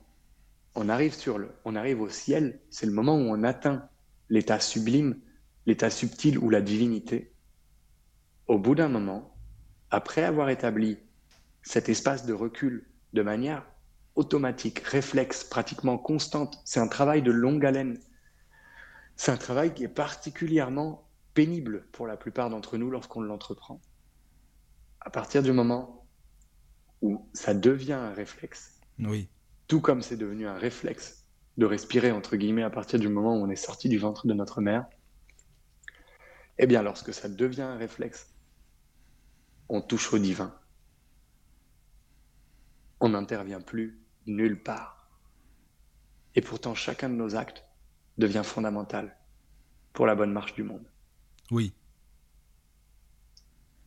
on 0.75 0.89
arrive 0.89 1.15
sur 1.15 1.39
le, 1.39 1.51
on 1.65 1.75
arrive 1.75 2.01
au 2.01 2.09
ciel. 2.09 2.61
C'est 2.71 2.87
le 2.87 2.93
moment 2.93 3.17
où 3.17 3.25
on 3.25 3.43
atteint 3.43 3.89
l'état 4.29 4.61
sublime, 4.61 5.19
l'état 5.67 5.91
subtil 5.91 6.39
ou 6.39 6.51
la 6.51 6.61
divinité. 6.61 7.33
Au 8.47 8.59
bout 8.59 8.75
d'un 8.75 8.89
moment, 8.89 9.35
après 9.91 10.23
avoir 10.23 10.51
établi 10.51 10.99
cet 11.63 11.89
espace 11.89 12.27
de 12.27 12.33
recul 12.33 12.87
de 13.13 13.23
manière 13.23 13.65
automatique, 14.15 14.81
réflexe, 14.81 15.45
pratiquement 15.45 15.97
constante. 15.97 16.61
C'est 16.65 16.81
un 16.81 16.89
travail 16.89 17.23
de 17.23 17.31
longue 17.31 17.65
haleine. 17.65 17.99
C'est 19.19 19.31
un 19.31 19.37
travail 19.37 19.75
qui 19.75 19.85
est 19.85 19.89
particulièrement 19.89 21.07
pénible 21.35 21.87
pour 21.93 22.07
la 22.07 22.17
plupart 22.17 22.49
d'entre 22.49 22.79
nous 22.79 22.91
lorsqu'on 22.91 23.21
l'entreprend. 23.21 23.83
À 25.01 25.11
partir 25.11 25.43
du 25.43 25.53
moment 25.53 26.07
où 27.03 27.29
ça 27.35 27.53
devient 27.53 27.93
un 27.93 28.15
réflexe, 28.15 28.81
oui. 28.99 29.29
tout 29.67 29.83
comme 29.83 30.01
c'est 30.01 30.17
devenu 30.17 30.47
un 30.47 30.57
réflexe 30.57 31.27
de 31.59 31.67
respirer, 31.67 32.13
entre 32.13 32.37
guillemets, 32.37 32.63
à 32.63 32.71
partir 32.71 32.99
du 32.99 33.11
moment 33.11 33.37
où 33.37 33.45
on 33.45 33.51
est 33.51 33.57
sorti 33.57 33.91
du 33.91 33.99
ventre 33.99 34.27
de 34.27 34.33
notre 34.33 34.63
mère, 34.63 34.87
eh 36.59 36.67
bien, 36.67 36.83
lorsque 36.83 37.13
ça 37.13 37.29
devient 37.29 37.63
un 37.63 37.77
réflexe, 37.77 38.33
on 39.69 39.83
touche 39.83 40.15
au 40.15 40.19
divin 40.19 40.59
on 43.01 43.11
n'intervient 43.11 43.61
plus 43.61 44.01
nulle 44.27 44.63
part. 44.63 45.09
Et 46.35 46.41
pourtant, 46.41 46.75
chacun 46.75 47.09
de 47.09 47.15
nos 47.15 47.37
actes 47.37 47.65
devient 48.19 48.43
fondamental 48.45 49.17
pour 49.93 50.07
la 50.07 50.15
bonne 50.15 50.33
marche 50.33 50.55
du 50.55 50.63
monde. 50.63 50.87
Oui. 51.51 51.73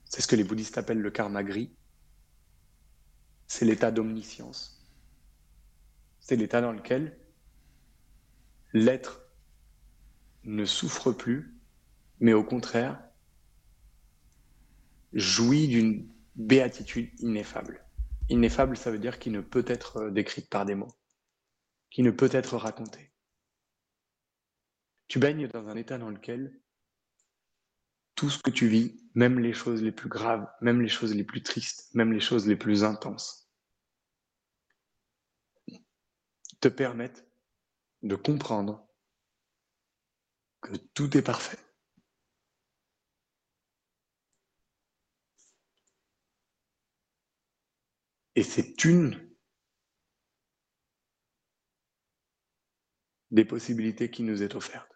C'est 0.06 0.22
ce 0.22 0.28
que 0.28 0.36
les 0.36 0.44
bouddhistes 0.44 0.78
appellent 0.78 1.02
le 1.02 1.12
karma 1.12 1.44
gris. 1.44 1.72
C'est 3.48 3.66
l'état 3.66 3.92
d'omniscience. 3.92 4.82
C'est 6.20 6.36
l'état 6.36 6.62
dans 6.62 6.72
lequel 6.72 7.18
l'être 8.74 9.22
ne 10.44 10.66
souffre 10.66 11.12
plus, 11.12 11.58
mais 12.20 12.34
au 12.34 12.44
contraire 12.44 13.02
jouit 15.14 15.68
d'une 15.68 16.10
béatitude 16.36 17.12
ineffable. 17.20 17.86
Ineffable, 18.30 18.78
ça 18.78 18.92
veut 18.92 19.00
dire 19.00 19.20
qu'il 19.20 19.34
ne 19.34 19.42
peut 19.42 19.66
être 19.68 20.10
décrite 20.10 20.50
par 20.50 20.66
des 20.66 20.76
mots, 20.76 20.96
qui 21.90 22.02
ne 22.02 22.12
peut 22.12 22.30
être 22.32 22.56
raconté. 22.56 23.11
Tu 25.12 25.20
baignes 25.20 25.50
dans 25.50 25.68
un 25.68 25.76
état 25.76 25.98
dans 25.98 26.10
lequel 26.10 26.58
tout 28.16 28.30
ce 28.30 28.42
que 28.42 28.50
tu 28.50 28.70
vis, 28.70 28.98
même 29.14 29.40
les 29.40 29.52
choses 29.52 29.82
les 29.82 29.92
plus 29.92 30.08
graves, 30.08 30.50
même 30.62 30.82
les 30.82 30.88
choses 30.88 31.14
les 31.14 31.26
plus 31.26 31.44
tristes, 31.44 31.94
même 31.94 32.14
les 32.14 32.22
choses 32.22 32.48
les 32.48 32.56
plus 32.56 32.86
intenses, 32.86 33.52
te 36.62 36.70
permettent 36.70 37.28
de 38.04 38.16
comprendre 38.16 38.88
que 40.62 40.78
tout 40.94 41.18
est 41.18 41.22
parfait. 41.22 41.60
Et 48.36 48.44
c'est 48.44 48.86
une 48.86 49.30
des 53.32 53.44
possibilités 53.44 54.10
qui 54.10 54.24
nous 54.24 54.42
est 54.42 54.56
offerte. 54.56 54.91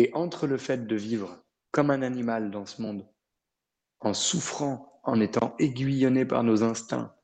Et 0.00 0.08
entre 0.14 0.46
le 0.46 0.56
fait 0.56 0.86
de 0.86 0.96
vivre 0.96 1.44
comme 1.72 1.90
un 1.90 2.00
animal 2.00 2.50
dans 2.50 2.64
ce 2.64 2.80
monde, 2.80 3.06
en 4.00 4.14
souffrant, 4.14 4.98
en 5.04 5.20
étant 5.20 5.54
aiguillonné 5.58 6.24
par 6.24 6.42
nos 6.42 6.62
instincts, 6.62 7.14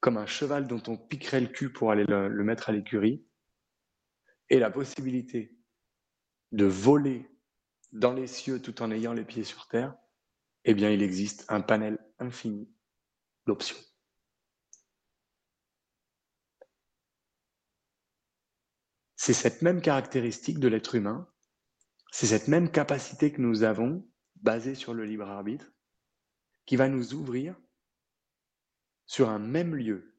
comme 0.00 0.16
un 0.16 0.26
cheval 0.26 0.66
dont 0.66 0.82
on 0.88 0.96
piquerait 0.96 1.42
le 1.42 1.46
cul 1.46 1.72
pour 1.72 1.92
aller 1.92 2.02
le, 2.02 2.28
mettre 2.42 2.70
à 2.70 2.72
l'écurie, 2.72 3.24
et 4.50 4.58
la 4.58 4.68
possibilité 4.68 5.56
de 6.50 6.64
voler 6.64 7.30
dans 7.92 8.12
les 8.12 8.26
cieux 8.26 8.60
tout 8.60 8.82
en 8.82 8.90
ayant 8.90 9.12
les 9.12 9.24
pieds 9.24 9.44
sur 9.44 9.68
terre, 9.68 9.94
eh 10.64 10.74
bien 10.74 10.90
il 10.90 11.04
existe 11.04 11.44
un 11.48 11.60
panel 11.60 12.04
infini 12.18 12.68
l'option. 13.46 13.76
C'est 19.14 19.34
cette 19.34 19.62
même 19.62 19.80
caractéristique 19.80 20.58
de 20.58 20.66
l'être 20.66 20.96
humain, 20.96 21.28
c'est 22.14 22.28
cette 22.28 22.46
même 22.46 22.70
capacité 22.70 23.32
que 23.32 23.40
nous 23.40 23.64
avons, 23.64 24.08
basée 24.36 24.76
sur 24.76 24.94
le 24.94 25.04
libre 25.04 25.28
arbitre, 25.28 25.72
qui 26.64 26.76
va 26.76 26.88
nous 26.88 27.12
ouvrir 27.12 27.60
sur 29.04 29.30
un 29.30 29.40
même 29.40 29.74
lieu, 29.74 30.16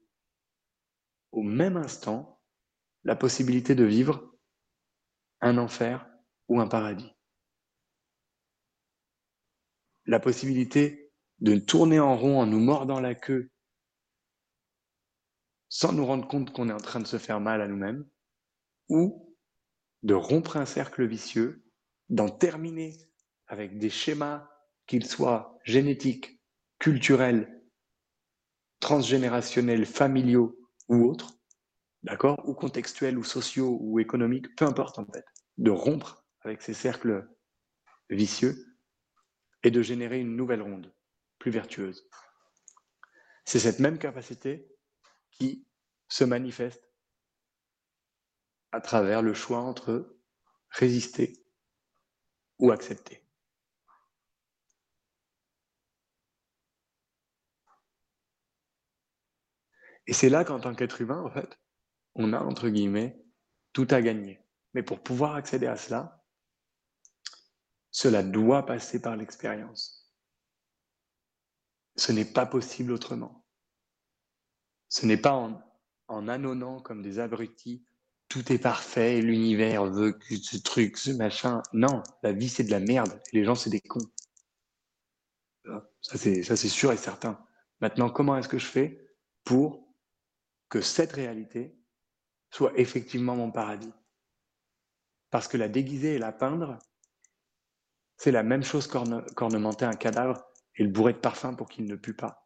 au 1.32 1.42
même 1.42 1.78
instant, 1.78 2.38
la 3.04 3.16
possibilité 3.16 3.74
de 3.74 3.84
vivre 3.84 4.36
un 5.40 5.56
enfer 5.56 6.06
ou 6.48 6.60
un 6.60 6.68
paradis. 6.68 7.10
La 10.04 10.20
possibilité 10.20 11.14
de 11.38 11.56
tourner 11.56 11.98
en 11.98 12.14
rond 12.14 12.38
en 12.38 12.44
nous 12.44 12.60
mordant 12.60 13.00
la 13.00 13.14
queue 13.14 13.50
sans 15.70 15.94
nous 15.94 16.04
rendre 16.04 16.28
compte 16.28 16.52
qu'on 16.52 16.68
est 16.68 16.74
en 16.74 16.76
train 16.76 17.00
de 17.00 17.06
se 17.06 17.16
faire 17.16 17.40
mal 17.40 17.62
à 17.62 17.68
nous-mêmes, 17.68 18.06
ou 18.90 19.34
de 20.02 20.12
rompre 20.12 20.58
un 20.58 20.66
cercle 20.66 21.06
vicieux, 21.06 21.65
d'en 22.08 22.28
terminer 22.28 22.96
avec 23.48 23.78
des 23.78 23.90
schémas, 23.90 24.48
qu'ils 24.86 25.06
soient 25.06 25.58
génétiques, 25.64 26.40
culturels, 26.78 27.62
transgénérationnels, 28.80 29.86
familiaux 29.86 30.58
ou 30.88 31.04
autres, 31.04 31.38
d'accord, 32.02 32.40
ou 32.48 32.54
contextuels 32.54 33.18
ou 33.18 33.24
sociaux 33.24 33.78
ou 33.80 33.98
économiques, 33.98 34.54
peu 34.56 34.64
importe 34.64 34.98
en 34.98 35.06
fait, 35.06 35.24
de 35.58 35.70
rompre 35.70 36.24
avec 36.42 36.62
ces 36.62 36.74
cercles 36.74 37.28
vicieux 38.10 38.54
et 39.62 39.70
de 39.70 39.82
générer 39.82 40.20
une 40.20 40.36
nouvelle 40.36 40.62
ronde 40.62 40.94
plus 41.38 41.50
vertueuse. 41.50 42.08
C'est 43.44 43.58
cette 43.58 43.80
même 43.80 43.98
capacité 43.98 44.68
qui 45.30 45.66
se 46.08 46.24
manifeste 46.24 46.88
à 48.72 48.80
travers 48.80 49.22
le 49.22 49.34
choix 49.34 49.60
entre 49.60 50.16
résister 50.70 51.45
ou 52.58 52.70
accepter. 52.70 53.22
Et 60.06 60.12
c'est 60.12 60.28
là 60.28 60.44
qu'en 60.44 60.60
tant 60.60 60.74
qu'être 60.74 61.00
humain, 61.00 61.20
en 61.20 61.30
fait, 61.30 61.58
on 62.14 62.32
a, 62.32 62.38
entre 62.38 62.68
guillemets, 62.68 63.20
tout 63.72 63.88
à 63.90 64.00
gagner. 64.00 64.40
Mais 64.72 64.82
pour 64.82 65.02
pouvoir 65.02 65.34
accéder 65.34 65.66
à 65.66 65.76
cela, 65.76 66.24
cela 67.90 68.22
doit 68.22 68.66
passer 68.66 69.00
par 69.00 69.16
l'expérience. 69.16 70.12
Ce 71.96 72.12
n'est 72.12 72.30
pas 72.30 72.46
possible 72.46 72.92
autrement. 72.92 73.44
Ce 74.88 75.06
n'est 75.06 75.16
pas 75.16 75.32
en 75.32 75.62
en 76.08 76.80
comme 76.82 77.02
des 77.02 77.18
abrutis, 77.18 77.84
tout 78.28 78.52
est 78.52 78.58
parfait, 78.58 79.20
l'univers 79.20 79.86
veut 79.86 80.12
que 80.12 80.36
ce 80.36 80.56
truc, 80.56 80.96
ce 80.96 81.10
machin. 81.10 81.62
Non, 81.72 82.02
la 82.22 82.32
vie 82.32 82.48
c'est 82.48 82.64
de 82.64 82.70
la 82.70 82.80
merde, 82.80 83.20
les 83.32 83.44
gens 83.44 83.54
c'est 83.54 83.70
des 83.70 83.80
cons. 83.80 84.10
Ça 86.00 86.18
c'est, 86.18 86.42
ça 86.42 86.56
c'est 86.56 86.68
sûr 86.68 86.92
et 86.92 86.96
certain. 86.96 87.44
Maintenant, 87.80 88.10
comment 88.10 88.36
est-ce 88.36 88.48
que 88.48 88.58
je 88.58 88.66
fais 88.66 89.14
pour 89.44 89.92
que 90.68 90.80
cette 90.80 91.12
réalité 91.12 91.76
soit 92.50 92.72
effectivement 92.78 93.36
mon 93.36 93.50
paradis? 93.50 93.92
Parce 95.30 95.48
que 95.48 95.56
la 95.56 95.68
déguiser 95.68 96.14
et 96.14 96.18
la 96.18 96.32
peindre, 96.32 96.78
c'est 98.16 98.30
la 98.30 98.42
même 98.42 98.62
chose 98.62 98.86
qu'ornementer 98.86 99.84
un 99.84 99.96
cadavre 99.96 100.42
et 100.76 100.84
le 100.84 100.90
bourrer 100.90 101.12
de 101.12 101.18
parfum 101.18 101.54
pour 101.54 101.68
qu'il 101.68 101.84
ne 101.84 101.96
pue 101.96 102.14
pas. 102.14 102.44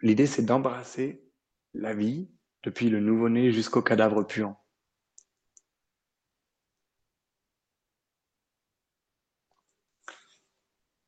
L'idée, 0.00 0.26
c'est 0.26 0.42
d'embrasser 0.42 1.31
la 1.74 1.94
vie 1.94 2.30
depuis 2.62 2.90
le 2.90 3.00
nouveau-né 3.00 3.52
jusqu'au 3.52 3.82
cadavre 3.82 4.22
puant. 4.22 4.58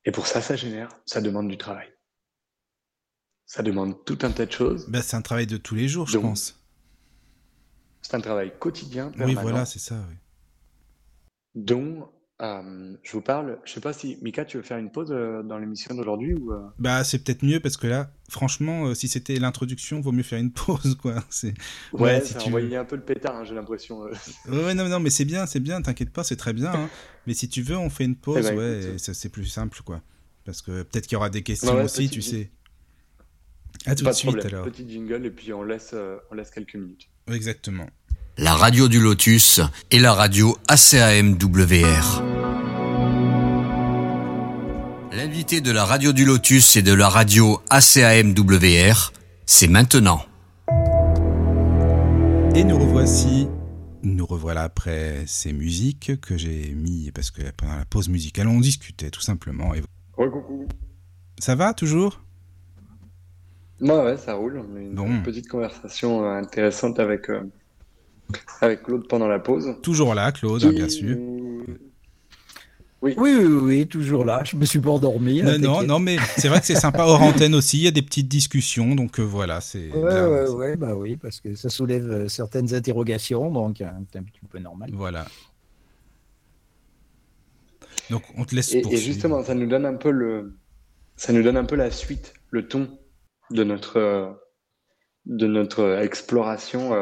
Et 0.04 0.12
pour 0.12 0.26
ça, 0.26 0.42
ça 0.42 0.56
génère, 0.56 0.88
ça 1.06 1.20
demande 1.20 1.48
du 1.48 1.56
travail. 1.56 1.90
Ça 3.46 3.62
demande 3.62 4.04
tout 4.04 4.18
un 4.22 4.32
tas 4.32 4.46
de 4.46 4.52
choses. 4.52 4.88
Ben, 4.88 5.00
c'est 5.00 5.16
un 5.16 5.22
travail 5.22 5.46
de 5.46 5.56
tous 5.56 5.74
les 5.74 5.88
jours, 5.88 6.06
je 6.08 6.18
pense. 6.18 6.60
C'est 8.02 8.14
un 8.14 8.20
travail 8.20 8.58
quotidien. 8.58 9.10
Permanent, 9.10 9.28
oui, 9.28 9.42
voilà, 9.42 9.64
c'est 9.64 9.78
ça. 9.78 10.04
Oui. 10.08 10.16
Dont 11.54 12.12
euh, 12.42 12.96
je 13.02 13.12
vous 13.12 13.20
parle. 13.20 13.58
Je 13.64 13.72
sais 13.72 13.80
pas 13.80 13.92
si 13.92 14.18
Mika, 14.20 14.44
tu 14.44 14.56
veux 14.56 14.62
faire 14.64 14.78
une 14.78 14.90
pause 14.90 15.12
euh, 15.12 15.44
dans 15.44 15.58
l'émission 15.58 15.94
d'aujourd'hui 15.94 16.34
ou. 16.34 16.52
Euh? 16.52 16.66
Bah, 16.78 17.04
c'est 17.04 17.22
peut-être 17.22 17.44
mieux 17.44 17.60
parce 17.60 17.76
que 17.76 17.86
là, 17.86 18.10
franchement, 18.28 18.92
si 18.94 19.06
c'était 19.06 19.36
l'introduction, 19.36 20.00
vaut 20.00 20.10
mieux 20.10 20.24
faire 20.24 20.40
une 20.40 20.52
pause, 20.52 20.96
quoi. 21.00 21.22
C'est. 21.30 21.54
Ouais, 21.92 22.20
si 22.22 22.32
ça 22.32 22.40
tu... 22.40 22.48
envoyé 22.48 22.76
un 22.76 22.84
peu 22.84 22.96
le 22.96 23.02
pétard, 23.02 23.36
hein, 23.36 23.44
j'ai 23.44 23.54
l'impression. 23.54 24.00
ouais, 24.48 24.74
non, 24.74 24.88
non, 24.88 24.98
mais 24.98 25.10
c'est 25.10 25.24
bien, 25.24 25.46
c'est 25.46 25.60
bien. 25.60 25.80
T'inquiète 25.80 26.10
pas, 26.10 26.24
c'est 26.24 26.36
très 26.36 26.52
bien. 26.52 26.72
Hein. 26.72 26.90
Mais 27.26 27.32
si 27.32 27.48
tu 27.48 27.62
veux, 27.62 27.78
on 27.78 27.88
fait 27.88 28.04
une 28.04 28.16
pause, 28.16 28.46
eh 28.52 28.54
ben, 28.54 28.58
ouais, 28.58 28.98
c'est 28.98 29.30
plus 29.30 29.46
simple, 29.46 29.80
quoi. 29.82 30.02
Parce 30.44 30.60
que 30.60 30.82
peut-être 30.82 31.06
qu'il 31.06 31.14
y 31.14 31.16
aura 31.16 31.30
des 31.30 31.42
questions 31.42 31.82
aussi, 31.82 32.10
tu 32.10 32.20
sais. 32.20 32.50
À 33.86 33.94
tout 33.94 34.04
de, 34.04 34.12
suite 34.12 34.44
alors. 34.44 34.66
Petit 34.66 34.86
jingle 34.86 35.24
et 35.24 35.30
puis 35.30 35.54
on 35.54 35.62
laisse, 35.62 35.94
on 36.30 36.34
laisse 36.34 36.50
quelques 36.50 36.74
minutes. 36.74 37.08
Exactement 37.28 37.86
la 38.36 38.54
radio 38.54 38.88
du 38.88 39.00
Lotus 39.00 39.60
et 39.92 40.00
la 40.00 40.12
radio 40.12 40.56
ACAMWR. 40.66 42.22
L'invité 45.12 45.60
de 45.60 45.70
la 45.70 45.84
radio 45.84 46.12
du 46.12 46.24
Lotus 46.24 46.76
et 46.76 46.82
de 46.82 46.92
la 46.92 47.08
radio 47.08 47.60
ACAMWR, 47.70 49.12
c'est 49.46 49.68
maintenant. 49.68 50.20
Et 52.56 52.64
nous 52.64 52.76
revoici, 52.78 53.46
nous 54.02 54.26
revoilà 54.26 54.62
après 54.62 55.22
ces 55.26 55.52
musiques 55.52 56.20
que 56.20 56.36
j'ai 56.36 56.74
mis 56.74 57.12
parce 57.12 57.30
que 57.30 57.42
pendant 57.56 57.76
la 57.76 57.84
pause 57.84 58.08
musicale 58.08 58.48
on 58.48 58.58
discutait 58.58 59.10
tout 59.10 59.20
simplement. 59.20 59.72
coucou. 60.16 60.66
Ça 61.38 61.54
va 61.54 61.72
toujours? 61.72 62.20
Ouais, 63.80 64.02
ouais, 64.02 64.16
ça 64.16 64.34
roule. 64.34 64.58
On 64.58 64.76
a 64.76 64.80
une 64.80 65.22
petite 65.22 65.48
conversation 65.48 66.28
intéressante 66.28 66.98
avec, 66.98 67.28
euh, 67.28 67.40
avec 68.60 68.82
Claude 68.82 69.06
pendant 69.08 69.28
la 69.28 69.38
pause. 69.38 69.74
Toujours 69.82 70.14
là, 70.14 70.32
Claude, 70.32 70.64
hein, 70.64 70.72
bien 70.72 70.88
sûr. 70.88 71.16
Oui. 73.04 73.14
oui. 73.18 73.34
Oui, 73.44 73.86
toujours 73.86 74.24
là. 74.24 74.42
Je 74.44 74.56
me 74.56 74.64
suis 74.64 74.78
pas 74.78 74.90
endormi. 74.90 75.42
Hein, 75.42 75.58
non, 75.58 75.82
non, 75.82 75.98
mais 75.98 76.16
c'est 76.38 76.48
vrai 76.48 76.60
que 76.60 76.66
c'est 76.66 76.74
sympa 76.74 77.04
hors 77.04 77.20
antenne 77.20 77.54
aussi. 77.54 77.76
Il 77.76 77.82
y 77.82 77.86
a 77.86 77.90
des 77.90 78.02
petites 78.02 78.28
discussions, 78.28 78.94
donc 78.94 79.20
euh, 79.20 79.22
voilà, 79.22 79.60
c'est. 79.60 79.90
Ouais, 79.90 80.22
ouais, 80.22 80.48
ouais, 80.48 80.76
bah 80.76 80.94
oui, 80.94 81.16
parce 81.16 81.40
que 81.40 81.54
ça 81.54 81.68
soulève 81.68 82.10
euh, 82.10 82.28
certaines 82.28 82.74
interrogations, 82.74 83.50
donc 83.50 83.82
euh, 83.82 83.90
c'est 84.10 84.18
un 84.18 84.22
petit 84.22 84.40
peu 84.48 84.58
normal. 84.58 84.90
Voilà. 84.94 85.26
Donc 88.08 88.22
on 88.38 88.44
te 88.44 88.54
laisse. 88.54 88.72
Et, 88.72 88.82
et, 88.90 88.96
justement, 88.96 89.42
ça 89.44 89.54
nous 89.54 89.66
donne 89.66 89.84
un 89.84 89.96
peu 89.96 90.10
le, 90.10 90.56
ça 91.16 91.34
nous 91.34 91.42
donne 91.42 91.58
un 91.58 91.64
peu 91.64 91.76
la 91.76 91.90
suite, 91.90 92.32
le 92.50 92.66
ton 92.68 92.88
de 93.50 93.64
notre, 93.64 94.40
de 95.26 95.46
notre 95.46 95.98
exploration 96.02 96.92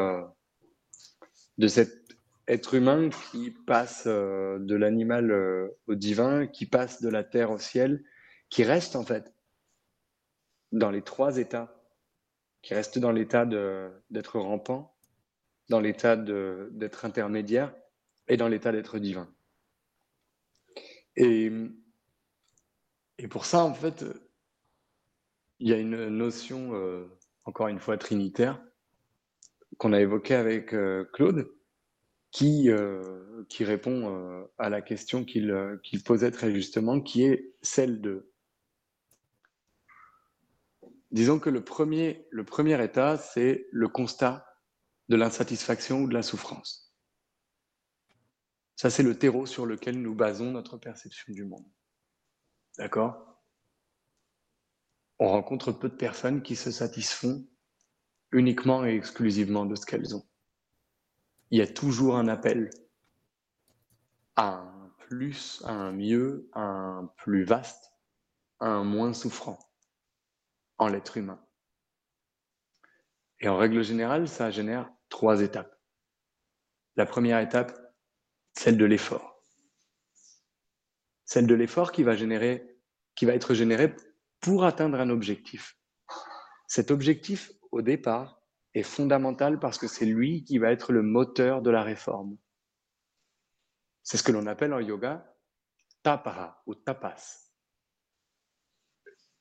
de 1.57 1.67
cet 1.67 2.03
être 2.47 2.73
humain 2.73 3.09
qui 3.09 3.51
passe 3.51 4.03
euh, 4.07 4.59
de 4.59 4.75
l'animal 4.75 5.31
euh, 5.31 5.69
au 5.87 5.95
divin, 5.95 6.47
qui 6.47 6.65
passe 6.65 7.01
de 7.01 7.09
la 7.09 7.23
terre 7.23 7.51
au 7.51 7.57
ciel, 7.57 8.03
qui 8.49 8.63
reste 8.63 8.95
en 8.95 9.05
fait 9.05 9.33
dans 10.71 10.91
les 10.91 11.01
trois 11.01 11.37
états, 11.37 11.79
qui 12.61 12.73
reste 12.73 12.99
dans 12.99 13.11
l'état 13.11 13.45
d'être 13.45 14.39
rampant, 14.39 14.95
dans 15.69 15.79
l'état 15.79 16.15
d'être 16.17 17.05
intermédiaire 17.05 17.73
et 18.27 18.37
dans 18.37 18.47
l'état 18.47 18.71
d'être 18.71 18.99
divin. 18.99 19.29
Et, 21.15 21.51
pour 23.29 23.45
ça, 23.45 23.63
en 23.63 23.73
fait, 23.73 24.03
il 25.59 25.69
y 25.69 25.73
a 25.73 25.77
une 25.77 26.07
notion, 26.09 26.73
euh, 26.73 27.05
encore 27.45 27.67
une 27.67 27.79
fois, 27.79 27.97
trinitaire, 27.97 28.61
qu'on 29.77 29.93
a 29.93 29.99
évoqué 29.99 30.35
avec 30.35 30.73
euh, 30.73 31.05
Claude, 31.13 31.49
qui, 32.31 32.69
euh, 32.69 33.43
qui 33.49 33.63
répond 33.63 34.15
euh, 34.15 34.45
à 34.57 34.69
la 34.69 34.81
question 34.81 35.23
qu'il 35.23 36.03
posait 36.03 36.31
très 36.31 36.53
justement, 36.53 36.99
qui 36.99 37.23
est 37.23 37.53
celle 37.61 38.01
de... 38.01 38.31
Disons 41.11 41.39
que 41.39 41.49
le 41.49 41.63
premier, 41.63 42.27
le 42.31 42.43
premier 42.43 42.83
état, 42.83 43.17
c'est 43.17 43.67
le 43.71 43.87
constat 43.87 44.47
de 45.09 45.15
l'insatisfaction 45.15 46.01
ou 46.01 46.07
de 46.07 46.13
la 46.13 46.23
souffrance. 46.23 46.91
Ça, 48.75 48.89
c'est 48.89 49.03
le 49.03 49.17
terreau 49.17 49.45
sur 49.45 49.67
lequel 49.67 50.01
nous 50.01 50.15
basons 50.15 50.51
notre 50.51 50.77
perception 50.77 51.31
du 51.31 51.45
monde. 51.45 51.65
D'accord? 52.79 53.39
On 55.19 55.27
rencontre 55.27 55.71
peu 55.71 55.87
de 55.87 55.95
personnes 55.95 56.41
qui 56.41 56.55
se 56.55 56.71
satisfont 56.71 57.45
uniquement 58.33 58.85
et 58.85 58.95
exclusivement 58.95 59.65
de 59.65 59.75
ce 59.75 59.85
qu'elles 59.85 60.15
ont. 60.15 60.25
Il 61.51 61.59
y 61.59 61.61
a 61.61 61.67
toujours 61.67 62.17
un 62.17 62.27
appel 62.27 62.71
à 64.35 64.55
un 64.55 64.91
plus, 64.97 65.61
à 65.65 65.71
un 65.71 65.91
mieux, 65.91 66.49
à 66.53 66.61
un 66.61 67.05
plus 67.17 67.43
vaste, 67.43 67.93
à 68.59 68.67
un 68.67 68.83
moins 68.83 69.13
souffrant 69.13 69.59
en 70.77 70.87
l'être 70.87 71.17
humain. 71.17 71.39
Et 73.39 73.47
en 73.47 73.57
règle 73.57 73.83
générale, 73.83 74.27
ça 74.27 74.49
génère 74.49 74.89
trois 75.09 75.41
étapes. 75.41 75.79
La 76.95 77.05
première 77.05 77.39
étape, 77.39 77.77
celle 78.53 78.77
de 78.77 78.85
l'effort. 78.85 79.43
Celle 81.25 81.47
de 81.47 81.55
l'effort 81.55 81.91
qui 81.91 82.03
va 82.03 82.15
générer, 82.15 82.77
qui 83.15 83.25
va 83.25 83.33
être 83.33 83.53
généré 83.53 83.95
pour 84.39 84.63
atteindre 84.65 84.99
un 84.99 85.09
objectif. 85.09 85.77
Cet 86.67 86.89
objectif, 86.89 87.51
au 87.73 87.81
départ, 87.81 88.39
est 88.75 88.83
fondamental 88.83 89.59
parce 89.59 89.77
que 89.77 89.87
c'est 89.87 90.05
lui 90.05 90.43
qui 90.43 90.59
va 90.59 90.71
être 90.71 90.91
le 90.91 91.01
moteur 91.01 91.61
de 91.61 91.71
la 91.71 91.83
réforme. 91.83 92.37
C'est 94.03 94.17
ce 94.17 94.23
que 94.23 94.31
l'on 94.31 94.45
appelle 94.45 94.73
en 94.73 94.79
yoga 94.79 95.35
tapara 96.03 96.61
ou 96.67 96.75
tapas. 96.75 97.51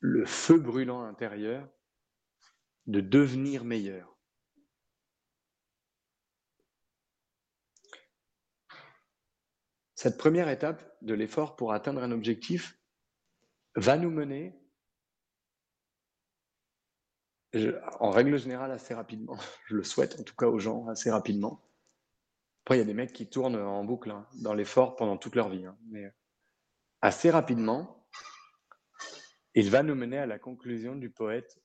Le 0.00 0.24
feu 0.24 0.58
brûlant 0.58 1.02
intérieur 1.04 1.68
de 2.86 3.00
devenir 3.00 3.64
meilleur. 3.64 4.18
Cette 9.94 10.18
première 10.18 10.48
étape 10.48 10.96
de 11.02 11.14
l'effort 11.14 11.54
pour 11.54 11.72
atteindre 11.72 12.02
un 12.02 12.10
objectif 12.10 12.78
va 13.76 13.96
nous 13.96 14.10
mener 14.10 14.61
en 18.00 18.10
règle 18.10 18.38
générale, 18.38 18.70
assez 18.70 18.94
rapidement. 18.94 19.36
Je 19.66 19.76
le 19.76 19.84
souhaite 19.84 20.18
en 20.20 20.22
tout 20.22 20.34
cas 20.34 20.46
aux 20.46 20.58
gens 20.58 20.86
assez 20.88 21.10
rapidement. 21.10 21.62
Après, 22.64 22.76
il 22.76 22.78
y 22.78 22.82
a 22.82 22.86
des 22.86 22.94
mecs 22.94 23.12
qui 23.12 23.28
tournent 23.28 23.56
en 23.56 23.84
boucle 23.84 24.10
hein, 24.10 24.26
dans 24.34 24.54
l'effort 24.54 24.96
pendant 24.96 25.16
toute 25.16 25.34
leur 25.34 25.48
vie. 25.48 25.66
Hein. 25.66 25.76
mais 25.88 26.12
assez 27.00 27.30
rapidement, 27.30 28.06
il 29.54 29.68
va 29.70 29.82
nous 29.82 29.94
mener 29.94 30.18
à 30.18 30.26
la 30.26 30.38
conclusion 30.38 30.94
du 30.94 31.10
poète 31.10 31.62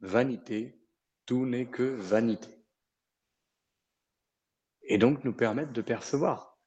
Vanité, 0.00 0.80
tout 1.26 1.44
n'est 1.44 1.68
que 1.68 1.82
vanité. 1.82 2.64
Et 4.82 4.96
donc 4.96 5.24
nous 5.24 5.34
permettre 5.34 5.72
de 5.72 5.82
percevoir 5.82 6.58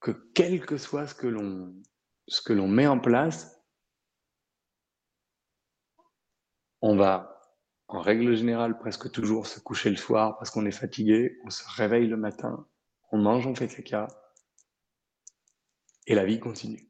que 0.00 0.10
quel 0.34 0.64
que 0.64 0.78
soit 0.78 1.06
ce 1.06 1.14
que 1.14 1.26
l'on 1.26 1.74
ce 2.26 2.40
que 2.40 2.52
l'on 2.52 2.68
met 2.68 2.86
en 2.86 2.98
place, 2.98 3.60
on 6.80 6.96
va 6.96 7.39
en 7.94 8.00
règle 8.00 8.34
générale, 8.36 8.78
presque 8.78 9.10
toujours 9.10 9.46
se 9.46 9.60
coucher 9.60 9.90
le 9.90 9.96
soir 9.96 10.38
parce 10.38 10.50
qu'on 10.50 10.66
est 10.66 10.70
fatigué, 10.70 11.38
on 11.44 11.50
se 11.50 11.64
réveille 11.66 12.06
le 12.06 12.16
matin, 12.16 12.66
on 13.10 13.18
mange, 13.18 13.46
on 13.46 13.54
fait 13.54 13.68
caca, 13.68 14.06
et 16.06 16.14
la 16.14 16.24
vie 16.24 16.40
continue. 16.40 16.88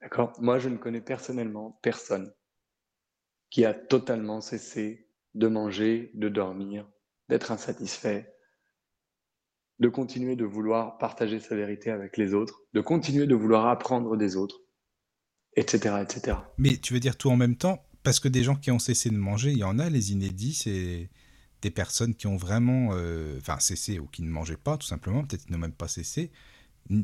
D'accord? 0.00 0.32
Moi, 0.40 0.58
je 0.58 0.68
ne 0.68 0.76
connais 0.76 1.00
personnellement 1.00 1.78
personne 1.82 2.32
qui 3.50 3.64
a 3.64 3.74
totalement 3.74 4.40
cessé 4.40 5.08
de 5.34 5.48
manger, 5.48 6.10
de 6.14 6.28
dormir, 6.28 6.88
d'être 7.28 7.52
insatisfait, 7.52 8.34
de 9.78 9.88
continuer 9.88 10.36
de 10.36 10.44
vouloir 10.44 10.98
partager 10.98 11.38
sa 11.38 11.54
vérité 11.54 11.90
avec 11.90 12.16
les 12.16 12.34
autres, 12.34 12.62
de 12.72 12.80
continuer 12.80 13.26
de 13.26 13.34
vouloir 13.34 13.66
apprendre 13.66 14.16
des 14.16 14.36
autres, 14.36 14.60
etc., 15.56 15.96
etc. 16.02 16.36
Mais 16.58 16.76
tu 16.76 16.92
veux 16.94 17.00
dire 17.00 17.16
tout 17.16 17.30
en 17.30 17.36
même 17.36 17.56
temps 17.56 17.82
Parce 18.02 18.20
que 18.20 18.28
des 18.28 18.44
gens 18.44 18.54
qui 18.56 18.70
ont 18.70 18.78
cessé 18.78 19.10
de 19.10 19.16
manger, 19.16 19.50
il 19.52 19.58
y 19.58 19.64
en 19.64 19.78
a, 19.78 19.90
les 19.90 20.12
inédits, 20.12 20.54
c'est 20.54 21.08
des 21.62 21.70
personnes 21.70 22.14
qui 22.14 22.26
ont 22.26 22.36
vraiment 22.36 22.90
euh, 22.92 23.38
enfin 23.40 23.58
cessé 23.58 23.98
ou 23.98 24.06
qui 24.06 24.22
ne 24.22 24.28
mangeaient 24.28 24.56
pas, 24.58 24.76
tout 24.76 24.86
simplement, 24.86 25.24
peut-être 25.24 25.44
qu'ils 25.44 25.52
n'ont 25.52 25.58
même 25.58 25.72
pas 25.72 25.88
cessé. 25.88 26.30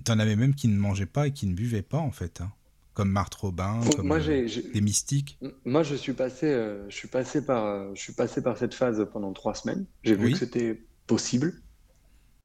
T'en 0.04 0.18
avais 0.20 0.36
même 0.36 0.54
qui 0.54 0.68
ne 0.68 0.76
mangeaient 0.78 1.06
pas 1.06 1.26
et 1.26 1.32
qui 1.32 1.46
ne 1.46 1.54
buvaient 1.54 1.82
pas, 1.82 1.98
en 1.98 2.12
fait. 2.12 2.40
Hein. 2.40 2.52
Comme 2.94 3.10
Marthe 3.10 3.34
Robin, 3.34 3.80
comme 3.96 4.06
moi, 4.06 4.18
euh, 4.18 4.46
j'ai- 4.46 4.62
des 4.70 4.80
mystiques. 4.82 5.38
Moi, 5.64 5.82
je 5.82 5.94
suis 5.94 6.12
passé, 6.12 6.46
euh, 6.46 6.88
je 6.90 6.94
suis 6.94 7.08
passé 7.08 7.44
par, 7.44 7.64
euh, 7.64 7.90
je 7.94 8.00
suis 8.00 8.12
passé 8.12 8.42
par 8.42 8.58
cette 8.58 8.74
phase 8.74 9.04
pendant 9.12 9.32
trois 9.32 9.54
semaines. 9.54 9.86
J'ai 10.04 10.14
vu 10.14 10.26
Oui. 10.26 10.32
que 10.34 10.38
c'était 10.38 10.82
possible, 11.06 11.54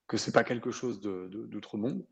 que 0.07 0.15
c'est 0.17 0.31
pas 0.31 0.45
quelque 0.45 0.71
chose 0.71 1.01
de, 1.01 1.27
de- 1.31 1.45
d'outre-monde. 1.45 2.05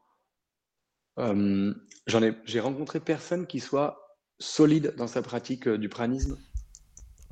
Euh, 1.20 1.74
j'en 2.07 2.22
ai, 2.24 2.36
j'ai 2.45 2.59
rencontré 2.59 2.99
personne 2.99 3.47
qui 3.47 3.59
soit 3.59 4.20
solide 4.39 4.93
dans 4.97 5.07
sa 5.07 5.22
pratique 5.22 5.68
euh, 5.68 5.78
du 5.78 5.88
pranisme 5.89 6.38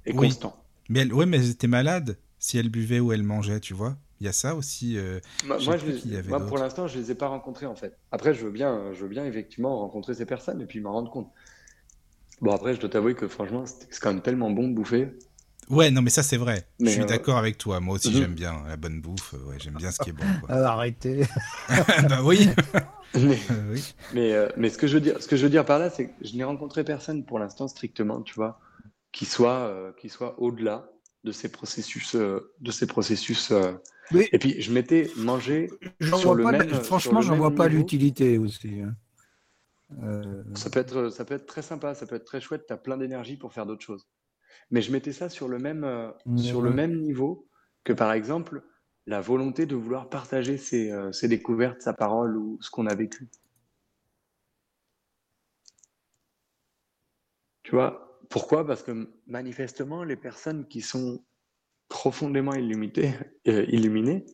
et 0.06 0.14
Oui. 0.14 0.28
constant. 0.28 0.56
Mais 0.90 1.00
elles, 1.02 1.14
ouais, 1.14 1.26
mais 1.26 1.38
elles 1.38 1.50
étaient 1.50 1.68
malades 1.68 2.18
si 2.40 2.58
elles 2.58 2.70
buvaient 2.70 3.00
ou 3.00 3.12
elles 3.14 3.24
mangeaient, 3.24 3.60
tu 3.60 3.74
vois. 3.74 3.98
Il 4.20 4.26
y 4.26 4.30
a 4.30 4.34
ça 4.34 4.56
aussi. 4.56 4.98
euh, 4.98 5.20
Moi, 5.46 5.58
je 5.78 5.88
les- 5.88 6.40
pour 6.48 6.58
l'instant, 6.58 6.88
je 6.88 6.98
les 6.98 7.12
ai 7.12 7.16
pas 7.16 7.28
rencontrés 7.28 7.66
en 7.66 7.76
fait. 7.76 7.98
Après, 8.12 8.34
je 8.34 8.46
veux 8.46 8.52
bien, 8.52 8.94
je 8.94 9.02
veux 9.04 9.10
bien 9.10 9.26
effectivement 9.26 9.80
rencontrer 9.80 10.14
ces 10.14 10.26
personnes 10.26 10.62
et 10.62 10.66
puis 10.66 10.80
m'en 10.80 10.94
rendre 10.94 11.12
compte. 11.12 11.32
Bon, 12.42 12.52
après, 12.54 12.74
je 12.74 12.80
dois 12.80 12.90
t'avouer 12.90 13.16
que 13.16 13.28
franchement, 13.28 13.66
c'est 13.66 14.00
quand 14.00 14.14
même 14.14 14.22
tellement 14.22 14.52
bon 14.52 14.68
de 14.68 14.74
bouffer. 14.74 15.14
Ouais, 15.70 15.91
non, 15.91 16.01
mais 16.01 16.09
ça 16.09 16.24
c'est 16.24 16.38
vrai. 16.38 16.68
Mais, 16.80 16.88
je 16.88 16.93
suis 16.93 17.01
euh, 17.03 17.05
d'accord 17.05 17.38
avec 17.38 17.57
toi. 17.57 17.80
Moi 17.80 17.95
aussi 17.95 18.09
mhm. 18.09 18.16
j'aime 18.16 18.34
bien 18.36 18.64
la 18.68 18.78
bonne 18.78 19.01
bouffe. 19.01 19.34
Ouais, 19.47 19.57
j'aime 19.59 19.76
bien 19.76 19.91
ce 19.91 19.99
qui 20.03 20.09
est 20.09 20.14
bon. 20.14 20.24
Quoi. 20.45 20.55
Euh, 20.55 20.64
arrêtez. 20.66 21.26
bah 22.09 22.22
oui. 22.24 22.49
Mais, 23.16 23.38
Euh, 23.51 23.72
oui. 23.72 23.93
mais, 24.14 24.34
euh, 24.34 24.49
mais 24.57 24.70
ce 24.72 24.78
que 24.80 24.88
je 24.88 24.95
veux 24.95 25.01
dire, 25.01 25.22
ce 25.22 25.28
que 25.28 25.36
je 25.36 25.43
veux 25.43 25.49
dire 25.51 25.66
par 25.66 25.78
là, 25.78 25.91
c'est 25.91 26.07
que 26.07 26.14
je 26.22 26.36
n'ai 26.36 26.43
rencontré 26.43 26.84
personne 26.84 27.24
pour 27.24 27.38
l'instant 27.38 27.68
strictement, 27.68 28.24
tu 28.24 28.34
vois, 28.34 28.59
qui 29.11 29.26
soit, 29.26 29.68
euh, 29.68 29.91
qui 29.99 30.09
soit 30.09 30.34
au-delà 30.41 30.89
de 31.24 31.32
ces 31.32 31.51
processus, 31.51 32.16
euh, 32.16 32.51
de 32.59 32.72
ces 32.72 32.88
processus. 32.88 33.51
euh. 33.51 33.74
Oui. 34.11 34.28
Et 34.32 34.39
puis, 34.39 34.59
je 34.61 34.72
m'étais 34.74 35.11
mangé. 35.16 35.70
J'en 35.99 36.18
Sur 36.18 36.30
vois 36.30 36.38
le 36.38 36.43
pas, 36.43 36.51
même- 36.53 36.68
la- 36.70 36.76
sur 36.78 36.84
franchement, 36.86 37.22
j'en 37.22 37.36
vois 37.38 37.53
pas 37.53 37.68
l'utilité 37.68 38.39
aussi. 38.39 38.82
hein. 38.82 38.95
Euh, 40.03 40.43
Ça 40.55 40.72
peut 40.72 40.80
être, 40.80 41.09
ça 41.09 41.24
peut 41.24 41.36
être 41.36 41.45
très 41.45 41.61
sympa, 41.61 41.93
ça 41.93 42.07
peut 42.07 42.16
être 42.16 42.26
très 42.26 42.41
chouette. 42.41 42.66
Tu 42.68 42.74
as 42.74 42.78
plein 42.78 42.97
d'énergie 42.97 43.38
pour 43.38 43.53
faire 43.53 43.66
d'autres 43.68 43.86
choses. 43.86 44.07
Mais 44.72 44.82
je 44.82 44.91
mettais 44.91 45.14
ça 45.14 45.30
sur 45.30 45.47
le 45.47 45.60
même, 45.60 45.84
euh, 45.84 46.12
sur 46.36 46.62
le 46.62 46.72
même 46.72 46.99
niveau 46.99 47.47
que, 47.84 47.93
par 47.93 48.14
exemple, 48.14 48.64
la 49.06 49.22
volonté 49.22 49.66
de 49.66 49.76
vouloir 49.76 50.10
partager 50.10 50.58
ses, 50.58 50.91
euh, 50.91 51.12
ses 51.12 51.28
découvertes, 51.28 51.82
sa 51.82 51.93
parole 51.93 52.38
ou 52.38 52.58
ce 52.62 52.70
qu'on 52.70 52.88
a 52.88 52.95
vécu. 52.95 53.30
Tu 57.64 57.72
vois, 57.72 58.20
pourquoi? 58.30 58.66
Parce 58.66 58.84
que 58.84 59.14
manifestement, 59.28 60.04
les 60.04 60.16
personnes 60.16 60.68
qui 60.68 60.82
sont 60.82 61.24
profondément 61.88 62.54
illuminées, 62.54 63.14
euh, 63.47 63.66
illuminées 63.68 64.26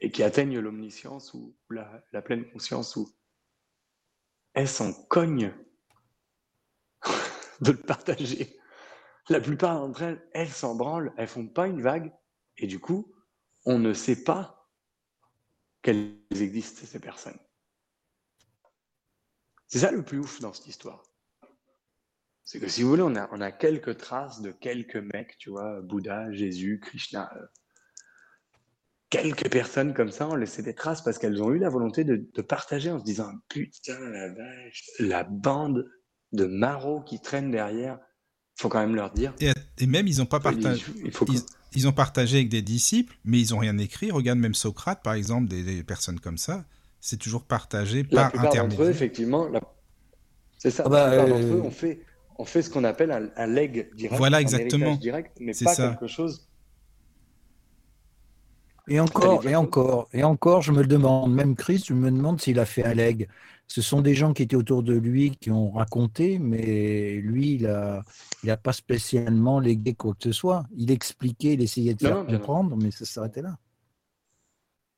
et 0.00 0.10
qui 0.10 0.22
atteignent 0.22 0.58
l'omniscience 0.58 1.32
ou 1.34 1.56
la, 1.70 2.04
la 2.12 2.22
pleine 2.22 2.50
conscience 2.50 2.96
ou 2.96 3.08
elles 4.54 4.68
s'en 4.68 4.92
cognent 4.92 5.54
de 7.60 7.72
le 7.72 7.78
partager? 7.78 8.58
La 9.28 9.40
plupart 9.40 9.80
d'entre 9.80 10.02
elles, 10.02 10.28
elles 10.32 10.50
s'en 10.50 10.74
branlent, 10.74 11.12
elles 11.16 11.28
font 11.28 11.46
pas 11.46 11.68
une 11.68 11.80
vague, 11.80 12.12
et 12.56 12.66
du 12.66 12.80
coup, 12.80 13.14
on 13.64 13.78
ne 13.78 13.92
sait 13.92 14.24
pas 14.24 14.68
qu'elles 15.82 16.16
existent, 16.30 16.86
ces 16.86 17.00
personnes. 17.00 17.38
C'est 19.68 19.80
ça 19.80 19.90
le 19.90 20.04
plus 20.04 20.18
ouf 20.18 20.40
dans 20.40 20.52
cette 20.52 20.66
histoire. 20.66 21.02
C'est 22.44 22.60
que 22.60 22.68
si 22.68 22.82
vous 22.82 22.90
voulez, 22.90 23.02
on 23.02 23.14
a, 23.14 23.52
quelques 23.52 23.96
traces 23.96 24.42
de 24.42 24.50
quelques 24.50 24.96
mecs, 24.96 25.38
tu 25.38 25.50
vois, 25.50 25.80
Bouddha, 25.80 26.32
Jésus, 26.32 26.80
Krishna. 26.80 27.32
euh, 27.36 27.46
quelques 29.08 29.50
personnes 29.50 29.94
comme 29.94 30.10
ça 30.10 30.28
ont 30.28 30.34
laissé 30.34 30.62
des 30.62 30.74
traces 30.74 31.02
parce 31.02 31.18
qu'elles 31.18 31.42
ont 31.42 31.52
eu 31.52 31.58
la 31.58 31.68
volonté 31.68 32.02
de, 32.02 32.16
de 32.16 32.42
partager 32.42 32.90
en 32.90 32.98
se 32.98 33.04
disant 33.04 33.32
Putain, 33.48 33.98
la 33.98 34.32
vache, 34.32 34.90
la 34.98 35.24
bande 35.24 35.90
de 36.32 36.46
marauds 36.46 37.02
qui 37.02 37.20
traînent 37.20 37.50
derrière, 37.50 38.00
faut 38.56 38.68
quand 38.68 38.80
même 38.80 38.94
leur 38.94 39.10
dire. 39.12 39.34
Et, 39.40 39.50
et 39.78 39.86
même 39.86 40.06
ils 40.06 40.20
ont 40.22 40.26
pas 40.26 40.40
partagé. 40.40 40.84
il 41.04 41.10
faut 41.10 41.24
que- 41.24 41.32
Ils, 41.32 41.40
ils 41.74 41.88
ont 41.88 41.92
partagé 41.92 42.36
avec 42.38 42.48
des 42.48 42.62
disciples, 42.62 43.16
mais 43.24 43.40
ils 43.40 43.54
ont 43.54 43.58
rien 43.58 43.76
écrit. 43.78 44.10
Regarde 44.10 44.38
même 44.38 44.54
Socrate, 44.54 45.02
par 45.02 45.14
exemple, 45.14 45.48
des, 45.48 45.62
des 45.62 45.82
personnes 45.82 46.20
comme 46.20 46.38
ça, 46.38 46.64
c'est 47.00 47.16
toujours 47.16 47.44
partagé 47.44 48.06
la 48.10 48.22
par 48.24 48.30
plupart 48.30 48.44
d'entre 48.44 48.56
eux, 48.56 48.64
intermédiaire. 48.66 48.88
effectivement, 48.90 49.48
la- 49.48 49.60
c'est 50.58 50.70
ça. 50.70 50.84
Ah 50.86 50.88
bah, 50.88 51.16
la 51.16 51.22
plupart 51.24 51.36
euh, 51.38 51.40
d'entre 51.42 51.54
eux, 51.54 51.62
on 51.64 51.70
fait, 51.70 52.00
on 52.38 52.44
fait 52.44 52.62
ce 52.62 52.70
qu'on 52.70 52.84
appelle 52.84 53.10
un, 53.10 53.28
un 53.36 53.46
leg 53.46 53.88
direct. 53.96 54.16
Voilà, 54.18 54.36
un 54.36 54.40
exactement. 54.40 54.86
héritage 54.86 55.00
direct, 55.02 55.36
mais 55.40 55.52
C'est 55.54 55.64
pas 55.64 55.74
ça. 55.74 55.88
quelque 55.88 56.06
chose. 56.06 56.46
Et 58.88 58.98
encore, 58.98 59.46
et 59.46 59.54
encore, 59.54 60.08
et 60.12 60.24
encore, 60.24 60.62
je 60.62 60.72
me 60.72 60.80
le 60.80 60.88
demande, 60.88 61.32
même 61.32 61.54
Christ, 61.54 61.86
je 61.86 61.94
me 61.94 62.10
demande 62.10 62.40
s'il 62.40 62.58
a 62.58 62.66
fait 62.66 62.84
un 62.84 62.94
leg. 62.94 63.28
Ce 63.68 63.80
sont 63.80 64.00
des 64.00 64.14
gens 64.14 64.32
qui 64.32 64.42
étaient 64.42 64.56
autour 64.56 64.82
de 64.82 64.94
lui 64.94 65.36
qui 65.36 65.50
ont 65.50 65.70
raconté, 65.70 66.38
mais 66.38 67.14
lui, 67.14 67.54
il 67.54 67.66
a, 67.66 68.02
il 68.42 68.50
a 68.50 68.56
pas 68.56 68.72
spécialement 68.72 69.60
légué 69.60 69.94
quoi 69.94 70.14
que 70.14 70.24
ce 70.24 70.32
soit. 70.32 70.64
Il 70.76 70.90
expliquait, 70.90 71.54
il 71.54 71.62
essayait 71.62 71.94
de 71.94 72.06
Non, 72.06 72.26
faire 72.26 72.38
comprendre, 72.38 72.76
mais 72.76 72.90
ça 72.90 73.04
s'arrêtait 73.04 73.42
là. 73.42 73.56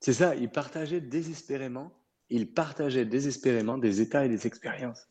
C'est 0.01 0.15
ça, 0.15 0.35
il 0.35 0.51
partageait 0.51 1.01
désespérément, 1.01 1.93
il 2.31 2.53
partageait 2.53 3.05
désespérément 3.05 3.79
des 3.79 4.01
états 4.01 4.25
et 4.25 4.29
des 4.29 4.47
expériences. 4.47 5.09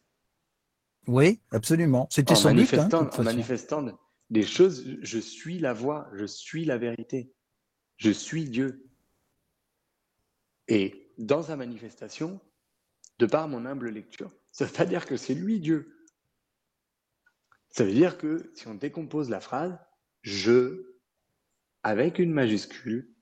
Oui, 1.07 1.39
absolument. 1.51 2.07
C'était 2.09 2.35
son 2.35 2.53
but, 2.53 2.73
hein, 2.73 2.87
de 2.87 2.95
en 2.95 3.23
manifestant 3.23 3.85
des 4.29 4.43
choses, 4.43 4.85
je 5.01 5.19
suis 5.19 5.59
la 5.59 5.73
voie, 5.73 6.09
je 6.15 6.25
suis 6.25 6.65
la 6.65 6.77
vérité, 6.77 7.31
je 7.97 8.11
suis 8.11 8.45
Dieu. 8.45 8.89
Et 10.67 11.13
dans 11.17 11.43
sa 11.43 11.55
manifestation, 11.55 12.39
de 13.19 13.25
par 13.25 13.47
mon 13.47 13.65
humble 13.65 13.89
lecture, 13.89 14.31
ça 14.51 14.65
ne 14.65 14.69
veut 14.69 14.75
pas 14.75 14.85
dire 14.85 15.05
que 15.05 15.17
c'est 15.17 15.35
lui 15.35 15.59
Dieu. 15.59 16.07
Ça 17.69 17.83
veut 17.83 17.93
dire 17.93 18.17
que 18.17 18.51
si 18.55 18.67
on 18.67 18.75
décompose 18.75 19.29
la 19.29 19.39
phrase, 19.39 19.77
je, 20.21 20.95
avec 21.81 22.19
une 22.19 22.31
majuscule, 22.31 23.13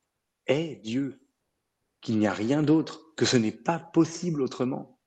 est 0.47 0.75
Dieu, 0.77 1.25
qu'il 2.01 2.17
n'y 2.17 2.27
a 2.27 2.33
rien 2.33 2.63
d'autre, 2.63 3.13
que 3.15 3.25
ce 3.25 3.37
n'est 3.37 3.51
pas 3.51 3.79
possible 3.79 4.41
autrement, 4.41 4.99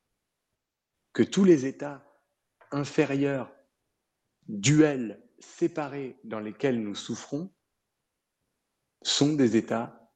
que 1.13 1.23
tous 1.23 1.45
les 1.45 1.67
états 1.67 2.05
inférieurs, 2.71 3.55
duels, 4.49 5.23
séparés 5.41 6.19
dans 6.25 6.41
lesquels 6.41 6.83
nous 6.83 6.95
souffrons, 6.95 7.53
sont 9.05 9.35
des 9.35 9.57
états 9.57 10.11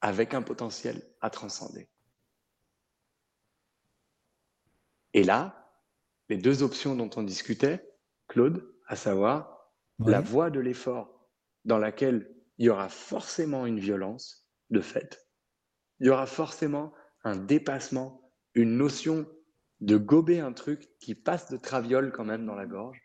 avec 0.00 0.34
un 0.34 0.42
potentiel 0.42 1.02
à 1.20 1.30
transcender. 1.30 1.88
Et 5.12 5.24
là, 5.24 5.72
les 6.28 6.36
deux 6.36 6.62
options 6.62 6.94
dont 6.94 7.10
on 7.16 7.22
discutait, 7.22 7.88
Claude, 8.28 8.70
à 8.86 8.96
savoir 8.96 9.72
la 9.98 10.20
voie 10.20 10.50
de 10.50 10.60
l'effort 10.60 11.28
dans 11.64 11.78
laquelle 11.78 12.34
il 12.58 12.66
y 12.66 12.68
aura 12.68 12.88
forcément 12.88 13.66
une 13.66 13.80
violence 13.80 14.48
de 14.70 14.80
fait, 14.80 15.26
il 15.98 16.06
y 16.06 16.10
aura 16.10 16.26
forcément 16.26 16.94
un 17.24 17.36
dépassement, 17.36 18.32
une 18.54 18.76
notion 18.76 19.26
de 19.80 19.96
gober 19.96 20.40
un 20.40 20.52
truc 20.52 20.88
qui 20.98 21.14
passe 21.14 21.50
de 21.50 21.56
traviole 21.56 22.12
quand 22.12 22.24
même 22.24 22.46
dans 22.46 22.54
la 22.54 22.66
gorge, 22.66 23.00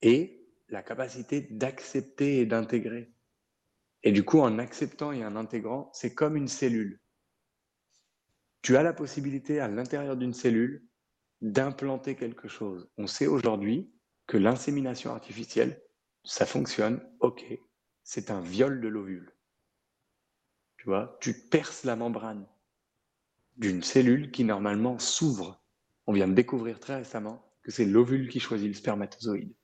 et 0.00 0.48
la 0.68 0.82
capacité 0.82 1.42
d'accepter 1.42 2.40
et 2.40 2.46
d'intégrer. 2.46 3.11
Et 4.04 4.12
du 4.12 4.24
coup, 4.24 4.40
en 4.40 4.58
acceptant 4.58 5.12
et 5.12 5.24
en 5.24 5.36
intégrant, 5.36 5.90
c'est 5.92 6.14
comme 6.14 6.36
une 6.36 6.48
cellule. 6.48 7.00
Tu 8.62 8.76
as 8.76 8.82
la 8.82 8.92
possibilité 8.92 9.60
à 9.60 9.68
l'intérieur 9.68 10.16
d'une 10.16 10.34
cellule 10.34 10.86
d'implanter 11.40 12.14
quelque 12.14 12.48
chose. 12.48 12.88
On 12.96 13.06
sait 13.06 13.26
aujourd'hui 13.26 13.92
que 14.26 14.36
l'insémination 14.36 15.12
artificielle, 15.12 15.82
ça 16.24 16.46
fonctionne, 16.46 17.04
ok, 17.20 17.44
c'est 18.04 18.30
un 18.30 18.40
viol 18.40 18.80
de 18.80 18.88
l'ovule. 18.88 19.36
Tu 20.78 20.86
vois, 20.86 21.16
tu 21.20 21.34
perces 21.34 21.84
la 21.84 21.96
membrane 21.96 22.46
d'une 23.56 23.82
cellule 23.82 24.30
qui 24.30 24.44
normalement 24.44 24.98
s'ouvre. 24.98 25.62
On 26.06 26.12
vient 26.12 26.28
de 26.28 26.34
découvrir 26.34 26.80
très 26.80 26.96
récemment 26.96 27.44
que 27.62 27.70
c'est 27.70 27.84
l'ovule 27.84 28.28
qui 28.28 28.40
choisit 28.40 28.68
le 28.68 28.74
spermatozoïde. 28.74 29.54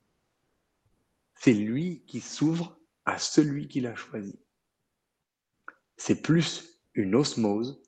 C'est 1.35 1.55
lui 1.55 2.05
qui 2.07 2.21
s'ouvre 2.21 2.79
à 3.09 3.17
celui 3.17 3.69
qui 3.69 3.81
l'a 3.81 3.97
choisi. 3.97 4.39
C'est 5.97 6.21
plus 6.21 6.79
une 6.93 7.15
osmose 7.15 7.83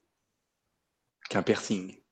qu'un 1.29 1.43
piercing. 1.43 2.03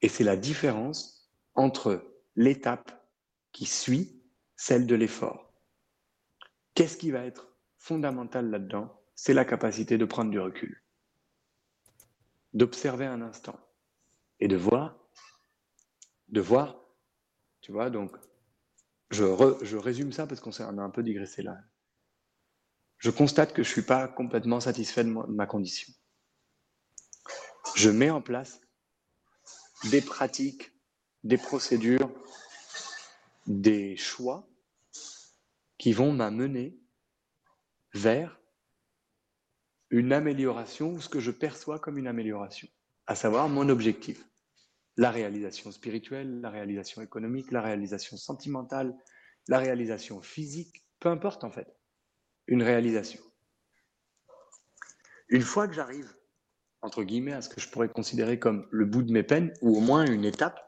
Et 0.00 0.08
c'est 0.08 0.24
la 0.24 0.38
différence 0.38 1.30
entre 1.54 2.10
l'étape 2.34 3.06
qui 3.52 3.66
suit 3.66 4.24
celle 4.56 4.86
de 4.86 4.94
l'effort. 4.94 5.52
Qu'est-ce 6.74 6.96
qui 6.96 7.10
va 7.10 7.26
être 7.26 7.54
fondamental 7.76 8.48
là-dedans? 8.48 9.04
C'est 9.14 9.34
la 9.34 9.44
capacité 9.44 9.98
de 9.98 10.06
prendre 10.06 10.30
du 10.30 10.40
recul, 10.40 10.82
d'observer 12.54 13.04
un 13.04 13.20
instant 13.20 13.60
et 14.38 14.48
de 14.48 14.56
voir, 14.56 14.98
de 16.28 16.40
voir, 16.40 16.82
tu 17.60 17.70
vois, 17.70 17.90
donc 17.90 18.16
je, 19.10 19.76
résume 19.76 20.12
ça 20.12 20.26
parce 20.26 20.40
qu'on 20.40 20.52
a 20.52 20.82
un 20.82 20.90
peu 20.90 21.02
digressé 21.02 21.42
là. 21.42 21.58
Je 22.98 23.10
constate 23.10 23.52
que 23.52 23.62
je 23.62 23.68
ne 23.68 23.72
suis 23.72 23.82
pas 23.82 24.08
complètement 24.08 24.60
satisfait 24.60 25.04
de 25.04 25.10
ma 25.10 25.46
condition. 25.46 25.92
Je 27.74 27.90
mets 27.90 28.10
en 28.10 28.20
place 28.20 28.60
des 29.90 30.02
pratiques, 30.02 30.72
des 31.24 31.38
procédures, 31.38 32.10
des 33.46 33.96
choix 33.96 34.46
qui 35.78 35.92
vont 35.92 36.12
m'amener 36.12 36.78
vers 37.94 38.38
une 39.88 40.12
amélioration 40.12 40.92
ou 40.92 41.00
ce 41.00 41.08
que 41.08 41.20
je 41.20 41.30
perçois 41.30 41.78
comme 41.78 41.98
une 41.98 42.06
amélioration, 42.06 42.68
à 43.06 43.14
savoir 43.14 43.48
mon 43.48 43.68
objectif. 43.68 44.24
La 45.00 45.10
réalisation 45.10 45.72
spirituelle, 45.72 46.42
la 46.42 46.50
réalisation 46.50 47.00
économique, 47.00 47.52
la 47.52 47.62
réalisation 47.62 48.18
sentimentale, 48.18 48.94
la 49.48 49.58
réalisation 49.58 50.20
physique, 50.20 50.84
peu 50.98 51.08
importe 51.08 51.42
en 51.42 51.50
fait, 51.50 51.74
une 52.48 52.62
réalisation. 52.62 53.22
Une 55.30 55.40
fois 55.40 55.66
que 55.68 55.72
j'arrive, 55.72 56.14
entre 56.82 57.02
guillemets, 57.02 57.32
à 57.32 57.40
ce 57.40 57.48
que 57.48 57.62
je 57.62 57.70
pourrais 57.70 57.88
considérer 57.88 58.38
comme 58.38 58.68
le 58.70 58.84
bout 58.84 59.02
de 59.02 59.10
mes 59.10 59.22
peines, 59.22 59.54
ou 59.62 59.74
au 59.74 59.80
moins 59.80 60.04
une 60.04 60.26
étape 60.26 60.60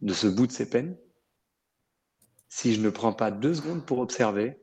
de 0.00 0.12
ce 0.12 0.26
bout 0.26 0.48
de 0.48 0.52
ces 0.52 0.68
peines, 0.68 0.98
si 2.48 2.74
je 2.74 2.80
ne 2.80 2.90
prends 2.90 3.12
pas 3.12 3.30
deux 3.30 3.54
secondes 3.54 3.86
pour 3.86 4.00
observer, 4.00 4.60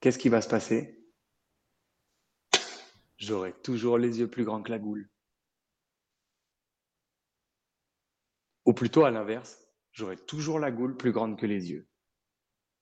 qu'est-ce 0.00 0.18
qui 0.18 0.28
va 0.28 0.40
se 0.40 0.48
passer? 0.48 1.08
J'aurai 3.16 3.52
toujours 3.62 3.96
les 3.96 4.18
yeux 4.18 4.28
plus 4.28 4.42
grands 4.42 4.60
que 4.60 4.72
la 4.72 4.80
goule. 4.80 5.08
Ou 8.74 8.76
plutôt 8.76 9.04
à 9.04 9.12
l'inverse, 9.12 9.68
j'aurai 9.92 10.16
toujours 10.16 10.58
la 10.58 10.72
goule 10.72 10.96
plus 10.96 11.12
grande 11.12 11.38
que 11.38 11.46
les 11.46 11.70
yeux. 11.70 11.88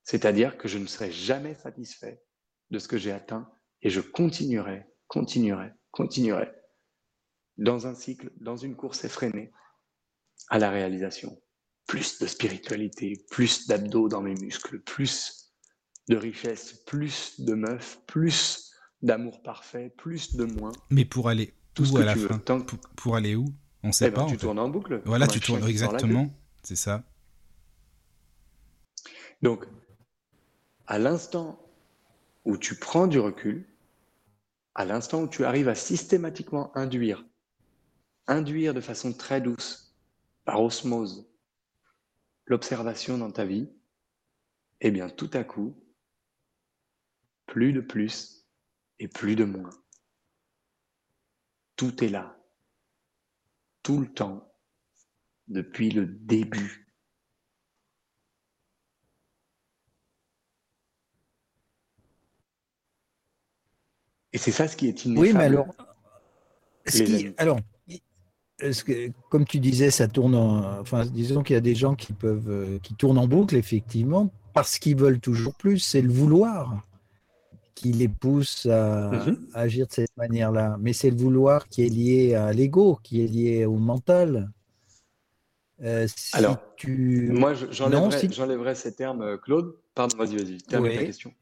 C'est-à-dire 0.04 0.56
que 0.56 0.66
je 0.66 0.78
ne 0.78 0.86
serai 0.86 1.12
jamais 1.12 1.54
satisfait 1.54 2.24
de 2.70 2.78
ce 2.78 2.88
que 2.88 2.96
j'ai 2.96 3.12
atteint 3.12 3.52
et 3.82 3.90
je 3.90 4.00
continuerai, 4.00 4.86
continuerai, 5.06 5.70
continuerai 5.90 6.50
dans 7.58 7.86
un 7.86 7.94
cycle, 7.94 8.32
dans 8.40 8.56
une 8.56 8.74
course 8.74 9.04
effrénée 9.04 9.52
à 10.48 10.58
la 10.58 10.70
réalisation 10.70 11.38
plus 11.86 12.18
de 12.20 12.26
spiritualité, 12.26 13.26
plus 13.30 13.66
d'abdos 13.66 14.08
dans 14.08 14.22
mes 14.22 14.36
muscles, 14.36 14.80
plus 14.80 15.52
de 16.08 16.16
richesse, 16.16 16.72
plus 16.86 17.38
de 17.42 17.52
meufs, 17.52 18.00
plus 18.06 18.72
d'amour 19.02 19.42
parfait, 19.42 19.92
plus 19.98 20.36
de 20.36 20.44
moins. 20.44 20.72
Mais 20.88 21.04
pour 21.04 21.28
aller 21.28 21.52
tout 21.74 21.86
où 21.92 21.98
à 21.98 22.04
la 22.06 22.16
fin 22.16 22.40
pour, 22.96 23.14
aller 23.14 23.36
où? 23.36 23.44
On 23.82 23.88
ne 23.88 23.92
sait 23.92 24.06
eh 24.06 24.10
ben, 24.10 24.24
pas. 24.24 24.30
tu 24.30 24.36
tournes 24.36 24.58
en 24.58 24.68
boucle. 24.68 25.02
Voilà, 25.04 25.26
tu 25.26 25.40
tournes 25.40 25.66
exactement. 25.66 26.30
C'est 26.62 26.76
ça. 26.76 27.04
Donc, 29.42 29.66
à 30.86 30.98
l'instant 30.98 31.58
où 32.44 32.56
tu 32.56 32.76
prends 32.76 33.06
du 33.06 33.18
recul, 33.18 33.66
à 34.74 34.84
l'instant 34.84 35.22
où 35.22 35.28
tu 35.28 35.44
arrives 35.44 35.68
à 35.68 35.74
systématiquement 35.74 36.76
induire, 36.76 37.24
induire 38.26 38.72
de 38.74 38.80
façon 38.80 39.12
très 39.12 39.40
douce, 39.40 39.94
par 40.44 40.62
osmose, 40.62 41.28
l'observation 42.46 43.18
dans 43.18 43.30
ta 43.30 43.44
vie, 43.44 43.68
eh 44.80 44.90
bien 44.90 45.08
tout 45.08 45.30
à 45.34 45.44
coup, 45.44 45.76
plus 47.46 47.72
de 47.72 47.80
plus 47.80 48.46
et 48.98 49.08
plus 49.08 49.36
de 49.36 49.44
moins. 49.44 49.70
Tout 51.76 52.02
est 52.02 52.08
là, 52.08 52.36
tout 53.82 53.98
le 53.98 54.06
temps, 54.06 54.52
depuis 55.48 55.90
le 55.90 56.06
début. 56.06 56.88
Et 64.32 64.38
c'est 64.38 64.52
ça 64.52 64.66
ce 64.66 64.76
qui 64.76 64.88
est 64.88 65.04
ineffable. 65.04 65.26
Oui, 65.26 65.34
mais 65.34 65.44
alors, 65.44 65.66
alors 67.38 67.58
que, 68.60 69.10
comme 69.28 69.44
tu 69.44 69.58
disais, 69.58 69.90
ça 69.90 70.08
tourne 70.08 70.34
en, 70.34 70.80
enfin, 70.80 71.04
disons 71.04 71.42
qu'il 71.42 71.54
y 71.54 71.56
a 71.58 71.60
des 71.60 71.74
gens 71.74 71.94
qui 71.94 72.12
peuvent, 72.12 72.48
euh, 72.48 72.78
qui 72.78 72.94
tournent 72.94 73.18
en 73.18 73.26
boucle, 73.26 73.56
effectivement, 73.56 74.30
parce 74.54 74.78
qu'ils 74.78 74.96
veulent 74.96 75.20
toujours 75.20 75.54
plus. 75.54 75.80
C'est 75.80 76.00
le 76.00 76.10
vouloir 76.10 76.86
qui 77.74 77.92
les 77.92 78.08
pousse 78.08 78.66
à, 78.66 79.10
mhm. 79.10 79.46
agir 79.54 79.86
de 79.86 79.92
cette 79.92 80.16
manière-là. 80.16 80.76
Mais 80.80 80.92
c'est 80.92 81.10
le 81.10 81.16
vouloir 81.16 81.68
qui 81.68 81.84
est 81.84 81.88
lié 81.88 82.34
à 82.34 82.52
l'ego, 82.52 82.98
qui 83.02 83.22
est 83.22 83.26
lié 83.26 83.64
au 83.64 83.76
mental. 83.76 84.50
Euh, 85.82 86.06
Alors, 86.32 86.58
tu... 86.76 87.30
moi, 87.32 87.54
j'enlèverais 87.54 88.74
ces 88.74 88.94
termes, 88.94 89.22
euh, 89.22 89.36
Claude. 89.36 89.74
Pardon, 89.94 90.16
vas-y, 90.16 90.36
vas-y, 90.36 90.58
termine 90.58 90.96
ta 90.96 91.04
question. 91.04 91.32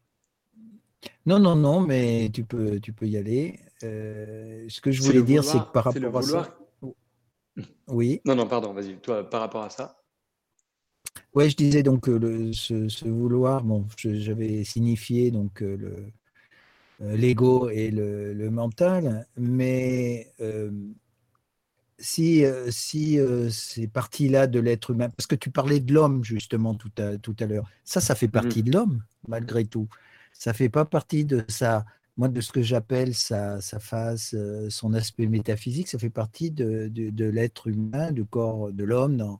Non, 1.26 1.38
non, 1.38 1.56
non, 1.56 1.80
mais 1.80 2.30
tu 2.32 2.44
peux, 2.44 2.80
tu 2.80 2.92
peux 2.92 3.06
y 3.06 3.16
aller. 3.16 3.60
ce 3.80 4.80
que 4.80 4.90
je 4.90 5.02
voulais 5.02 5.22
dire, 5.22 5.44
c'est 5.44 5.58
que 5.58 5.72
par 5.72 5.84
rapport 5.84 6.16
à 6.16 6.22
ça. 6.22 6.56
Oui. 7.88 8.20
Non, 8.24 8.34
non, 8.34 8.46
pardon, 8.46 8.72
vas-y, 8.72 8.96
toi, 8.98 9.28
par 9.28 9.40
rapport 9.40 9.62
à 9.62 9.70
ça. 9.70 10.00
Oui, 11.34 11.48
je 11.48 11.56
disais 11.56 11.82
donc 11.82 12.02
que 12.04 12.10
le, 12.10 12.52
ce, 12.52 13.08
vouloir, 13.08 13.62
bon, 13.62 13.86
j'avais 13.96 14.64
signifié 14.64 15.30
donc 15.30 15.62
euh, 15.62 15.76
le 15.76 15.86
euh, 15.88 16.10
l'ego 17.00 17.68
et 17.70 17.90
le, 17.90 18.50
mental, 18.50 19.26
mais 19.36 20.28
euh, 20.40 20.70
si, 21.98 22.44
si 22.68 23.18
ces 23.50 23.88
parties-là 23.88 24.46
de 24.46 24.60
l'être 24.60 24.90
humain, 24.90 25.08
parce 25.10 25.26
que 25.26 25.34
tu 25.34 25.50
parlais 25.50 25.80
de 25.80 25.92
l'homme 25.92 26.24
justement 26.24 26.74
tout 26.74 26.92
à, 26.98 27.18
tout 27.18 27.36
à 27.40 27.46
l'heure, 27.46 27.68
ça, 27.84 28.00
ça 28.00 28.14
fait 28.14 28.28
partie 28.28 28.60
mm. 28.60 28.64
de 28.64 28.72
l'homme 28.72 29.02
malgré 29.28 29.64
tout. 29.64 29.88
Ça 30.32 30.52
fait 30.52 30.68
pas 30.68 30.84
partie 30.84 31.24
de 31.24 31.44
sa 31.48 31.84
moi, 32.20 32.28
de 32.28 32.42
ce 32.42 32.52
que 32.52 32.60
j'appelle 32.60 33.14
sa, 33.14 33.62
sa, 33.62 33.78
phase, 33.78 34.32
euh, 34.34 34.68
son 34.68 34.92
aspect 34.92 35.26
métaphysique, 35.26 35.88
ça 35.88 35.98
fait 35.98 36.10
partie 36.10 36.50
de, 36.50 36.88
de, 36.92 37.24
l'être 37.24 37.68
humain, 37.68 38.12
du 38.12 38.26
corps 38.26 38.72
de 38.72 38.84
l'homme 38.84 39.38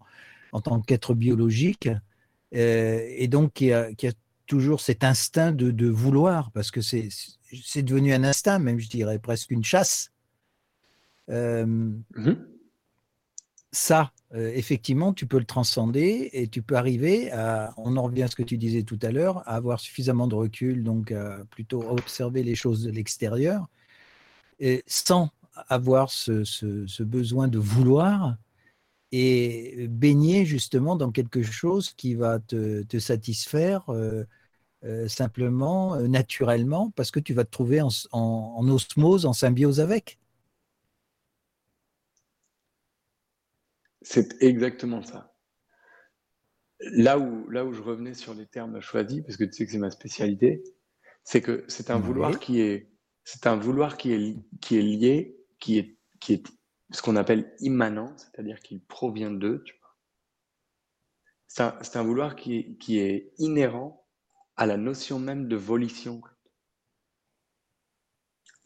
en 0.53 0.61
tant 0.63 0.81
qu'être 0.81 1.13
biologique. 1.13 1.91
Euh, 2.55 3.05
et 3.07 3.29
donc, 3.29 3.53
qui 3.53 3.73
a, 3.73 3.89
a, 3.89 4.13
toujours 4.51 4.81
cet 4.81 5.05
instinct 5.05 5.53
de, 5.53 5.71
de 5.71 5.87
vouloir, 5.87 6.51
parce 6.51 6.73
que 6.73 6.81
c'est 6.81 7.83
devenu 7.85 8.13
un 8.13 8.25
instinct, 8.25 8.59
même 8.59 8.81
je 8.81 8.89
dirais 8.89 9.21
presque 9.21 9.53
une 9.53 9.63
chasse. 9.63 10.11
Euh, 11.31 11.65
mmh 11.67 12.35
ça, 13.73 14.11
euh, 14.35 14.51
effectivement, 14.53 15.13
tu 15.13 15.27
peux 15.27 15.39
le 15.39 15.45
transcender 15.45 16.29
et 16.33 16.49
tu 16.49 16.61
peux 16.61 16.75
arriver 16.75 17.31
à, 17.31 17.73
on 17.77 17.97
en 17.97 18.03
revient 18.03 18.25
à 18.25 18.27
ce 18.27 18.35
que 18.35 18.43
tu 18.43 18.59
disais 18.59 18.83
tout 18.83 18.99
à 19.01 19.13
l'heure, 19.13 19.49
à 19.49 19.55
avoir 19.55 19.79
suffisamment 19.79 20.27
de 20.27 20.35
recul, 20.35 20.83
donc 20.83 21.15
plutôt 21.51 21.89
observer 21.89 22.43
les 22.43 22.57
choses 22.57 22.83
de 22.83 22.91
l'extérieur, 22.91 23.69
et 24.59 24.83
sans 24.89 25.31
avoir 25.69 26.11
ce, 26.11 27.03
besoin 27.05 27.47
de 27.47 27.61
vouloir 27.61 28.37
et 29.13 29.87
baigner 29.89 30.45
justement 30.45 30.97
dans 30.97 31.13
quelque 31.13 31.43
chose 31.45 31.93
qui 31.93 32.17
va 32.17 32.41
te, 32.41 32.99
satisfaire 32.99 33.89
euh, 33.89 34.25
euh, 34.85 35.09
simplement, 35.09 35.97
naturellement, 36.01 36.91
parce 36.91 37.11
que 37.11 37.21
tu 37.21 37.35
vas 37.35 37.45
te 37.45 37.51
trouver 37.51 37.81
en 37.83 38.69
osmose, 38.69 39.27
en 39.27 39.33
symbiose 39.33 39.81
avec. 39.81 40.19
C'est 44.03 44.43
exactement 44.43 45.03
ça. 45.03 45.35
Là 46.81 47.19
où, 47.19 47.49
là 47.51 47.65
où 47.65 47.73
je 47.73 47.83
revenais 47.83 48.15
sur 48.15 48.33
les 48.33 48.47
termes 48.47 48.81
choisis, 48.81 49.23
parce 49.23 49.37
que 49.37 49.45
tu 49.45 49.53
sais 49.53 49.67
que 49.67 49.73
c'est 49.73 49.79
ma 49.79 49.91
spécialité, 49.91 50.63
c'est 51.25 51.43
que 51.43 51.65
c'est 51.69 51.91
un 51.91 51.99
vouloir 51.99 52.41
qui 52.41 52.61
est, 52.61 52.91
c'est 53.25 53.47
un 53.47 53.57
vouloir 53.57 53.99
qui 53.99 54.13
est, 54.13 54.37
qui 54.61 54.79
est 54.79 54.83
lié, 54.83 55.37
qui 55.59 55.79
est, 55.79 55.99
qui 56.21 56.35
est 56.35 56.47
ce 56.91 57.03
qu'on 57.03 57.17
appelle 57.17 57.55
immanent, 57.61 58.17
c'est-à-dire 58.17 58.61
qu'il 58.61 58.83
provient 58.83 59.31
d'eux. 59.31 59.63
C'est 61.47 61.63
un, 61.63 61.79
un, 61.95 62.03
vouloir 62.03 62.37
qui 62.37 62.57
est, 62.57 62.79
qui 62.79 62.99
est 62.99 63.33
inhérent 63.39 64.00
à 64.61 64.67
la 64.67 64.77
notion 64.77 65.19
même 65.19 65.49
de 65.49 65.57
volition. 65.57 66.21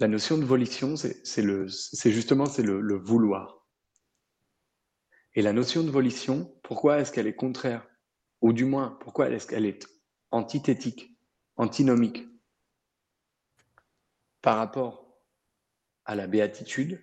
La 0.00 0.08
notion 0.08 0.36
de 0.36 0.44
volition, 0.44 0.96
c'est 0.96 2.10
justement 2.10 2.46
le, 2.58 2.80
le 2.80 2.96
vouloir. 2.96 3.64
Et 5.34 5.40
la 5.40 5.52
notion 5.52 5.84
de 5.84 5.92
volition, 5.92 6.52
pourquoi 6.64 6.98
est-ce 6.98 7.12
qu'elle 7.12 7.28
est 7.28 7.36
contraire? 7.36 7.86
Ou 8.40 8.52
du 8.52 8.64
moins, 8.64 8.98
pourquoi 9.00 9.30
est-ce 9.30 9.46
qu'elle 9.46 9.66
est 9.66 9.86
antithétique, 10.32 11.16
antinomique 11.54 12.26
par 14.42 14.56
rapport 14.56 15.16
à 16.06 16.16
la 16.16 16.26
béatitude 16.26 17.00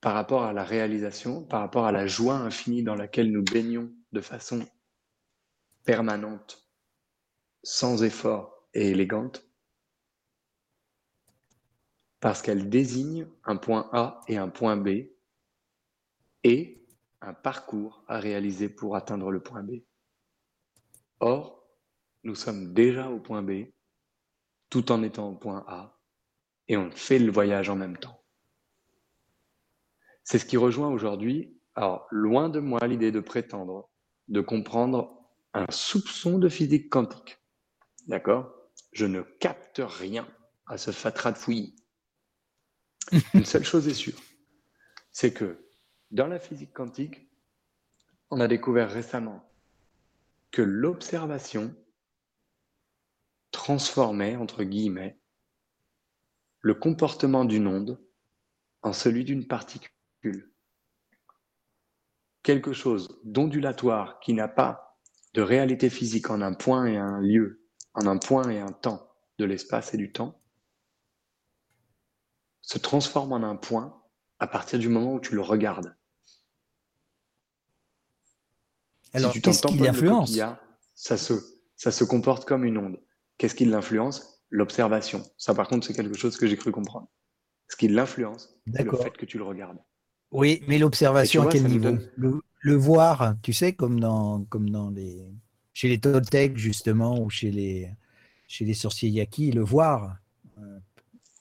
par 0.00 0.14
rapport 0.14 0.44
à 0.44 0.52
la 0.52 0.62
réalisation, 0.62 1.42
par 1.42 1.62
rapport 1.62 1.86
à 1.86 1.90
la 1.90 2.06
joie 2.06 2.36
infinie 2.36 2.84
dans 2.84 2.94
laquelle 2.94 3.32
nous 3.32 3.42
baignons 3.42 3.92
de 4.12 4.20
façon 4.20 4.64
permanente, 5.82 6.65
sans 7.68 8.04
effort 8.04 8.62
et 8.74 8.90
élégante, 8.90 9.44
parce 12.20 12.40
qu'elle 12.40 12.70
désigne 12.70 13.26
un 13.42 13.56
point 13.56 13.90
A 13.92 14.20
et 14.28 14.36
un 14.36 14.48
point 14.48 14.76
B 14.76 15.08
et 16.44 16.86
un 17.20 17.34
parcours 17.34 18.04
à 18.06 18.20
réaliser 18.20 18.68
pour 18.68 18.94
atteindre 18.94 19.32
le 19.32 19.42
point 19.42 19.64
B. 19.64 19.80
Or, 21.18 21.68
nous 22.22 22.36
sommes 22.36 22.72
déjà 22.72 23.10
au 23.10 23.18
point 23.18 23.42
B 23.42 23.72
tout 24.70 24.92
en 24.92 25.02
étant 25.02 25.30
au 25.30 25.34
point 25.34 25.64
A 25.66 25.98
et 26.68 26.76
on 26.76 26.92
fait 26.92 27.18
le 27.18 27.32
voyage 27.32 27.68
en 27.68 27.74
même 27.74 27.96
temps. 27.96 28.22
C'est 30.22 30.38
ce 30.38 30.46
qui 30.46 30.56
rejoint 30.56 30.90
aujourd'hui, 30.90 31.60
alors 31.74 32.06
loin 32.12 32.48
de 32.48 32.60
moi 32.60 32.86
l'idée 32.86 33.10
de 33.10 33.18
prétendre, 33.18 33.90
de 34.28 34.40
comprendre 34.40 35.20
un 35.52 35.66
soupçon 35.68 36.38
de 36.38 36.48
physique 36.48 36.90
quantique. 36.90 37.40
D'accord 38.06 38.52
Je 38.92 39.06
ne 39.06 39.22
capte 39.22 39.80
rien 39.84 40.28
à 40.66 40.78
ce 40.78 40.90
fatras 40.90 41.32
de 41.32 41.38
fouillis. 41.38 41.74
Une 43.34 43.44
seule 43.44 43.64
chose 43.64 43.88
est 43.88 43.94
sûre, 43.94 44.20
c'est 45.12 45.32
que 45.32 45.68
dans 46.10 46.26
la 46.26 46.38
physique 46.38 46.72
quantique, 46.72 47.28
on 48.30 48.40
a 48.40 48.48
découvert 48.48 48.90
récemment 48.90 49.48
que 50.50 50.62
l'observation 50.62 51.74
transformait, 53.50 54.36
entre 54.36 54.64
guillemets, 54.64 55.18
le 56.60 56.74
comportement 56.74 57.44
d'une 57.44 57.66
onde 57.66 58.00
en 58.82 58.92
celui 58.92 59.24
d'une 59.24 59.46
particule. 59.46 60.52
Quelque 62.42 62.72
chose 62.72 63.20
d'ondulatoire 63.24 64.20
qui 64.20 64.32
n'a 64.32 64.48
pas 64.48 64.98
de 65.34 65.42
réalité 65.42 65.90
physique 65.90 66.30
en 66.30 66.40
un 66.40 66.54
point 66.54 66.86
et 66.86 66.96
un 66.96 67.20
lieu, 67.20 67.65
en 67.96 68.06
un 68.06 68.18
point 68.18 68.48
et 68.50 68.60
un 68.60 68.72
temps 68.72 69.10
de 69.38 69.44
l'espace 69.44 69.94
et 69.94 69.96
du 69.96 70.12
temps, 70.12 70.38
se 72.62 72.78
transforme 72.78 73.32
en 73.32 73.42
un 73.42 73.56
point 73.56 74.00
à 74.38 74.46
partir 74.46 74.78
du 74.78 74.88
moment 74.88 75.14
où 75.14 75.20
tu 75.20 75.34
le 75.34 75.40
regardes. 75.40 75.96
Alors, 79.12 79.32
qu'est-ce 79.32 79.66
qui 79.66 79.78
l'influence? 79.78 80.38
ça 80.94 81.16
se, 81.16 81.34
ça 81.76 81.90
se 81.90 82.04
comporte 82.04 82.46
comme 82.46 82.64
une 82.64 82.78
onde. 82.78 83.00
Qu'est-ce 83.38 83.54
qui 83.54 83.64
l'influence? 83.64 84.44
L'observation. 84.50 85.22
Ça, 85.36 85.54
par 85.54 85.68
contre, 85.68 85.86
c'est 85.86 85.94
quelque 85.94 86.16
chose 86.16 86.36
que 86.36 86.46
j'ai 86.46 86.56
cru 86.56 86.70
comprendre. 86.70 87.08
Ce 87.68 87.76
qui 87.76 87.88
l'influence, 87.88 88.56
c'est 88.74 88.84
le 88.84 88.96
fait 88.96 89.10
que 89.10 89.26
tu 89.26 89.38
le 89.38 89.44
regardes. 89.44 89.78
Oui, 90.30 90.62
mais 90.68 90.78
l'observation 90.78 91.48
à 91.48 91.50
quel 91.50 91.64
niveau? 91.64 91.98
le, 92.16 92.74
voir, 92.74 93.36
tu 93.42 93.52
sais, 93.52 93.74
comme 93.74 94.00
dans, 94.00 94.44
comme 94.44 94.70
dans 94.70 94.90
les, 94.90 95.32
chez 95.76 95.88
les 95.88 95.98
Toltecs 95.98 96.56
justement, 96.56 97.20
ou 97.20 97.28
chez 97.28 97.50
les, 97.50 97.90
chez 98.48 98.64
les 98.64 98.72
sorciers 98.72 99.10
Yaki, 99.10 99.52
le 99.52 99.60
voir. 99.60 100.16
Euh, 100.56 100.78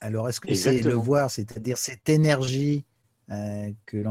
alors, 0.02 0.28
est-ce 0.28 0.42
que 0.42 0.54
c'est 0.54 0.82
le 0.82 0.94
voir, 0.94 1.32
c'est-à-dire 1.32 1.78
cette 1.78 2.10
énergie 2.10 2.84
euh, 3.32 3.72
que, 3.86 4.04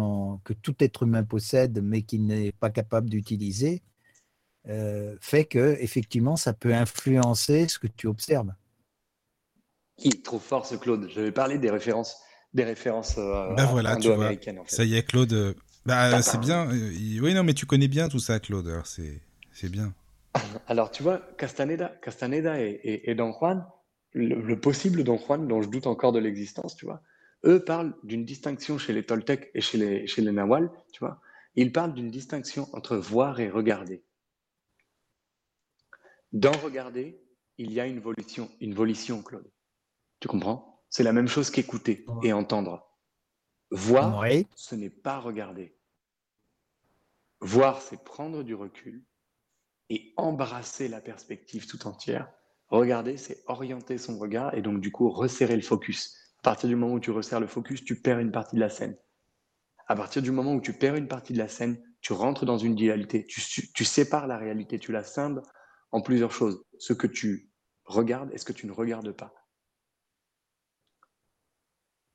que 0.42 0.54
tout 0.54 0.74
être 0.78 1.02
humain 1.02 1.24
possède, 1.24 1.82
mais 1.82 2.00
qu'il 2.00 2.24
n'est 2.24 2.52
pas 2.52 2.70
capable 2.70 3.10
d'utiliser, 3.10 3.82
euh, 4.66 5.14
fait 5.20 5.44
que 5.44 5.76
effectivement, 5.78 6.36
ça 6.36 6.54
peut 6.54 6.74
influencer 6.74 7.68
ce 7.68 7.78
que 7.78 7.86
tu 7.86 8.06
observes? 8.06 8.54
Il 9.98 10.14
est 10.14 10.24
trop 10.24 10.38
fort 10.38 10.64
ce 10.64 10.76
Claude? 10.76 11.06
Je 11.14 11.20
vais 11.20 11.32
parler 11.32 11.58
des 11.58 11.70
références, 11.70 12.16
des 12.54 12.64
références 12.64 13.16
euh, 13.18 13.54
ben 13.56 13.66
voilà, 13.66 13.90
américaines 13.90 14.58
Ça 14.68 14.84
y 14.84 14.94
est, 14.94 15.02
Claude. 15.02 15.54
Bah, 15.84 16.22
c'est 16.22 16.40
bien. 16.40 16.66
Oui, 16.70 17.34
non, 17.34 17.44
mais 17.44 17.52
tu 17.52 17.66
connais 17.66 17.88
bien 17.88 18.08
tout 18.08 18.20
ça, 18.20 18.40
Claude. 18.40 18.72
C'est 18.86 19.68
bien. 19.68 19.92
Alors, 20.66 20.90
tu 20.90 21.02
vois, 21.02 21.18
Castaneda, 21.38 21.88
Castaneda 22.02 22.60
et 22.60 23.14
Don 23.14 23.32
Juan, 23.32 23.66
le, 24.14 24.58
possible 24.58 25.04
Don 25.04 25.18
Juan, 25.18 25.46
dont 25.46 25.60
je 25.60 25.68
doute 25.68 25.86
encore 25.86 26.12
de 26.12 26.18
l'existence, 26.18 26.76
tu 26.76 26.86
vois, 26.86 27.02
eux 27.44 27.62
parlent 27.62 27.94
d'une 28.04 28.24
distinction 28.24 28.78
chez 28.78 28.92
les 28.92 29.04
Toltecs 29.04 29.50
et 29.54 29.60
chez 29.60 29.76
les, 29.76 30.06
chez 30.06 30.22
les 30.22 30.32
Nawal, 30.32 30.70
tu 30.92 31.00
vois. 31.00 31.20
Ils 31.56 31.72
parlent 31.72 31.94
d'une 31.94 32.10
distinction 32.10 32.68
entre 32.72 32.96
voir 32.96 33.40
et 33.40 33.50
regarder. 33.50 34.02
Dans 36.32 36.52
regarder, 36.52 37.20
il 37.58 37.72
y 37.72 37.80
a 37.80 37.86
une 37.86 38.00
volition, 38.00 38.50
une 38.60 38.74
volition, 38.74 39.22
Claude. 39.22 39.50
Tu 40.20 40.28
comprends? 40.28 40.82
C'est 40.88 41.04
la 41.04 41.12
même 41.12 41.28
chose 41.28 41.50
qu'écouter 41.50 42.06
et 42.22 42.32
entendre. 42.32 42.88
Voir, 43.70 44.24
ce 44.54 44.74
n'est 44.74 44.90
pas 44.90 45.18
regarder. 45.18 45.76
Voir, 47.40 47.82
c'est 47.82 48.02
prendre 48.02 48.42
du 48.42 48.54
recul 48.54 49.04
et 49.90 50.12
embrasser 50.16 50.88
la 50.88 51.00
perspective 51.00 51.66
tout 51.66 51.86
entière 51.86 52.32
Regarder, 52.68 53.16
c'est 53.16 53.42
orienter 53.46 53.98
son 53.98 54.18
regard 54.18 54.54
et 54.54 54.62
donc 54.62 54.80
du 54.80 54.90
coup 54.90 55.10
resserrer 55.10 55.56
le 55.56 55.62
focus. 55.62 56.16
À 56.38 56.42
partir 56.42 56.68
du 56.68 56.76
moment 56.76 56.94
où 56.94 57.00
tu 57.00 57.10
resserres 57.10 57.40
le 57.40 57.46
focus, 57.46 57.84
tu 57.84 58.00
perds 58.00 58.18
une 58.18 58.32
partie 58.32 58.56
de 58.56 58.60
la 58.60 58.70
scène. 58.70 58.96
À 59.86 59.94
partir 59.94 60.22
du 60.22 60.30
moment 60.30 60.54
où 60.54 60.60
tu 60.60 60.72
perds 60.72 60.96
une 60.96 61.08
partie 61.08 61.34
de 61.34 61.38
la 61.38 61.48
scène, 61.48 61.80
tu 62.00 62.12
rentres 62.14 62.46
dans 62.46 62.58
une 62.58 62.74
dualité, 62.74 63.26
tu, 63.26 63.40
tu 63.72 63.84
sépares 63.84 64.26
la 64.26 64.38
réalité, 64.38 64.78
tu 64.78 64.92
la 64.92 65.02
scindes 65.02 65.42
en 65.92 66.00
plusieurs 66.00 66.32
choses. 66.32 66.64
Ce 66.78 66.92
que 66.92 67.06
tu 67.06 67.52
regardes 67.84 68.32
et 68.32 68.38
ce 68.38 68.44
que 68.44 68.52
tu 68.52 68.66
ne 68.66 68.72
regardes 68.72 69.12
pas. 69.12 69.32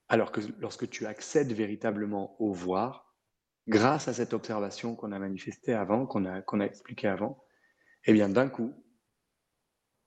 Alors 0.10 0.32
que 0.32 0.42
lorsque 0.58 0.90
tu 0.90 1.06
accèdes 1.06 1.54
véritablement 1.54 2.36
au 2.42 2.52
voir, 2.52 3.16
grâce 3.68 4.08
à 4.08 4.14
cette 4.14 4.34
observation 4.34 4.96
qu'on 4.96 5.12
a 5.12 5.20
manifestée 5.20 5.74
avant, 5.74 6.08
qu'on 6.08 6.26
a, 6.26 6.42
qu'on 6.42 6.60
a 6.60 6.66
expliqué 6.66 7.08
avant, 7.08 7.44
eh 8.06 8.14
bien 8.14 8.30
d'un 8.30 8.50
coup, 8.50 8.74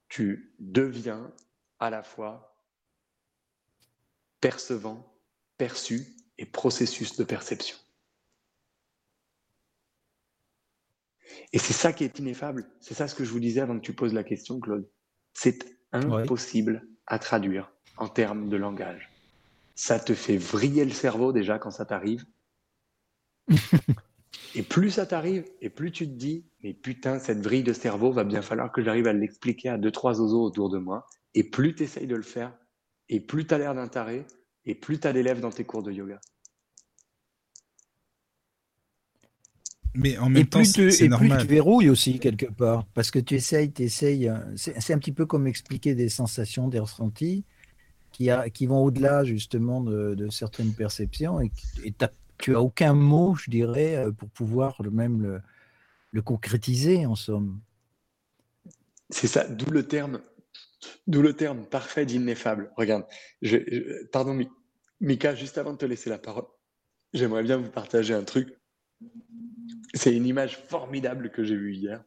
tu 0.09 0.55
deviens 0.59 1.33
à 1.79 1.89
la 1.89 2.03
fois 2.03 2.53
percevant, 4.39 5.19
perçu 5.57 6.05
et 6.37 6.45
processus 6.45 7.15
de 7.15 7.23
perception. 7.23 7.77
Et 11.51 11.59
c'est 11.59 11.73
ça 11.73 11.93
qui 11.93 12.03
est 12.03 12.19
ineffable. 12.19 12.69
C'est 12.79 12.93
ça 12.93 13.07
ce 13.07 13.15
que 13.15 13.23
je 13.23 13.31
vous 13.31 13.39
disais 13.39 13.61
avant 13.61 13.75
que 13.75 13.85
tu 13.85 13.93
poses 13.93 14.13
la 14.13 14.23
question, 14.23 14.59
Claude. 14.59 14.89
C'est 15.33 15.65
impossible 15.91 16.87
à 17.07 17.19
traduire 17.19 17.71
en 17.97 18.07
termes 18.07 18.49
de 18.49 18.57
langage. 18.57 19.11
Ça 19.75 19.99
te 19.99 20.13
fait 20.13 20.37
vriller 20.37 20.85
le 20.85 20.91
cerveau 20.91 21.31
déjà 21.31 21.57
quand 21.59 21.71
ça 21.71 21.85
t'arrive. 21.85 22.25
Et 24.55 24.61
plus 24.61 24.91
ça 24.91 25.05
t'arrive, 25.05 25.45
et 25.61 25.69
plus 25.69 25.91
tu 25.91 26.05
te 26.05 26.13
dis, 26.13 26.45
mais 26.63 26.73
putain, 26.73 27.19
cette 27.19 27.41
vrille 27.41 27.63
de 27.63 27.73
cerveau, 27.73 28.11
va 28.11 28.23
bien 28.23 28.41
falloir 28.41 28.71
que 28.71 28.83
j'arrive 28.83 29.07
à 29.07 29.13
l'expliquer 29.13 29.69
à 29.69 29.77
deux, 29.77 29.91
trois 29.91 30.21
oiseaux 30.21 30.43
autour 30.43 30.69
de 30.69 30.77
moi. 30.77 31.07
Et 31.33 31.43
plus 31.43 31.73
tu 31.73 31.83
essayes 31.83 32.07
de 32.07 32.15
le 32.15 32.21
faire, 32.21 32.53
et 33.09 33.19
plus 33.19 33.47
tu 33.47 33.53
as 33.53 33.57
l'air 33.57 33.73
d'un 33.73 33.87
taré, 33.87 34.25
et 34.65 34.75
plus 34.75 34.99
tu 34.99 35.07
as 35.07 35.13
d'élèves 35.13 35.39
dans 35.39 35.49
tes 35.49 35.63
cours 35.63 35.81
de 35.81 35.91
yoga. 35.91 36.19
Mais 39.95 40.17
en 40.17 40.29
même 40.29 40.47
temps, 40.47 40.63
c'est 40.63 41.07
normal. 41.07 41.31
Et 41.31 41.35
plus 41.35 41.41
tu 41.41 41.53
verrouilles 41.53 41.89
aussi 41.89 42.19
quelque 42.19 42.47
part, 42.47 42.85
parce 42.93 43.11
que 43.11 43.19
tu 43.19 43.35
essayes, 43.35 43.71
tu 43.71 43.83
essayes. 43.83 44.27
Euh, 44.27 44.37
c'est 44.55 44.93
un 44.93 44.97
petit 44.97 45.11
peu 45.11 45.25
comme 45.25 45.47
expliquer 45.47 45.93
des 45.95 46.09
sensations, 46.09 46.67
des 46.67 46.79
ressentis 46.79 47.43
qui, 48.11 48.29
a, 48.29 48.49
qui 48.49 48.65
vont 48.65 48.83
au-delà 48.83 49.23
justement 49.23 49.81
de, 49.81 50.29
certaines 50.29 50.73
perceptions, 50.73 51.41
et 51.41 51.51
tu 51.83 52.05
tu 52.43 52.53
as 52.57 52.61
aucun 52.61 52.93
mot, 52.93 53.35
je 53.35 53.49
dirais, 53.49 53.95
euh, 53.95 54.11
pour 54.11 54.29
pouvoir 54.29 54.83
même 54.91 55.41
le, 56.11 56.21
concrétiser, 56.21 57.05
en 57.05 57.15
somme. 57.15 57.61
C'est 59.09 59.27
ça, 59.27 59.47
d'où 59.47 59.71
le 59.71 59.87
terme, 59.87 60.21
d'où 61.07 61.21
le 61.21 61.33
terme 61.37 61.65
parfait 61.65 62.05
d'ineffable. 62.05 62.69
Regarde, 62.75 63.05
pardon, 64.11 64.37
Mika, 64.99 65.35
juste 65.35 65.57
avant 65.57 65.71
de 65.71 65.77
te 65.77 65.85
laisser 65.85 66.09
la 66.09 66.17
parole, 66.17 66.43
j'aimerais 67.13 67.43
bien 67.43 67.55
vous 67.55 67.71
partager 67.71 68.13
un 68.13 68.25
truc. 68.25 68.59
C'est 69.93 70.13
une 70.13 70.25
image 70.25 70.57
formidable 70.67 71.31
que 71.31 71.45
j'ai 71.45 71.55
vue 71.55 71.75
hier, 71.75 72.03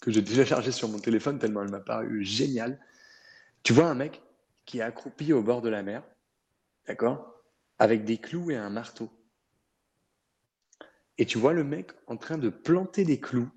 que 0.00 0.12
j'ai 0.12 0.22
déjà 0.22 0.44
chargée 0.44 0.70
sur 0.70 0.88
mon 0.88 1.00
téléphone 1.00 1.40
tellement 1.40 1.64
elle 1.64 1.72
m'a 1.72 1.80
paru 1.80 2.24
géniale. 2.24 2.78
Tu 3.64 3.72
vois 3.72 3.86
un 3.86 3.96
mec 3.96 4.22
qui 4.64 4.78
est 4.78 4.82
accroupi 4.82 5.32
au 5.32 5.42
bord 5.42 5.60
de 5.60 5.70
la 5.70 5.82
mer, 5.82 6.04
d'accord, 6.86 7.42
avec 7.80 8.04
des 8.04 8.18
clous 8.18 8.52
et 8.52 8.56
un 8.56 8.70
marteau. 8.70 9.10
Et 11.18 11.26
tu 11.26 11.38
vois 11.38 11.52
le 11.52 11.64
mec 11.64 11.92
en 12.06 12.16
train 12.16 12.38
de 12.38 12.48
planter 12.48 13.04
des 13.04 13.20
clous 13.20 13.50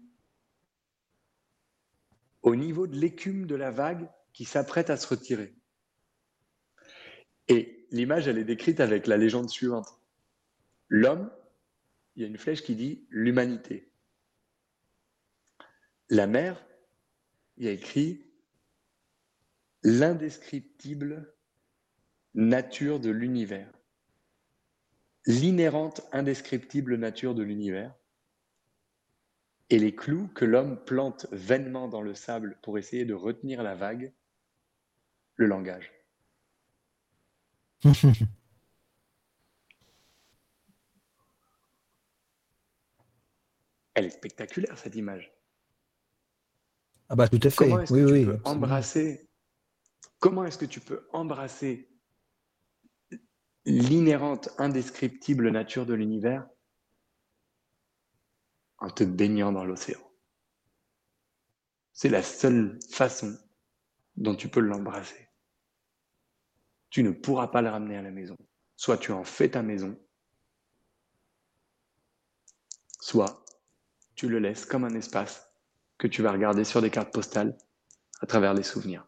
au 2.42 2.56
niveau 2.56 2.88
de 2.88 2.96
l'écume 2.98 3.48
de 3.48 3.56
la 3.56 3.72
vague 3.72 4.10
qui 4.34 4.46
s'apprête 4.46 4.90
à 4.90 4.98
se 4.98 5.08
retirer. 5.08 5.54
Et 7.48 7.88
l'image, 7.92 8.28
elle 8.28 8.38
est 8.38 8.46
décrite 8.46 8.80
avec 8.80 9.08
la 9.08 9.18
légende 9.18 9.50
suivante. 9.50 10.00
L'homme, 10.88 11.32
il 12.16 12.22
y 12.22 12.26
a 12.26 12.28
une 12.28 12.38
flèche 12.38 12.64
qui 12.64 12.76
dit 12.76 13.06
l'humanité. 13.10 13.92
La 16.10 16.28
mer, 16.28 16.66
il 17.58 17.66
y 17.66 17.68
a 17.68 17.72
écrit 17.72 18.26
l'indescriptible 19.84 21.34
nature 22.34 23.00
de 23.00 23.10
l'univers. 23.10 23.72
L'inhérente, 25.26 26.02
indescriptible 26.12 26.96
nature 26.96 27.36
de 27.36 27.44
l'univers 27.44 27.94
et 29.70 29.80
les 29.80 29.94
clous 29.94 30.28
que 30.30 30.46
l'homme 30.46 30.84
plante 30.84 31.28
vainement 31.32 31.88
dans 31.88 32.02
le 32.02 32.16
sable 32.16 32.58
pour 32.64 32.78
essayer 32.78 33.06
de 33.06 33.14
retenir 33.14 33.62
la 33.62 33.76
vague, 33.76 34.14
le 35.36 35.46
langage. 35.46 35.92
Elle 43.94 44.06
est 44.06 44.10
spectaculaire 44.10 44.78
cette 44.78 44.96
image. 44.96 45.32
Ah 47.10 47.16
bah 47.16 47.28
tout 47.28 47.40
à 47.44 47.50
fait. 47.50 47.56
Comment 47.56 47.82
est-ce 47.82 47.94
que 47.94 48.20
tu 48.20 48.26
peux 48.26 48.40
embrasser 48.46 49.30
Comment 50.20 50.46
est-ce 50.46 50.58
que 50.58 50.66
tu 50.66 50.80
peux 50.80 51.08
embrasser 51.12 51.90
l'inhérente, 53.70 54.50
indescriptible 54.58 55.50
nature 55.52 55.86
de 55.86 55.94
l'univers 55.94 56.48
en 58.80 58.90
te 58.90 59.04
baignant 59.04 59.52
dans 59.52 59.66
l'océan. 59.66 60.00
C'est 61.94 62.10
la 62.10 62.24
seule 62.24 62.80
façon 62.90 63.38
dont 64.16 64.36
tu 64.36 64.50
peux 64.50 64.60
l'embrasser. 64.60 65.30
Tu 66.90 67.04
ne 67.04 67.12
pourras 67.12 67.48
pas 67.48 67.62
le 67.62 67.70
ramener 67.70 67.98
à 67.98 68.02
la 68.02 68.12
maison. 68.12 68.36
Soit 68.76 68.98
tu 68.98 69.12
en 69.12 69.24
fais 69.24 69.50
ta 69.50 69.62
maison, 69.62 70.00
soit 73.02 73.46
tu 74.16 74.30
le 74.30 74.40
laisses 74.40 74.66
comme 74.66 74.86
un 74.86 74.96
espace 74.96 75.46
que 75.98 76.08
tu 76.08 76.22
vas 76.22 76.32
regarder 76.32 76.64
sur 76.64 76.82
des 76.82 76.90
cartes 76.90 77.14
postales 77.14 77.58
à 78.22 78.26
travers 78.26 78.54
les 78.54 78.64
souvenirs. 78.64 79.06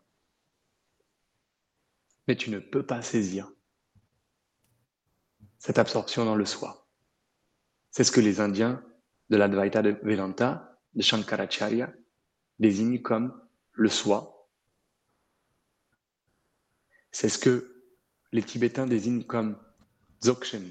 Mais 2.27 2.35
tu 2.35 2.51
ne 2.51 2.59
peux 2.59 2.85
pas 2.85 3.01
saisir 3.01 3.51
cette 5.61 5.77
absorption 5.77 6.25
dans 6.25 6.35
le 6.35 6.45
soi. 6.45 6.89
C'est 7.91 8.03
ce 8.03 8.11
que 8.11 8.19
les 8.19 8.39
Indiens 8.39 8.83
de 9.29 9.37
l'Advaita 9.37 9.83
de 9.83 9.91
Vedanta, 10.01 10.81
de 10.95 11.03
Shankaracharya, 11.03 11.93
désignent 12.57 13.03
comme 13.03 13.39
le 13.73 13.87
soi. 13.87 14.49
C'est 17.11 17.29
ce 17.29 17.37
que 17.37 17.85
les 18.31 18.41
Tibétains 18.41 18.87
désignent 18.87 19.23
comme 19.23 19.55
Dzogchen, 20.23 20.67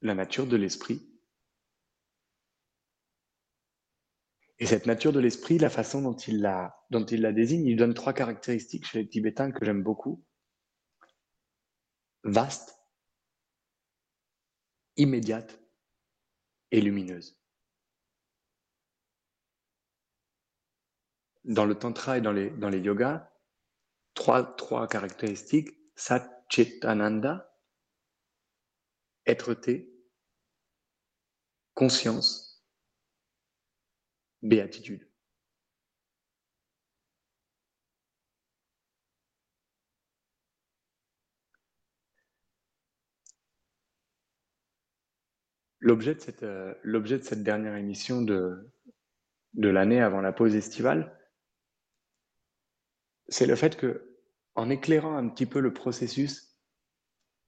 la 0.00 0.14
nature 0.14 0.46
de 0.46 0.56
l'esprit. 0.56 1.10
Et 4.60 4.66
cette 4.66 4.86
nature 4.86 5.12
de 5.12 5.18
l'esprit, 5.18 5.58
la 5.58 5.70
façon 5.70 6.02
dont 6.02 6.16
il 6.16 6.40
la, 6.40 6.78
dont 6.90 7.04
il 7.04 7.20
la 7.20 7.32
désigne, 7.32 7.66
il 7.66 7.76
donne 7.76 7.94
trois 7.94 8.12
caractéristiques 8.12 8.86
chez 8.86 9.02
les 9.02 9.08
Tibétains 9.08 9.50
que 9.50 9.64
j'aime 9.64 9.82
beaucoup. 9.82 10.24
Vaste, 12.22 12.83
immédiate 14.96 15.60
et 16.70 16.80
lumineuse. 16.80 17.38
Dans 21.44 21.66
le 21.66 21.78
tantra 21.78 22.18
et 22.18 22.20
dans 22.20 22.32
les, 22.32 22.50
dans 22.50 22.68
les 22.70 22.78
yogas, 22.78 23.30
trois, 24.14 24.56
trois 24.56 24.88
caractéristiques, 24.88 25.70
sat, 25.94 26.44
chit, 26.48 26.84
ananda, 26.84 27.54
être-té, 29.26 29.94
conscience, 31.74 32.64
béatitude. 34.42 35.10
L'objet 45.84 46.14
de, 46.14 46.20
cette, 46.20 46.44
euh, 46.44 46.74
de 46.82 47.22
cette 47.22 47.42
dernière 47.42 47.76
émission 47.76 48.22
de, 48.22 48.72
de 49.52 49.68
l'année 49.68 50.00
avant 50.00 50.22
la 50.22 50.32
pause 50.32 50.54
estivale, 50.54 51.14
c'est 53.28 53.44
le 53.44 53.54
fait 53.54 53.76
que, 53.76 54.18
en 54.54 54.70
éclairant 54.70 55.14
un 55.14 55.28
petit 55.28 55.44
peu 55.44 55.60
le 55.60 55.74
processus, 55.74 56.58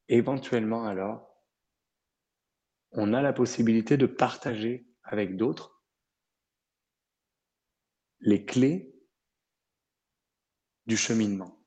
éventuellement 0.08 0.84
alors, 0.84 1.34
on 2.90 3.14
a 3.14 3.22
la 3.22 3.32
possibilité 3.32 3.96
de 3.96 4.04
partager 4.04 4.86
avec 5.02 5.38
d'autres 5.38 5.82
les 8.20 8.44
clés 8.44 8.94
du 10.84 10.98
cheminement. 10.98 11.64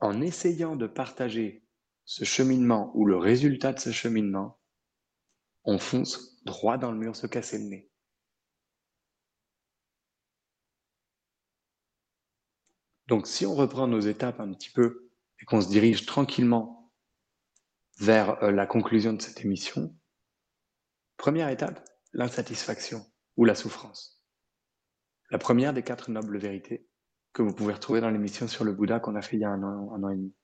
En 0.00 0.20
essayant 0.20 0.76
de 0.76 0.86
partager 0.86 1.63
ce 2.04 2.24
cheminement 2.24 2.90
ou 2.94 3.06
le 3.06 3.16
résultat 3.16 3.72
de 3.72 3.80
ce 3.80 3.90
cheminement, 3.90 4.58
on 5.64 5.78
fonce 5.78 6.42
droit 6.44 6.78
dans 6.78 6.92
le 6.92 6.98
mur 6.98 7.16
se 7.16 7.26
casser 7.26 7.58
le 7.58 7.64
nez. 7.64 7.90
Donc 13.06 13.26
si 13.26 13.44
on 13.46 13.54
reprend 13.54 13.86
nos 13.86 14.00
étapes 14.00 14.40
un 14.40 14.52
petit 14.52 14.70
peu 14.70 15.10
et 15.40 15.44
qu'on 15.44 15.60
se 15.60 15.68
dirige 15.68 16.06
tranquillement 16.06 16.92
vers 17.98 18.42
euh, 18.42 18.50
la 18.50 18.66
conclusion 18.66 19.12
de 19.12 19.20
cette 19.20 19.44
émission, 19.44 19.94
première 21.16 21.48
étape, 21.48 21.86
l'insatisfaction 22.12 23.04
ou 23.36 23.44
la 23.44 23.54
souffrance. 23.54 24.22
La 25.30 25.38
première 25.38 25.72
des 25.72 25.82
quatre 25.82 26.10
nobles 26.10 26.38
vérités 26.38 26.88
que 27.32 27.42
vous 27.42 27.54
pouvez 27.54 27.74
retrouver 27.74 28.00
dans 28.00 28.10
l'émission 28.10 28.48
sur 28.48 28.64
le 28.64 28.72
Bouddha 28.72 29.00
qu'on 29.00 29.16
a 29.16 29.22
fait 29.22 29.36
il 29.36 29.40
y 29.40 29.44
a 29.44 29.50
un 29.50 29.62
an, 29.62 29.92
un 29.92 30.02
an 30.02 30.08
et 30.08 30.16
demi. 30.16 30.34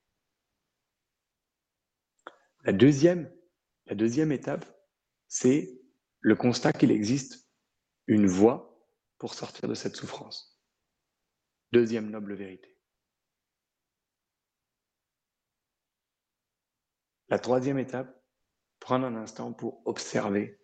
La 2.65 2.73
deuxième, 2.73 3.33
étape, 4.33 4.67
c'est 5.29 5.81
le 6.21 6.37
constat 6.37 6.73
qu'il 6.73 6.91
existe 6.91 7.49
une 8.07 8.27
voie 8.27 8.79
pour 9.19 9.35
sortir 9.35 9.69
de 9.69 9.75
cette 9.75 9.97
souffrance. 9.97 10.61
Deuxième 11.73 12.11
noble 12.11 12.35
vérité. 12.35 12.77
La 17.29 17.39
troisième 17.39 17.79
étape, 17.79 18.23
prendre 18.81 19.07
un 19.07 19.17
instant 19.17 19.53
pour 19.53 19.87
observer 19.87 20.61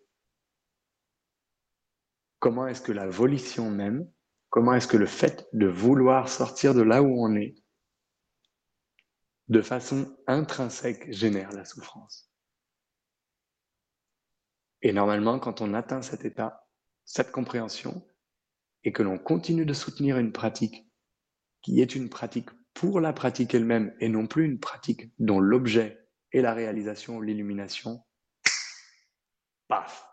comment 2.39 2.67
est-ce 2.67 2.81
que 2.81 2.91
la 2.91 3.07
volition 3.07 3.71
même, 3.71 4.11
comment 4.49 4.73
est-ce 4.73 4.87
que 4.87 4.97
le 4.97 5.05
fait 5.05 5.47
de 5.53 5.67
vouloir 5.67 6.29
sortir 6.29 6.73
de 6.73 6.81
là 6.81 7.01
où 7.01 7.25
on 7.25 7.35
est 7.35 7.55
de 9.47 9.61
façon 9.61 10.17
intrinsèque 10.27 11.11
génère 11.11 11.51
la 11.51 11.65
souffrance. 11.65 12.31
Et 14.81 14.93
normalement, 14.93 15.39
quand 15.39 15.61
on 15.61 15.73
atteint 15.73 16.01
cet 16.01 16.25
état, 16.25 16.67
cette 17.05 17.31
compréhension, 17.31 18.05
et 18.83 18.91
que 18.91 19.03
l'on 19.03 19.17
continue 19.17 19.65
de 19.65 19.73
soutenir 19.73 20.17
une 20.17 20.31
pratique 20.31 20.87
qui 21.61 21.81
est 21.81 21.95
une 21.95 22.09
pratique 22.09 22.49
pour 22.73 23.01
la 23.01 23.11
pratique 23.11 23.53
elle-même 23.53 23.95
et 23.99 24.07
non 24.07 24.27
plus 24.27 24.45
une 24.45 24.59
pratique 24.59 25.11
dont 25.19 25.39
l'objet 25.39 26.07
est 26.31 26.41
la 26.41 26.53
réalisation 26.53 27.17
ou 27.17 27.21
l'illumination, 27.21 28.05
paf, 29.67 30.07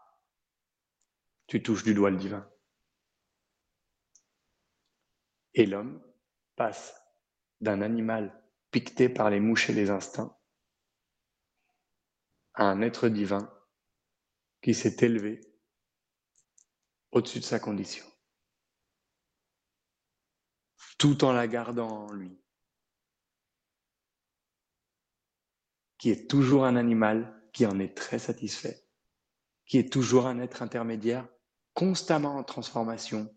tu 1.47 1.63
touches 1.63 1.85
du 1.85 1.95
doigt 1.95 2.11
le 2.11 2.17
divin. 2.17 2.51
Et 5.53 5.67
l'homme 5.67 6.03
passe 6.57 6.95
d'un 7.61 7.83
animal 7.83 8.44
piqueté 8.75 9.09
par 9.09 9.31
les 9.31 9.39
mouches 9.39 9.71
et 9.71 9.73
les 9.73 9.89
instincts, 9.89 10.37
à 12.55 12.65
un 12.65 12.83
être 12.83 13.09
divin 13.09 13.49
qui 14.63 14.75
s'est 14.75 14.97
élevé 14.99 15.41
au-dessus 17.13 17.39
de 17.39 17.45
sa 17.45 17.61
condition, 17.61 18.05
tout 20.99 21.23
en 21.25 21.31
la 21.31 21.47
gardant 21.47 22.07
en 22.07 22.13
lui, 22.13 22.37
qui 25.97 26.11
est 26.11 26.29
toujours 26.29 26.65
un 26.65 26.75
animal 26.75 27.49
qui 27.53 27.67
en 27.67 27.79
est 27.79 27.97
très 27.97 28.19
satisfait, 28.19 28.89
qui 29.67 29.79
est 29.79 29.93
toujours 29.93 30.27
un 30.27 30.41
être 30.41 30.63
intermédiaire, 30.63 31.29
constamment 31.75 32.39
en 32.39 32.43
transformation, 32.43 33.33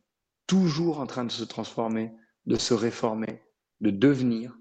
toujours 0.47 0.99
en 0.99 1.05
train 1.05 1.25
de 1.25 1.31
se 1.31 1.43
transformer, 1.43 2.11
de 2.47 2.55
se 2.55 2.73
réformer, 2.73 3.43
de 3.81 3.91
devenir, 3.91 4.57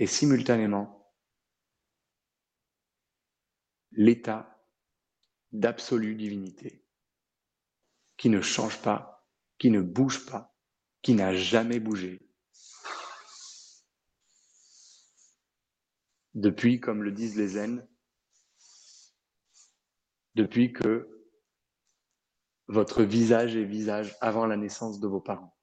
et 0.00 0.06
simultanément 0.06 1.14
l'état 3.92 4.58
d'absolue 5.52 6.14
divinité 6.14 6.86
qui 8.16 8.30
ne 8.30 8.40
change 8.40 8.80
pas, 8.80 9.28
qui 9.58 9.70
ne 9.70 9.82
bouge 9.82 10.24
pas, 10.24 10.56
qui 11.02 11.12
n'a 11.12 11.34
jamais 11.34 11.80
bougé. 11.80 12.26
Depuis, 16.32 16.80
comme 16.80 17.02
le 17.02 17.12
disent 17.12 17.36
les 17.36 17.48
zen, 17.48 17.86
depuis 20.34 20.72
que 20.72 21.28
votre 22.68 23.02
visage 23.02 23.54
est 23.54 23.64
visage 23.64 24.16
avant 24.22 24.46
la 24.46 24.56
naissance 24.56 24.98
de 24.98 25.08
vos 25.08 25.20
parents. 25.20 25.59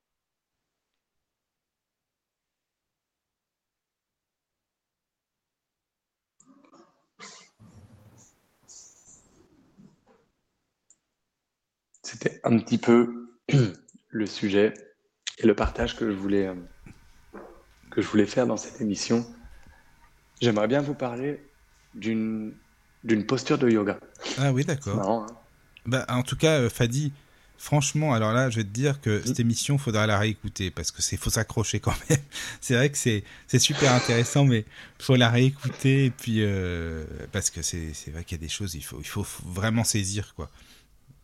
C'était 12.08 12.40
un 12.46 12.58
petit 12.58 12.78
peu 12.78 13.28
le 14.10 14.26
sujet 14.26 14.74
et 15.40 15.46
le 15.46 15.54
partage 15.54 15.98
que 15.98 16.10
je 16.10 16.16
voulais, 16.16 16.48
euh, 16.48 16.54
que 17.92 18.02
je 18.02 18.08
voulais 18.08 18.26
faire 18.26 18.48
dans 18.48 18.56
cette 18.56 18.80
émission. 18.80 19.28
J'aimerais 20.40 20.70
bien 20.70 20.80
vous 20.80 20.94
parler 20.94 21.44
d'une 21.96 22.54
d'une 23.04 23.26
posture 23.26 23.58
de 23.58 23.70
yoga. 23.70 24.00
Ah 24.38 24.54
oui, 24.54 24.64
d'accord. 24.64 25.06
Hein. 25.06 25.26
bah, 25.86 26.06
en 26.08 26.24
tout 26.24 26.38
cas, 26.38 26.60
euh, 26.62 26.70
Fadi, 26.70 27.12
franchement, 27.58 28.14
alors 28.14 28.32
là, 28.32 28.50
je 28.50 28.56
vais 28.56 28.64
te 28.64 28.70
dire 28.70 29.02
que 29.02 29.22
cette 29.26 29.42
émission, 29.42 29.78
faudra 29.78 30.08
la 30.08 30.18
réécouter 30.18 30.72
parce 30.72 30.92
que 30.92 31.02
c'est 31.02 31.18
faut 31.18 31.30
s'accrocher 31.30 31.82
quand 31.82 31.94
même. 32.10 32.20
c'est 32.62 32.76
vrai 32.76 32.90
que 32.90 32.98
c'est 32.98 33.24
super 33.60 33.94
intéressant, 33.94 34.46
mais 34.46 34.64
faut 34.98 35.18
la 35.18 35.30
réécouter 35.30 36.06
et 36.06 36.12
puis 36.12 36.38
euh, 36.38 37.04
parce 37.34 37.50
que 37.50 37.62
c'est 37.62 38.12
vrai 38.12 38.24
qu'il 38.24 38.38
y 38.38 38.40
a 38.40 38.44
des 38.44 38.50
choses, 38.50 38.76
il 38.76 38.84
faut 38.84 39.00
il 39.02 39.08
faut 39.08 39.28
vraiment 39.46 39.84
saisir 39.84 40.34
quoi. 40.36 40.50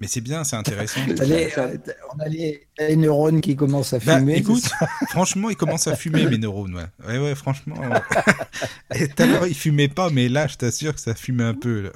Mais 0.04 0.10
c'est 0.10 0.20
bien, 0.20 0.44
c'est 0.44 0.58
intéressant. 0.58 1.00
on 1.08 2.20
a 2.20 2.28
les, 2.28 2.68
neurones 2.98 3.40
qui 3.40 3.56
commencent 3.56 3.94
à 3.94 4.00
bah, 4.00 4.20
fumer. 4.20 4.36
écoute, 4.36 4.70
franchement, 5.12 5.50
ils 5.50 5.56
commencent 5.56 5.88
à 5.88 5.96
fumer, 5.96 6.26
mes 6.26 6.38
neurones. 6.38 6.76
Ouais, 6.76 7.08
ouais, 7.08 7.20
ouais 7.20 7.36
franchement. 7.36 7.76
Tout 8.94 9.24
à 9.24 9.26
l'heure, 9.26 9.48
ils 9.48 9.56
fumaient 9.56 9.88
pas, 9.88 10.10
mais 10.10 10.28
là, 10.28 10.48
je 10.48 10.58
t'assure 10.58 10.94
que 10.94 11.00
ça 11.00 11.16
fumait 11.16 11.46
un 11.46 11.54
peu. 11.54 11.90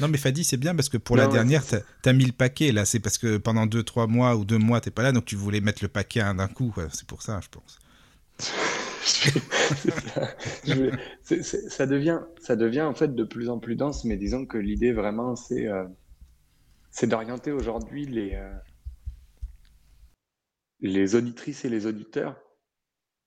non, 0.00 0.06
mais 0.06 0.16
Fadi, 0.16 0.44
c'est 0.44 0.58
bien 0.58 0.76
parce 0.76 0.88
que 0.88 0.96
pour 0.96 1.16
la 1.16 1.26
dernière, 1.26 1.64
t'as 1.66 1.80
as 2.08 2.12
mis 2.12 2.26
le 2.26 2.30
paquet. 2.30 2.70
Là, 2.70 2.84
c'est 2.84 3.00
parce 3.00 3.18
que 3.18 3.36
pendant 3.36 3.66
2-3 3.66 4.08
mois 4.08 4.36
ou 4.36 4.44
2 4.44 4.56
mois, 4.56 4.80
t'es 4.80 4.92
pas 4.92 5.02
là, 5.02 5.10
donc 5.10 5.24
tu 5.24 5.34
voulais 5.34 5.60
mettre 5.60 5.82
le 5.82 5.88
paquet 5.88 6.20
d'un 6.20 6.46
coup. 6.46 6.72
C'est 6.92 7.08
pour 7.08 7.22
ça, 7.22 7.40
je 7.42 7.48
pense. 7.48 7.80
Ça, 9.04 11.86
devient, 11.86 12.20
ça 12.40 12.56
devient 12.56 12.82
en 12.82 12.94
fait 12.94 13.14
de 13.14 13.24
plus 13.24 13.48
en 13.48 13.58
plus 13.58 13.76
dense, 13.76 14.04
mais 14.04 14.16
disons 14.16 14.46
que 14.46 14.58
l'idée 14.58 14.92
vraiment, 14.92 15.36
c'est 15.36 15.66
euh, 15.66 15.84
d'orienter 17.02 17.52
aujourd'hui 17.52 18.06
les, 18.06 18.34
euh, 18.34 18.52
les 20.80 21.14
auditrices 21.14 21.64
et 21.64 21.68
les 21.68 21.86
auditeurs 21.86 22.36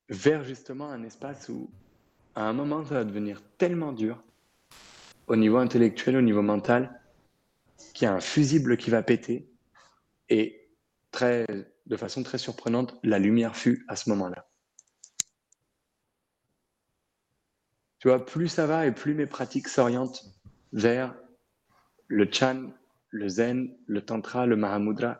vers 0.10 0.44
justement 0.44 0.90
un 0.90 1.04
espace 1.04 1.50
où, 1.50 1.70
à 2.36 2.48
un 2.48 2.54
moment, 2.54 2.86
ça 2.86 2.96
va 2.96 3.04
devenir 3.04 3.42
tellement 3.58 3.94
dur, 3.94 4.24
au 5.28 5.36
niveau 5.36 5.58
intellectuel, 5.58 6.18
au 6.18 6.22
niveau 6.22 6.42
mental, 6.42 7.02
qu'il 7.94 8.06
y 8.06 8.10
a 8.10 8.14
un 8.14 8.22
fusible 8.22 8.78
qui 8.78 8.90
va 8.90 9.04
péter, 9.04 9.50
et 10.30 10.70
de 11.86 11.98
façon 11.98 12.24
très 12.24 12.38
surprenante, 12.38 12.96
la 13.04 13.20
lumière 13.20 13.56
fut 13.56 13.86
à 13.88 13.96
ce 13.96 14.10
moment-là. 14.10 14.47
Tu 18.00 18.10
vois, 18.10 18.26
plus 18.26 18.48
ça 18.48 18.68
va 18.68 18.86
et 18.86 18.92
plus 18.92 19.14
mes 19.14 19.26
pratiques 19.26 19.68
s'orientent 19.68 20.26
vers 20.72 21.16
le 22.08 22.28
Chan, 22.32 22.72
le 23.10 23.28
Zen, 23.28 23.76
le 23.88 24.02
Tantra, 24.02 24.46
le 24.46 24.56
Mahamudra, 24.56 25.20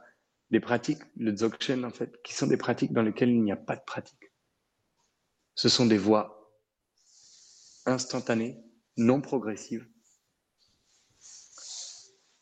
des 0.52 0.60
pratiques, 0.60 1.02
le 1.18 1.32
Dzogchen 1.32 1.84
en 1.84 1.90
fait, 1.90 2.22
qui 2.24 2.34
sont 2.34 2.48
des 2.48 2.58
pratiques 2.58 2.94
dans 2.94 3.02
lesquelles 3.02 3.30
il 3.30 3.44
n'y 3.44 3.52
a 3.52 3.58
pas 3.58 3.76
de 3.76 3.82
pratique. 3.82 4.32
Ce 5.56 5.70
sont 5.70 5.86
des 5.86 5.98
voies 5.98 6.54
instantanées, 7.86 8.60
non 8.96 9.22
progressives. 9.22 9.88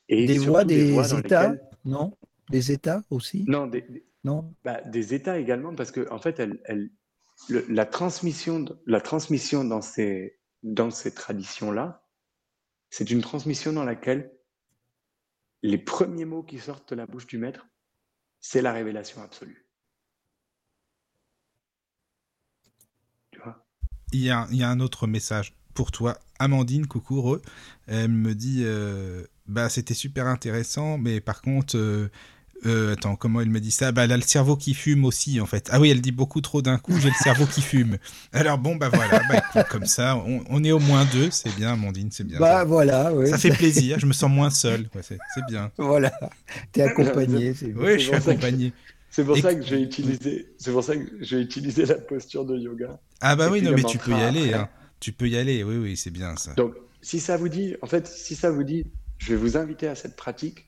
Et 0.07 0.25
des 0.25 0.37
voies, 0.37 0.65
des, 0.65 1.17
états, 1.17 1.55
non? 1.83 2.15
Des 2.49 2.71
états 2.71 3.01
aussi? 3.09 3.43
Non, 3.47 3.65
des, 3.65 4.05
non? 4.23 4.53
bah, 4.63 4.81
des 4.81 5.15
états 5.15 5.39
également, 5.39 5.73
parce 5.73 5.91
que 5.91 6.07
en 6.11 6.19
fait, 6.19 6.39
elles, 6.39 6.91
la, 7.49 7.85
transmission, 7.85 8.65
la 8.85 9.01
transmission 9.01 9.63
dans 9.63 9.81
ces, 9.81 10.39
dans 10.63 10.91
ces 10.91 11.13
traditions-là, 11.13 12.03
c'est 12.89 13.11
une 13.11 13.21
transmission 13.21 13.73
dans 13.73 13.83
laquelle 13.83 14.31
les 15.61 15.77
premiers 15.77 16.25
mots 16.25 16.43
qui 16.43 16.59
sortent 16.59 16.89
de 16.89 16.95
la 16.95 17.05
bouche 17.05 17.27
du 17.27 17.37
maître, 17.37 17.67
c'est 18.39 18.61
la 18.61 18.71
révélation 18.71 19.21
absolue. 19.21 19.67
Tu 23.31 23.39
vois? 23.39 23.65
Il 24.13 24.21
y, 24.21 24.29
a, 24.29 24.47
il 24.51 24.57
y, 24.57 24.63
a, 24.63 24.69
un 24.69 24.79
autre 24.79 25.07
message 25.07 25.55
pour 25.73 25.91
toi. 25.91 26.19
Amandine, 26.39 26.87
coucou, 26.87 27.37
elle 27.87 28.09
me 28.09 28.35
dit 28.35 28.61
euh, 28.63 29.25
bah, 29.47 29.69
c'était 29.69 29.93
super 29.93 30.27
intéressant, 30.27 30.97
mais 30.97 31.21
par 31.21 31.41
contre, 31.41 31.77
euh, 31.77 32.09
euh, 32.65 32.93
attends, 32.93 33.15
comment 33.15 33.41
elle 33.41 33.49
me 33.49 33.59
dit 33.59 33.71
ça? 33.71 33.91
Bah, 33.91 34.05
elle 34.05 34.11
a 34.11 34.17
le 34.17 34.23
cerveau 34.23 34.55
qui 34.55 34.73
fume 34.73 35.05
aussi, 35.05 35.39
en 35.39 35.45
fait. 35.45 35.69
Ah 35.71 35.79
oui, 35.79 35.89
elle 35.89 36.01
dit 36.01 36.11
beaucoup 36.11 36.41
trop 36.41 36.61
d'un 36.61 36.77
coup, 36.77 36.97
j'ai 36.99 37.09
le 37.09 37.15
cerveau 37.15 37.45
qui 37.45 37.61
fume. 37.61 37.97
Alors 38.33 38.57
bon, 38.57 38.75
bah 38.75 38.89
voilà, 38.91 39.21
bah, 39.29 39.63
comme 39.63 39.85
ça, 39.85 40.21
on, 40.49 40.63
est 40.63 40.71
au 40.71 40.79
moins 40.79 41.05
deux, 41.05 41.29
c'est 41.31 41.53
bien, 41.55 41.73
Amandine, 41.73 42.09
c'est 42.11 42.23
bien. 42.23 42.39
Bah 42.39 42.63
voilà, 42.63 43.13
oui. 43.13 43.29
Ça 43.29 43.37
fait 43.37 43.51
plaisir, 43.51 43.99
je 43.99 44.05
me 44.05 44.13
sens 44.13 44.31
moins 44.31 44.49
seul, 44.49 44.87
c'est 45.01 45.45
bien. 45.47 45.71
Voilà, 45.77 46.11
t'es 46.71 46.81
accompagné. 46.81 47.53
Oui, 47.75 47.93
je 47.93 48.05
suis 48.05 48.13
accompagné. 48.13 48.73
C'est 49.09 49.23
pour 49.23 49.37
ça 49.37 49.55
que 49.55 49.61
j'ai 49.61 49.81
utilisé, 49.81 50.47
c'est 50.57 50.71
pour 50.71 50.83
ça 50.83 50.95
que 50.95 51.05
j'ai 51.21 51.39
utilisé 51.39 51.85
la 51.85 51.95
posture 51.95 52.45
de 52.45 52.57
yoga. 52.57 52.99
Ah 53.21 53.35
bah 53.35 53.49
oui, 53.51 53.61
non, 53.61 53.71
mais 53.75 53.83
tu 53.83 53.97
peux 53.97 54.11
y 54.11 54.21
aller, 54.21 54.53
hein. 54.53 54.69
Tu 54.99 55.11
peux 55.11 55.27
y 55.27 55.37
aller, 55.37 55.63
oui, 55.63 55.77
oui, 55.77 55.97
c'est 55.97 56.09
bien 56.09 56.35
ça. 56.35 56.53
Donc, 56.53 56.73
si 57.01 57.19
ça 57.19 57.37
vous 57.37 57.49
dit, 57.49 57.75
en 57.81 57.85
fait, 57.85 58.07
si 58.07 58.35
ça 58.35 58.49
vous 58.49 58.63
dit, 58.63 58.85
je 59.19 59.33
vais 59.33 59.35
vous 59.35 59.55
inviter 59.57 59.87
à 59.87 59.95
cette 59.95 60.15
pratique 60.15 60.65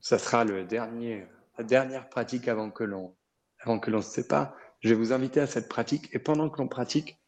ça 0.00 0.18
sera 0.18 0.44
le 0.44 0.64
dernier, 0.64 1.26
la 1.58 1.64
dernière 1.64 2.08
pratique 2.08 2.48
avant 2.48 2.70
que 2.70 2.84
l'on 2.84 3.16
avant 3.60 3.80
que 3.80 3.90
l'on 3.90 4.02
se 4.02 4.10
sépare. 4.10 4.54
Je 4.80 4.90
vais 4.90 4.94
vous 4.94 5.12
inviter 5.12 5.40
à 5.40 5.46
cette 5.46 5.68
pratique 5.68 6.08
et 6.12 6.20
pendant 6.20 6.48
que 6.48 6.58
l'on 6.58 6.68
pratique, 6.68 7.18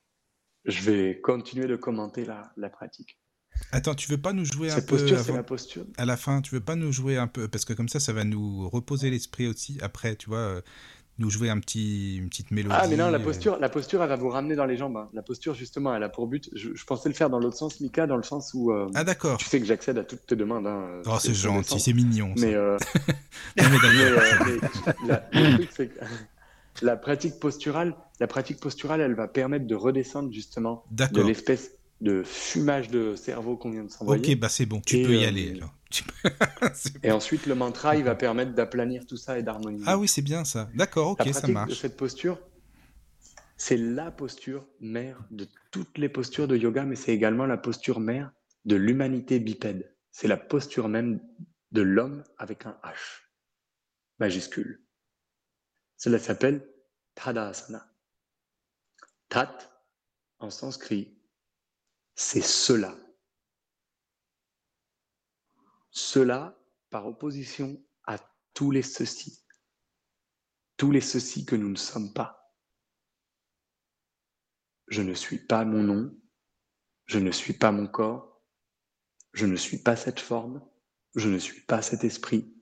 je 0.64 0.82
vais 0.82 1.20
continuer 1.20 1.66
de 1.66 1.74
commenter 1.74 2.24
la, 2.24 2.52
la 2.56 2.70
pratique. 2.70 3.18
Attends, 3.72 3.94
tu 3.94 4.10
veux 4.10 4.20
pas 4.20 4.32
nous 4.32 4.44
jouer 4.44 4.70
un 4.70 4.80
peu 4.80 4.96
posture, 4.96 5.34
la 5.34 5.42
posture. 5.42 5.84
à 5.96 6.04
la 6.04 6.16
fin 6.16 6.40
Tu 6.40 6.54
veux 6.54 6.60
pas 6.60 6.76
nous 6.76 6.92
jouer 6.92 7.16
un 7.16 7.26
peu 7.26 7.48
parce 7.48 7.64
que 7.64 7.72
comme 7.72 7.88
ça, 7.88 8.00
ça 8.00 8.12
va 8.12 8.24
nous 8.24 8.68
reposer 8.68 9.10
l'esprit 9.10 9.46
aussi. 9.46 9.78
Après, 9.82 10.16
tu 10.16 10.28
vois, 10.28 10.38
euh, 10.38 10.62
nous 11.20 11.30
jouer 11.30 11.50
un 11.50 11.60
petit, 11.60 12.16
une 12.16 12.28
petite 12.28 12.50
mélodie. 12.50 12.74
Ah, 12.76 12.88
mais 12.88 12.96
non, 12.96 13.10
la 13.10 13.18
euh. 13.18 13.22
posture, 13.22 13.58
la 13.60 13.68
posture, 13.68 14.02
elle 14.02 14.08
va 14.08 14.16
vous 14.16 14.30
ramener 14.30 14.56
dans 14.56 14.64
les 14.64 14.76
jambes. 14.76 14.96
Hein. 14.96 15.08
La 15.12 15.22
posture, 15.22 15.54
justement, 15.54 15.94
elle 15.94 16.02
a 16.02 16.08
pour 16.08 16.26
but. 16.26 16.50
Je, 16.54 16.84
pensais 16.84 17.08
le 17.08 17.14
faire 17.14 17.30
dans 17.30 17.38
l'autre 17.38 17.56
sens, 17.56 17.80
Mika, 17.80 18.06
dans 18.06 18.16
le 18.16 18.22
sens 18.22 18.52
où. 18.54 18.72
Euh, 18.72 18.90
ah, 18.94 19.04
d'accord. 19.04 19.38
Tu 19.38 19.44
sais 19.44 19.60
que 19.60 19.66
j'accède 19.66 19.98
à 19.98 20.04
toutes 20.04 20.26
tes 20.26 20.36
demandes. 20.36 20.66
Hein, 20.66 21.02
oh, 21.06 21.18
c'est 21.20 21.34
gentil, 21.34 21.78
c'est 21.78 21.92
mignon. 21.92 22.34
Mais, 22.38 22.54
euh... 22.54 22.78
mais, 23.56 23.64
la, 25.06 25.22
le 25.32 25.56
truc, 25.56 25.70
c'est 25.72 25.88
que 25.88 26.00
la 26.82 26.96
pratique 26.96 27.38
posturale, 27.38 27.94
la 28.18 28.26
pratique 28.26 28.58
posturale, 28.58 29.00
elle 29.00 29.14
va 29.14 29.28
permettre 29.28 29.66
de 29.66 29.74
redescendre 29.74 30.32
justement 30.32 30.84
de 30.90 31.22
l'espèce 31.22 31.72
de 32.00 32.22
fumage 32.22 32.88
de 32.88 33.14
cerveau 33.16 33.56
qu'on 33.56 33.70
vient 33.70 33.84
de 33.84 33.90
s'envoyer. 33.90 34.34
Ok, 34.34 34.38
bah 34.38 34.48
c'est 34.48 34.66
bon, 34.66 34.80
tu 34.80 35.02
peux 35.02 35.16
y 35.16 35.24
aller. 35.24 35.52
Alors. 35.56 35.74
et 37.02 37.10
ensuite, 37.10 37.46
le 37.46 37.54
mantra, 37.54 37.96
il 37.96 38.04
va 38.04 38.14
permettre 38.14 38.52
d'aplanir 38.52 39.06
tout 39.06 39.16
ça 39.16 39.38
et 39.38 39.42
d'harmoniser. 39.42 39.84
Ah 39.86 39.98
oui, 39.98 40.08
c'est 40.08 40.22
bien 40.22 40.44
ça. 40.44 40.68
D'accord, 40.74 41.10
ok, 41.10 41.28
ça 41.32 41.48
marche. 41.48 41.70
De 41.70 41.74
cette 41.74 41.96
posture, 41.96 42.38
c'est 43.56 43.76
la 43.76 44.10
posture 44.10 44.66
mère 44.80 45.22
de 45.30 45.46
toutes 45.70 45.98
les 45.98 46.08
postures 46.08 46.48
de 46.48 46.56
yoga, 46.56 46.84
mais 46.84 46.96
c'est 46.96 47.12
également 47.12 47.46
la 47.46 47.58
posture 47.58 48.00
mère 48.00 48.32
de 48.64 48.76
l'humanité 48.76 49.38
bipède. 49.38 49.94
C'est 50.12 50.28
la 50.28 50.36
posture 50.36 50.88
même 50.88 51.20
de 51.72 51.82
l'homme 51.82 52.24
avec 52.38 52.66
un 52.66 52.76
H 52.82 53.30
majuscule. 54.18 54.82
Cela 55.96 56.18
s'appelle 56.18 56.66
Tadasana. 57.14 57.86
Tat, 59.28 59.56
en 60.38 60.50
sanskrit, 60.50 61.19
c'est 62.22 62.42
cela. 62.42 62.94
Cela 65.90 66.54
par 66.90 67.06
opposition 67.06 67.82
à 68.04 68.18
tous 68.52 68.70
les 68.70 68.82
ceci, 68.82 69.42
tous 70.76 70.90
les 70.90 71.00
ceci 71.00 71.46
que 71.46 71.56
nous 71.56 71.70
ne 71.70 71.76
sommes 71.76 72.12
pas. 72.12 72.54
Je 74.88 75.00
ne 75.00 75.14
suis 75.14 75.38
pas 75.38 75.64
mon 75.64 75.82
nom, 75.82 76.14
je 77.06 77.18
ne 77.18 77.30
suis 77.30 77.54
pas 77.54 77.72
mon 77.72 77.86
corps, 77.86 78.44
je 79.32 79.46
ne 79.46 79.56
suis 79.56 79.78
pas 79.78 79.96
cette 79.96 80.20
forme, 80.20 80.62
je 81.14 81.30
ne 81.30 81.38
suis 81.38 81.62
pas 81.62 81.80
cet 81.80 82.04
esprit, 82.04 82.54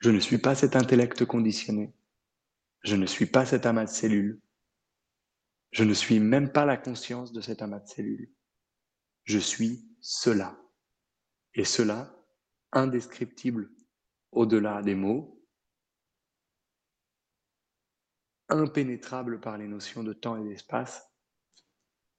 je 0.00 0.10
ne 0.10 0.18
suis 0.18 0.38
pas 0.38 0.56
cet 0.56 0.74
intellect 0.74 1.24
conditionné, 1.24 1.94
je 2.82 2.96
ne 2.96 3.06
suis 3.06 3.26
pas 3.26 3.46
cet 3.46 3.64
amas 3.64 3.84
de 3.84 3.90
cellules, 3.90 4.40
je 5.70 5.84
ne 5.84 5.94
suis 5.94 6.18
même 6.18 6.50
pas 6.50 6.66
la 6.66 6.76
conscience 6.76 7.32
de 7.32 7.40
cet 7.40 7.62
amas 7.62 7.78
de 7.78 7.88
cellules. 7.88 8.34
Je 9.24 9.38
suis 9.38 9.88
cela. 10.00 10.58
Et 11.54 11.64
cela, 11.64 12.14
indescriptible 12.72 13.70
au-delà 14.30 14.82
des 14.82 14.94
mots, 14.94 15.42
impénétrable 18.48 19.40
par 19.40 19.58
les 19.58 19.68
notions 19.68 20.02
de 20.02 20.12
temps 20.12 20.36
et 20.36 20.48
d'espace, 20.48 21.08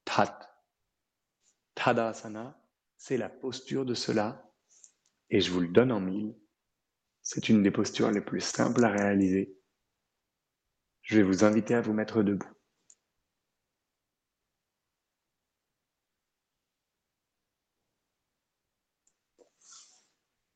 Tat. 0.05 0.49
Tadasana, 1.75 2.59
c'est 2.97 3.17
la 3.17 3.29
posture 3.29 3.85
de 3.85 3.93
cela, 3.93 4.51
et 5.29 5.41
je 5.41 5.51
vous 5.51 5.61
le 5.61 5.67
donne 5.67 5.91
en 5.91 5.99
mille. 5.99 6.35
C'est 7.21 7.49
une 7.49 7.63
des 7.63 7.71
postures 7.71 8.11
les 8.11 8.21
plus 8.21 8.41
simples 8.41 8.83
à 8.83 8.89
réaliser. 8.89 9.57
Je 11.01 11.17
vais 11.17 11.23
vous 11.23 11.43
inviter 11.43 11.73
à 11.73 11.81
vous 11.81 11.93
mettre 11.93 12.21
debout. 12.21 12.52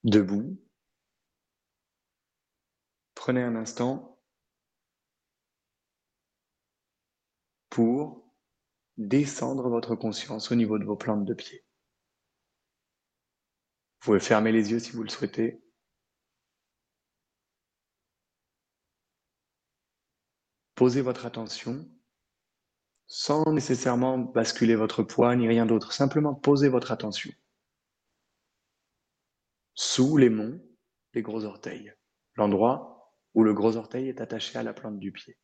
Debout. 0.07 0.57
Prenez 3.13 3.43
un 3.43 3.55
instant 3.55 4.17
pour 7.69 8.25
descendre 8.95 9.69
votre 9.69 9.95
conscience 9.95 10.51
au 10.51 10.55
niveau 10.55 10.79
de 10.79 10.85
vos 10.85 10.95
plantes 10.95 11.25
de 11.25 11.33
pied. 11.33 11.65
Vous 13.99 14.05
pouvez 14.05 14.19
fermer 14.21 14.53
les 14.53 14.71
yeux 14.71 14.79
si 14.79 14.91
vous 14.91 15.03
le 15.03 15.09
souhaitez. 15.09 15.61
Posez 20.75 21.01
votre 21.01 21.25
attention 21.25 21.85
sans 23.07 23.51
nécessairement 23.51 24.17
basculer 24.17 24.75
votre 24.75 25.03
poids 25.03 25.35
ni 25.35 25.47
rien 25.47 25.65
d'autre. 25.65 25.91
Simplement 25.91 26.33
posez 26.33 26.69
votre 26.69 26.91
attention 26.91 27.31
sous 29.77 30.17
les 30.17 30.29
monts, 30.29 30.59
les 31.13 31.21
gros 31.21 31.45
orteils, 31.45 31.93
l'endroit 32.35 33.13
où 33.35 33.43
le 33.43 33.53
gros 33.53 33.77
orteil 33.77 34.09
est 34.09 34.21
attaché 34.21 34.57
à 34.57 34.63
la 34.63 34.73
plante 34.73 34.97
du 34.97 35.11
pied. 35.11 35.37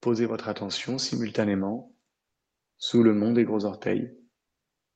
Posez 0.00 0.26
votre 0.26 0.48
attention 0.48 0.96
simultanément 0.96 1.92
sous 2.78 3.02
le 3.02 3.14
mont 3.14 3.32
des 3.32 3.44
gros 3.44 3.64
orteils 3.64 4.16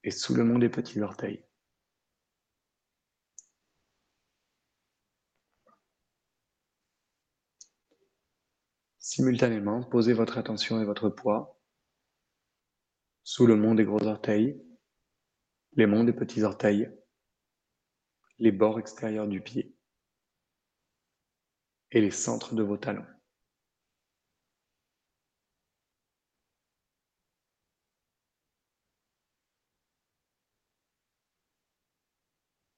et 0.04 0.12
sous 0.12 0.34
le 0.34 0.44
mont 0.44 0.60
des 0.60 0.68
petits 0.68 1.00
orteils. 1.00 1.44
Simultanément, 8.98 9.82
posez 9.82 10.12
votre 10.12 10.38
attention 10.38 10.80
et 10.80 10.84
votre 10.84 11.08
poids 11.08 11.55
sous 13.26 13.44
le 13.44 13.56
mont 13.56 13.74
des 13.74 13.84
gros 13.84 14.06
orteils, 14.06 14.56
les 15.72 15.86
monts 15.86 16.04
des 16.04 16.12
petits 16.12 16.44
orteils, 16.44 16.88
les 18.38 18.52
bords 18.52 18.78
extérieurs 18.78 19.26
du 19.26 19.40
pied 19.40 19.74
et 21.90 22.00
les 22.00 22.12
centres 22.12 22.54
de 22.54 22.62
vos 22.62 22.76
talons. 22.76 23.04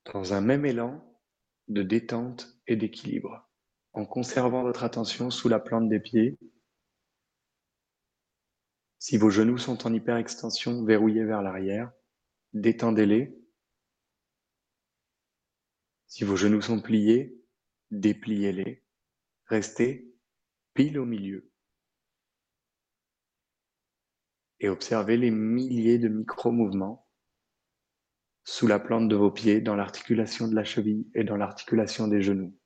Dans 0.06 0.32
un 0.32 0.40
même 0.40 0.64
élan 0.64 1.04
de 1.68 1.82
détente 1.82 2.58
et 2.66 2.76
d'équilibre 2.76 3.46
en 3.92 4.06
conservant 4.06 4.62
votre 4.62 4.82
attention 4.82 5.30
sous 5.30 5.50
la 5.50 5.60
plante 5.60 5.90
des 5.90 6.00
pieds. 6.00 6.38
Si 8.98 9.16
vos 9.16 9.30
genoux 9.30 9.58
sont 9.58 9.86
en 9.86 9.94
hyperextension, 9.94 10.84
verrouillés 10.84 11.24
vers 11.24 11.42
l'arrière, 11.42 11.92
détendez-les. 12.52 13.36
Si 16.08 16.24
vos 16.24 16.36
genoux 16.36 16.62
sont 16.62 16.80
pliés, 16.80 17.40
dépliez-les. 17.90 18.84
Restez 19.46 20.12
pile 20.74 20.98
au 20.98 21.04
milieu. 21.04 21.50
Et 24.60 24.68
observez 24.68 25.16
les 25.16 25.30
milliers 25.30 25.98
de 25.98 26.08
micro-mouvements 26.08 27.08
sous 28.42 28.66
la 28.66 28.80
plante 28.80 29.08
de 29.08 29.14
vos 29.14 29.30
pieds, 29.30 29.60
dans 29.60 29.76
l'articulation 29.76 30.48
de 30.48 30.54
la 30.54 30.64
cheville 30.64 31.06
et 31.14 31.22
dans 31.22 31.36
l'articulation 31.36 32.08
des 32.08 32.22
genoux. 32.22 32.58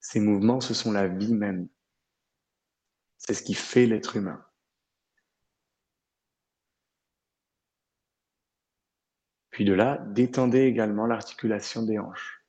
Ces 0.00 0.20
mouvements, 0.20 0.60
ce 0.60 0.74
sont 0.74 0.92
la 0.92 1.08
vie 1.08 1.34
même. 1.34 1.68
C'est 3.18 3.34
ce 3.34 3.42
qui 3.42 3.54
fait 3.54 3.84
l'être 3.84 4.16
humain. 4.16 4.47
Puis 9.58 9.64
de 9.64 9.72
là, 9.72 9.98
détendez 10.10 10.60
également 10.60 11.06
l'articulation 11.06 11.82
des 11.82 11.98
hanches, 11.98 12.46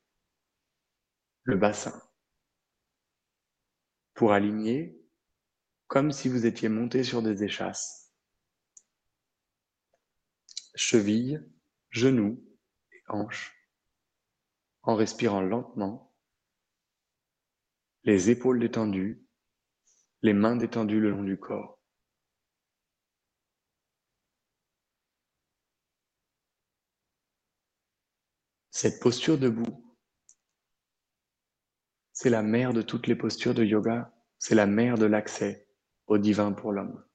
le 1.42 1.58
bassin, 1.58 2.00
pour 4.14 4.32
aligner 4.32 4.96
comme 5.88 6.12
si 6.12 6.30
vous 6.30 6.46
étiez 6.46 6.70
monté 6.70 7.04
sur 7.04 7.24
des 7.24 7.44
échasses. 7.44 8.14
Cheville, 10.76 11.52
genoux 11.90 12.48
et 12.92 13.02
hanches, 13.08 13.60
en 14.84 14.94
respirant 14.94 15.42
lentement 15.42 16.16
les 18.04 18.30
épaules 18.30 18.60
détendues, 18.60 19.26
les 20.22 20.34
mains 20.34 20.58
détendues 20.58 21.00
le 21.00 21.10
long 21.10 21.24
du 21.24 21.40
corps. 21.40 21.79
Cette 28.82 29.02
posture 29.02 29.38
debout, 29.38 29.94
c'est 32.14 32.30
la 32.30 32.42
mère 32.42 32.72
de 32.72 32.82
toutes 32.82 33.08
les 33.08 33.16
postures 33.18 33.54
de 33.54 33.66
yoga, 33.66 34.16
c'est 34.38 34.56
la 34.56 34.68
mère 34.68 34.98
de 34.98 35.06
l'accès 35.06 35.68
au 36.08 36.18
divin 36.18 36.54
pour 36.54 36.72
l'homme. 36.72 37.06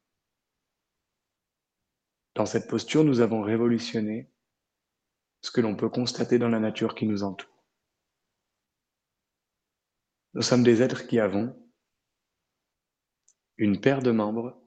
Dans 2.35 2.45
cette 2.45 2.69
posture, 2.69 3.03
nous 3.03 3.21
avons 3.21 3.41
révolutionné 3.41 4.31
ce 5.41 5.51
que 5.51 5.63
l'on 5.63 5.75
peut 5.75 5.89
constater 5.89 6.39
dans 6.39 6.51
la 6.51 6.61
nature 6.61 6.95
qui 6.95 7.07
nous 7.07 7.23
entoure. 7.23 7.65
Nous 10.35 10.43
sommes 10.43 10.65
des 10.65 10.83
êtres 10.83 11.07
qui 11.07 11.19
avons 11.19 11.59
une 13.57 13.81
paire 13.81 14.03
de 14.03 14.11
membres 14.11 14.63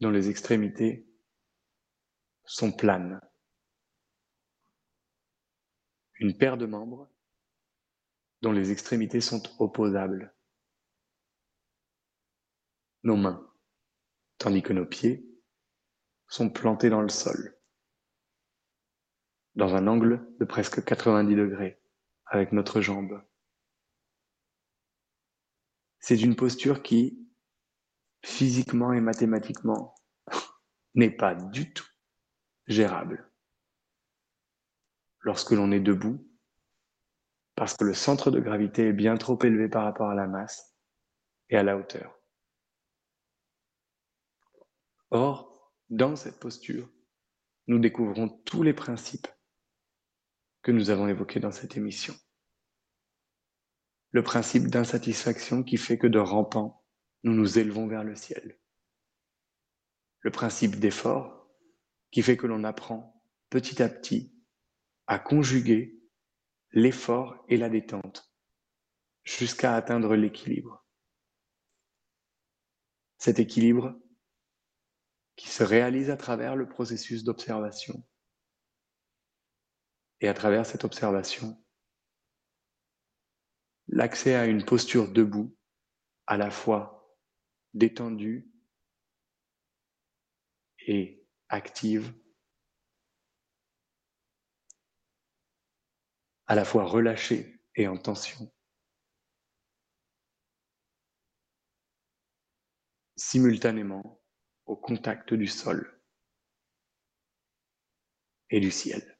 dont 0.00 0.10
les 0.10 0.30
extrémités 0.30 1.06
sont 2.46 2.72
planes. 2.72 3.20
Une 6.20 6.36
paire 6.36 6.58
de 6.58 6.66
membres 6.66 7.10
dont 8.42 8.52
les 8.52 8.70
extrémités 8.70 9.22
sont 9.22 9.42
opposables. 9.58 10.34
Nos 13.02 13.16
mains, 13.16 13.50
tandis 14.36 14.62
que 14.62 14.74
nos 14.74 14.84
pieds 14.84 15.26
sont 16.28 16.50
plantés 16.50 16.90
dans 16.90 17.00
le 17.00 17.08
sol, 17.08 17.58
dans 19.54 19.74
un 19.74 19.86
angle 19.86 20.28
de 20.38 20.44
presque 20.44 20.84
90 20.84 21.34
degrés 21.34 21.82
avec 22.26 22.52
notre 22.52 22.82
jambe. 22.82 23.22
C'est 26.00 26.20
une 26.20 26.36
posture 26.36 26.82
qui, 26.82 27.26
physiquement 28.22 28.92
et 28.92 29.00
mathématiquement, 29.00 29.94
n'est 30.94 31.10
pas 31.10 31.34
du 31.34 31.72
tout 31.72 31.88
gérable. 32.66 33.29
Lorsque 35.20 35.50
l'on 35.50 35.70
est 35.70 35.80
debout, 35.80 36.26
parce 37.54 37.76
que 37.76 37.84
le 37.84 37.94
centre 37.94 38.30
de 38.30 38.40
gravité 38.40 38.88
est 38.88 38.92
bien 38.92 39.16
trop 39.16 39.38
élevé 39.42 39.68
par 39.68 39.84
rapport 39.84 40.08
à 40.08 40.14
la 40.14 40.26
masse 40.26 40.76
et 41.50 41.56
à 41.56 41.62
la 41.62 41.76
hauteur. 41.76 42.18
Or, 45.10 45.74
dans 45.90 46.16
cette 46.16 46.38
posture, 46.38 46.88
nous 47.66 47.78
découvrons 47.78 48.28
tous 48.28 48.62
les 48.62 48.72
principes 48.72 49.28
que 50.62 50.72
nous 50.72 50.90
avons 50.90 51.08
évoqués 51.08 51.40
dans 51.40 51.52
cette 51.52 51.76
émission 51.76 52.14
le 54.12 54.22
principe 54.22 54.66
d'insatisfaction 54.68 55.62
qui 55.62 55.76
fait 55.76 55.98
que 55.98 56.06
de 56.06 56.18
rampant, 56.18 56.84
nous 57.22 57.32
nous 57.32 57.58
élevons 57.58 57.86
vers 57.86 58.04
le 58.04 58.16
ciel. 58.16 58.58
Le 60.20 60.30
principe 60.30 60.76
d'effort 60.78 61.48
qui 62.10 62.22
fait 62.22 62.36
que 62.36 62.46
l'on 62.46 62.64
apprend 62.64 63.22
petit 63.50 63.82
à 63.82 63.88
petit 63.88 64.34
à 65.10 65.18
conjuguer 65.18 66.00
l'effort 66.70 67.44
et 67.48 67.56
la 67.56 67.68
détente 67.68 68.32
jusqu'à 69.24 69.74
atteindre 69.74 70.14
l'équilibre. 70.14 70.86
Cet 73.18 73.40
équilibre 73.40 74.00
qui 75.34 75.48
se 75.48 75.64
réalise 75.64 76.10
à 76.10 76.16
travers 76.16 76.54
le 76.54 76.68
processus 76.68 77.24
d'observation. 77.24 78.06
Et 80.20 80.28
à 80.28 80.34
travers 80.34 80.64
cette 80.64 80.84
observation, 80.84 81.60
l'accès 83.88 84.36
à 84.36 84.46
une 84.46 84.64
posture 84.64 85.10
debout, 85.10 85.58
à 86.28 86.36
la 86.36 86.52
fois 86.52 87.18
détendue 87.74 88.48
et 90.86 91.26
active, 91.48 92.14
à 96.50 96.56
la 96.56 96.64
fois 96.64 96.84
relâchée 96.84 97.62
et 97.76 97.86
en 97.86 97.96
tension. 97.96 98.52
simultanément 103.14 104.20
au 104.64 104.74
contact 104.74 105.34
du 105.34 105.46
sol 105.46 106.02
et 108.48 108.60
du 108.60 108.70
ciel. 108.72 109.18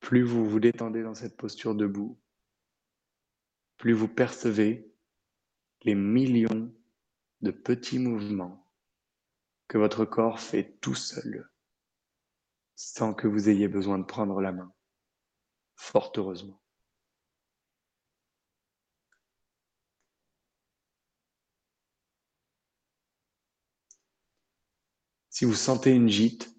Plus 0.00 0.22
vous 0.22 0.48
vous 0.48 0.60
détendez 0.60 1.02
dans 1.02 1.14
cette 1.14 1.36
posture 1.36 1.74
debout, 1.74 2.20
plus 3.78 3.94
vous 3.94 4.06
percevez 4.06 4.94
les 5.82 5.96
millions 5.96 6.72
de 7.40 7.50
petits 7.50 7.98
mouvements 7.98 8.67
que 9.68 9.78
votre 9.78 10.04
corps 10.04 10.40
fait 10.40 10.78
tout 10.80 10.94
seul, 10.94 11.48
sans 12.74 13.14
que 13.14 13.28
vous 13.28 13.48
ayez 13.48 13.68
besoin 13.68 13.98
de 13.98 14.04
prendre 14.04 14.40
la 14.40 14.52
main, 14.52 14.72
fort 15.76 16.12
heureusement. 16.16 16.60
Si 25.28 25.44
vous 25.44 25.54
sentez 25.54 25.92
une 25.92 26.08
gîte, 26.08 26.52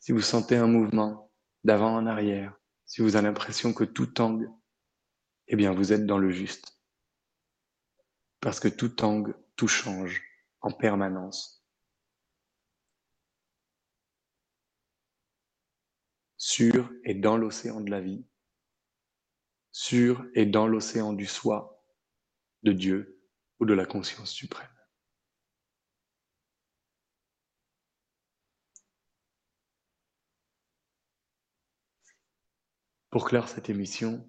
si 0.00 0.10
vous 0.10 0.22
sentez 0.22 0.56
un 0.56 0.66
mouvement 0.66 1.30
d'avant 1.62 1.94
en 1.94 2.06
arrière, 2.06 2.58
si 2.84 3.02
vous 3.02 3.14
avez 3.14 3.28
l'impression 3.28 3.72
que 3.72 3.84
tout 3.84 4.06
tangue, 4.06 4.48
eh 5.46 5.54
bien 5.54 5.72
vous 5.72 5.92
êtes 5.92 6.06
dans 6.06 6.18
le 6.18 6.30
juste. 6.30 6.80
Parce 8.40 8.58
que 8.58 8.68
tout 8.68 8.88
tangue, 8.88 9.34
tout 9.54 9.68
change 9.68 10.22
en 10.62 10.72
permanence. 10.72 11.57
Sur 16.50 16.90
et 17.04 17.12
dans 17.12 17.36
l'océan 17.36 17.82
de 17.82 17.90
la 17.90 18.00
vie, 18.00 18.24
sur 19.70 20.24
et 20.32 20.46
dans 20.46 20.66
l'océan 20.66 21.12
du 21.12 21.26
soi, 21.26 21.84
de 22.62 22.72
Dieu 22.72 23.22
ou 23.60 23.66
de 23.66 23.74
la 23.74 23.84
conscience 23.84 24.30
suprême. 24.30 24.66
Pour 33.10 33.26
clore 33.26 33.50
cette 33.50 33.68
émission, 33.68 34.26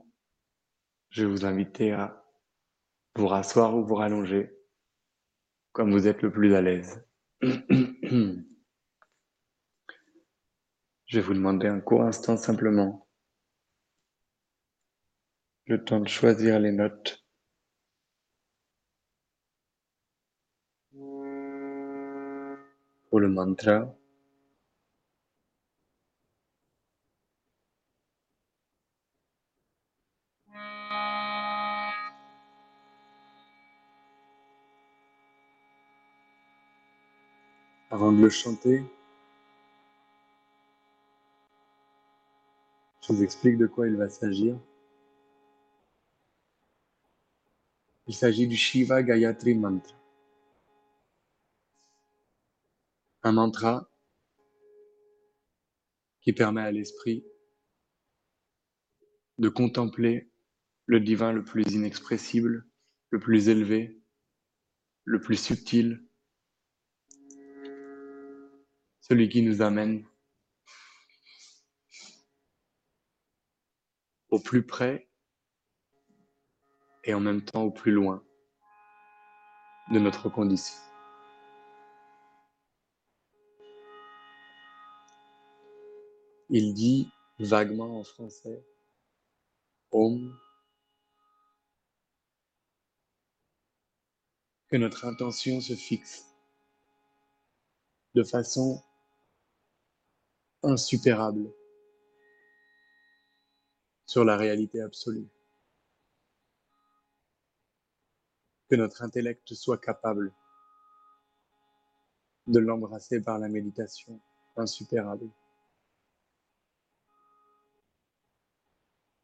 je 1.11 1.23
vais 1.23 1.31
vous 1.31 1.45
inviter 1.45 1.93
à 1.93 2.21
vous 3.15 3.27
rasseoir 3.27 3.77
ou 3.77 3.85
vous 3.85 3.95
rallonger 3.95 4.51
comme 5.71 5.93
vous 5.93 6.05
êtes 6.05 6.21
le 6.21 6.33
plus 6.33 6.53
à 6.53 6.59
l'aise. 6.59 7.01
je 11.09 11.19
vais 11.19 11.25
vous 11.25 11.33
demander 11.33 11.67
un 11.67 11.79
court 11.79 12.03
instant 12.03 12.37
simplement 12.37 13.07
le 15.65 15.83
temps 15.83 15.99
de 15.99 16.07
choisir 16.07 16.59
les 16.59 16.71
notes. 16.71 17.25
Pour 23.09 23.19
le 23.19 23.27
mantra. 23.27 23.95
Avant 37.89 38.11
de 38.11 38.21
le 38.21 38.29
chanter, 38.29 38.83
explique 43.15 43.57
de 43.57 43.67
quoi 43.67 43.87
il 43.87 43.95
va 43.95 44.09
s'agir. 44.09 44.59
Il 48.07 48.15
s'agit 48.15 48.47
du 48.47 48.55
Shiva 48.55 49.03
Gayatri 49.03 49.53
Mantra. 49.55 49.95
Un 53.23 53.33
mantra 53.33 53.91
qui 56.21 56.33
permet 56.33 56.61
à 56.61 56.71
l'esprit 56.71 57.25
de 59.37 59.49
contempler 59.49 60.31
le 60.85 60.99
divin 60.99 61.31
le 61.31 61.43
plus 61.43 61.71
inexpressible, 61.73 62.65
le 63.09 63.19
plus 63.19 63.49
élevé, 63.49 64.01
le 65.03 65.19
plus 65.19 65.37
subtil, 65.37 66.03
celui 69.01 69.29
qui 69.29 69.41
nous 69.41 69.61
amène 69.61 70.08
au 74.31 74.39
plus 74.39 74.65
près 74.65 75.07
et 77.03 77.13
en 77.13 77.19
même 77.19 77.43
temps 77.43 77.63
au 77.63 77.71
plus 77.71 77.91
loin 77.91 78.23
de 79.91 79.99
notre 79.99 80.29
condition. 80.29 80.75
Il 86.49 86.73
dit 86.73 87.07
vaguement 87.39 87.99
en 87.99 88.03
français 88.03 88.63
Om 89.91 90.35
que 94.67 94.77
notre 94.77 95.05
intention 95.05 95.61
se 95.61 95.73
fixe 95.73 96.25
de 98.13 98.23
façon 98.23 98.83
insupérable 100.63 101.51
sur 104.09 104.25
la 104.25 104.37
réalité 104.37 104.81
absolue. 104.81 105.27
Que 108.67 108.75
notre 108.75 109.03
intellect 109.03 109.53
soit 109.53 109.77
capable 109.77 110.33
de 112.47 112.57
l'embrasser 112.57 113.21
par 113.21 113.37
la 113.37 113.47
méditation 113.47 114.19
insupérable. 114.55 115.29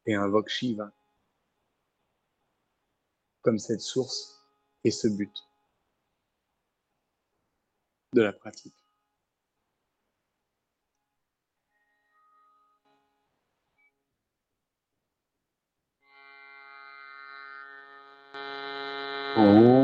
Et 0.06 0.14
invoque 0.14 0.50
Shiva 0.50 0.92
comme 3.42 3.58
cette 3.58 3.80
source 3.80 4.40
et 4.84 4.92
ce 4.92 5.08
but 5.08 5.48
de 8.12 8.22
la 8.22 8.32
pratique. 8.32 8.85
Ooh. 19.38 19.75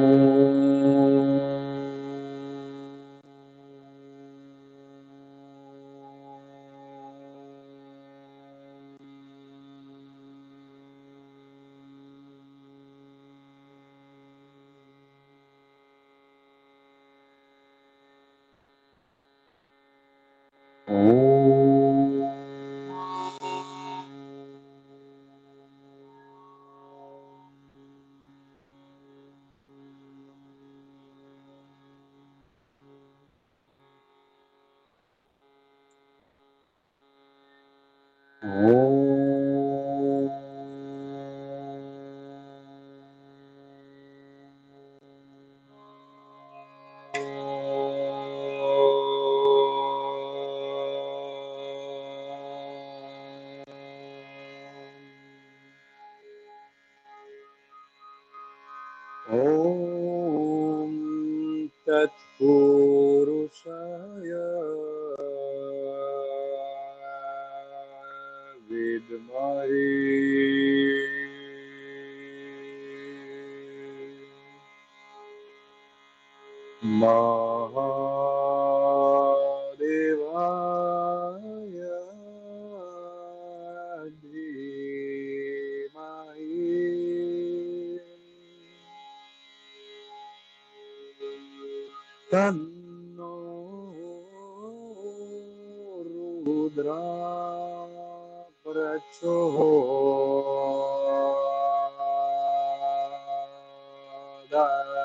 Buddhaya. 104.53 105.05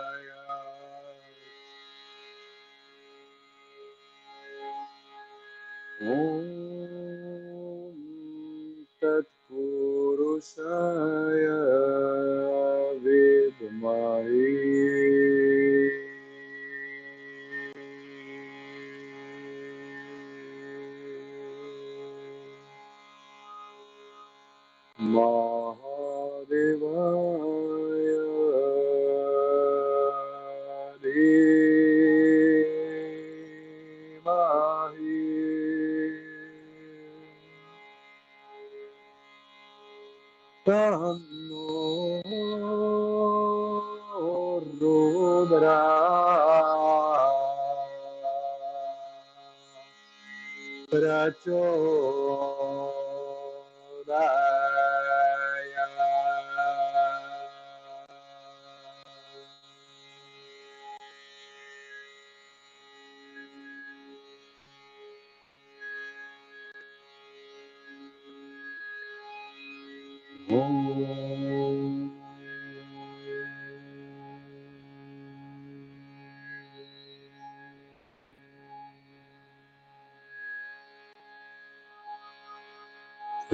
Om. 6.02 6.67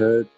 third 0.04 0.28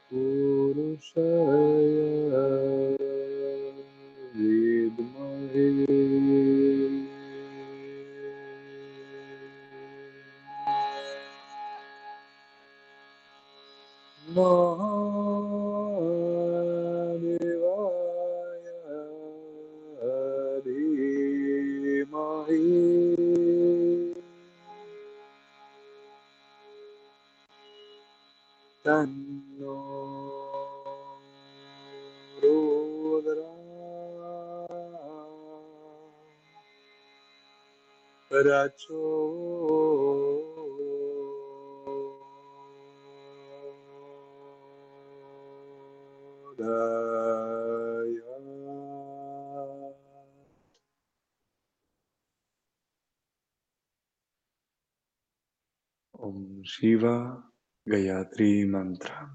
Shiva 56.81 57.43
Gayatri 57.87 58.67
Mantra. 58.67 59.31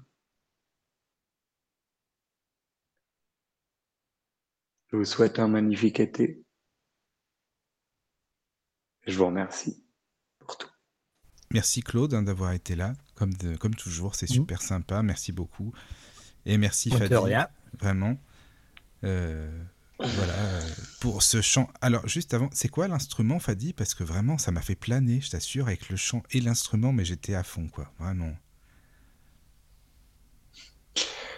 Je 4.92 4.96
vous 4.96 5.04
souhaite 5.04 5.40
un 5.40 5.48
magnifique 5.48 5.98
été. 5.98 6.44
Je 9.08 9.16
vous 9.18 9.26
remercie 9.26 9.84
pour 10.38 10.56
tout. 10.56 10.68
Merci 11.52 11.82
Claude 11.82 12.14
hein, 12.14 12.22
d'avoir 12.22 12.52
été 12.52 12.76
là, 12.76 12.92
comme, 13.16 13.34
de- 13.34 13.56
comme 13.56 13.74
toujours, 13.74 14.14
c'est 14.14 14.30
Mhm. 14.30 14.36
super 14.36 14.62
sympa, 14.62 15.02
merci 15.02 15.32
beaucoup. 15.32 15.72
Et 16.46 16.58
merci 16.58 16.90
Fadi, 16.90 17.14
vraiment. 17.80 18.16
Euh, 19.02 19.64
voilà, 20.04 20.60
pour 21.00 21.22
ce 21.22 21.40
chant. 21.42 21.68
Alors, 21.80 22.06
juste 22.08 22.34
avant, 22.34 22.50
c'est 22.52 22.68
quoi 22.68 22.88
l'instrument, 22.88 23.38
Fadi? 23.38 23.72
Parce 23.72 23.94
que 23.94 24.04
vraiment, 24.04 24.38
ça 24.38 24.50
m'a 24.52 24.60
fait 24.62 24.74
planer, 24.74 25.20
je 25.20 25.30
t'assure, 25.30 25.66
avec 25.66 25.88
le 25.88 25.96
chant 25.96 26.22
et 26.30 26.40
l'instrument, 26.40 26.92
mais 26.92 27.04
j'étais 27.04 27.34
à 27.34 27.42
fond, 27.42 27.68
quoi, 27.68 27.92
vraiment. 27.98 28.32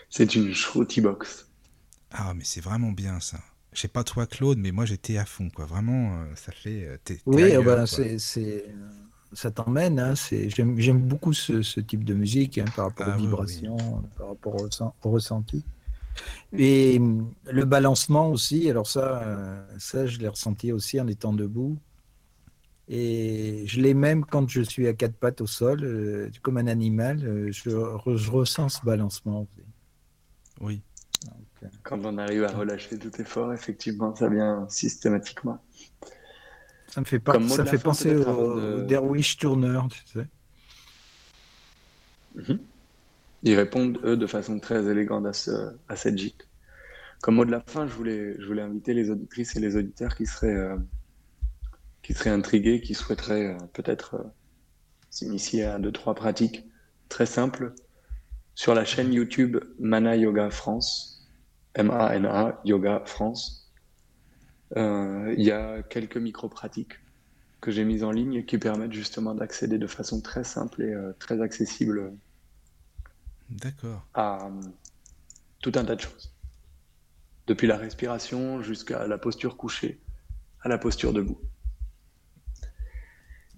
C'est 0.09 0.35
une 0.35 0.55
Shruti 0.55 1.03
Box. 1.03 1.47
Ah, 2.11 2.33
mais 2.35 2.45
c'est 2.45 2.61
vraiment 2.61 2.93
bien 2.93 3.21
ça. 3.21 3.41
Je 3.73 3.81
sais 3.81 3.89
pas 3.89 4.05
toi, 4.05 4.27
Claude, 4.27 4.59
mais 4.59 4.73
moi 4.73 4.85
j'étais 4.87 5.17
à 5.19 5.25
fond, 5.27 5.51
quoi. 5.51 5.67
Vraiment, 5.67 6.23
euh, 6.23 6.35
ça 6.37 6.53
fait. 6.53 6.85
euh, 6.85 6.99
Oui, 7.27 7.43
ailleurs, 7.43 7.65
euh, 7.65 7.65
bah, 7.65 7.87
c'est, 7.87 8.19
euh, 8.69 8.89
ça 9.33 9.51
t'emmène. 9.51 9.99
Hein, 9.99 10.15
c'est, 10.15 10.51
j'aime, 10.51 10.79
j'aime 10.79 11.01
beaucoup 11.01 11.33
ce, 11.33 11.63
ce 11.63 11.81
type 11.81 12.05
de 12.05 12.15
musique 12.15 12.59
hein, 12.59 12.71
par 12.75 12.87
rapport 12.87 13.07
Ah 13.07 13.09
aux 13.09 13.13
oui, 13.21 13.39
oui. 13.47 13.65
vibrations, 13.67 14.03
par 14.17 14.29
rapport 14.29 14.55
au, 14.57 14.69
au 15.03 15.11
ressenti. 15.11 15.65
Et 16.57 16.99
hum, 16.99 17.33
le 17.51 17.65
balancement 17.65 18.31
aussi, 18.31 18.69
alors 18.71 18.87
ça, 18.87 19.23
euh, 19.23 19.67
ça, 19.79 20.07
je 20.07 20.19
l'ai 20.19 20.29
ressenti 20.29 20.73
aussi 20.73 21.01
en 21.01 21.07
étant 21.09 21.33
debout. 21.33 21.79
Et 22.87 23.65
je 23.67 23.81
l'ai 23.81 23.95
même 23.95 24.25
quand 24.27 24.49
je 24.49 24.61
suis 24.61 24.87
à 24.89 24.93
quatre 24.93 25.17
pattes 25.17 25.41
au 25.41 25.47
sol, 25.47 25.83
euh, 25.85 26.31
comme 26.43 26.59
un 26.59 26.67
animal, 26.67 27.25
euh, 27.25 27.51
je, 27.51 27.71
re- 27.71 28.17
je 28.17 28.31
ressens 28.31 28.69
ce 28.69 28.85
balancement. 28.85 29.47
Oui. 30.61 30.83
Donc, 31.25 31.35
euh, 31.63 31.67
Quand 31.83 32.05
on 32.05 32.19
arrive 32.19 32.45
à 32.45 32.53
relâcher 32.53 32.99
tout 32.99 33.21
effort, 33.21 33.55
effectivement, 33.55 34.15
ça 34.15 34.29
vient 34.29 34.67
systématiquement. 34.69 35.59
ça 36.89 37.01
me 37.01 37.07
fait, 37.07 37.19
pas, 37.19 37.41
ça 37.41 37.65
fin, 37.65 37.79
penser 37.79 38.15
au, 38.15 38.21
de- 38.21 38.25
au 38.27 38.87
Derwish 38.87 39.39
Turner, 39.39 39.81
tu 39.91 40.03
sais. 40.13 40.27
Mhm. 42.35 42.59
Ils 43.45 43.57
répondent, 43.57 44.01
eux, 44.05 44.17
de 44.17 44.27
façon 44.27 44.59
très 44.59 44.91
élégante 44.91 45.27
à, 45.27 45.35
ce, 45.35 45.51
à 45.89 45.97
cette 45.97 46.17
gîte. 46.17 46.49
Comme 47.23 47.35
mot 47.37 47.45
de 47.45 47.51
la 47.51 47.61
fin, 47.61 47.87
je 47.87 47.93
voulais, 47.93 48.63
inviter 48.63 48.95
les 48.95 49.11
auditrices 49.11 49.55
et 49.55 49.61
les 49.61 49.77
auditeurs 49.77 50.15
qui 50.15 50.25
seraient, 50.25 50.57
euh, 50.57 50.77
intrigués, 52.27 52.81
qui 52.81 52.95
souhaiteraient 52.95 53.55
euh, 53.55 53.59
peut-être 53.75 54.15
euh, 54.15 54.25
s'initier 55.11 55.65
à 55.65 55.79
deux, 55.79 55.93
trois 55.93 56.15
pratiques 56.15 56.65
très 57.11 57.27
simples 57.27 57.75
sur 58.55 58.75
la 58.75 58.87
chaîne 58.87 59.13
YouTube 59.13 59.59
Mana 59.79 60.17
Yoga 60.17 60.49
France, 60.49 61.29
M-A-N-A 61.75 62.63
Yoga 62.65 63.03
France. 63.05 63.71
Il 64.77 65.43
y 65.43 65.51
a 65.51 65.83
quelques 65.83 66.17
micro-pratiques 66.17 66.95
que 67.61 67.71
j'ai 67.71 67.85
mises 67.85 68.05
en 68.05 68.11
ligne 68.11 68.45
qui 68.45 68.59
permettent 68.59 68.93
justement 68.93 69.35
d'accéder 69.35 69.79
de 69.79 69.87
façon 69.87 70.21
très 70.21 70.45
simple 70.45 70.83
et 70.83 70.95
très 71.19 71.41
accessible 71.41 72.13
D'accord. 73.51 74.07
à 74.15 74.51
tout 75.61 75.73
un 75.75 75.85
tas 75.85 75.97
de 75.97 76.01
choses. 76.01 76.33
Depuis 77.47 77.67
la 77.67 77.77
respiration 77.77 78.63
jusqu'à 78.63 79.07
la 79.07 79.19
posture 79.19 79.57
couchée, 79.57 80.01
à 80.63 80.69
la 80.69 80.79
posture 80.79 81.13
debout. 81.13 81.41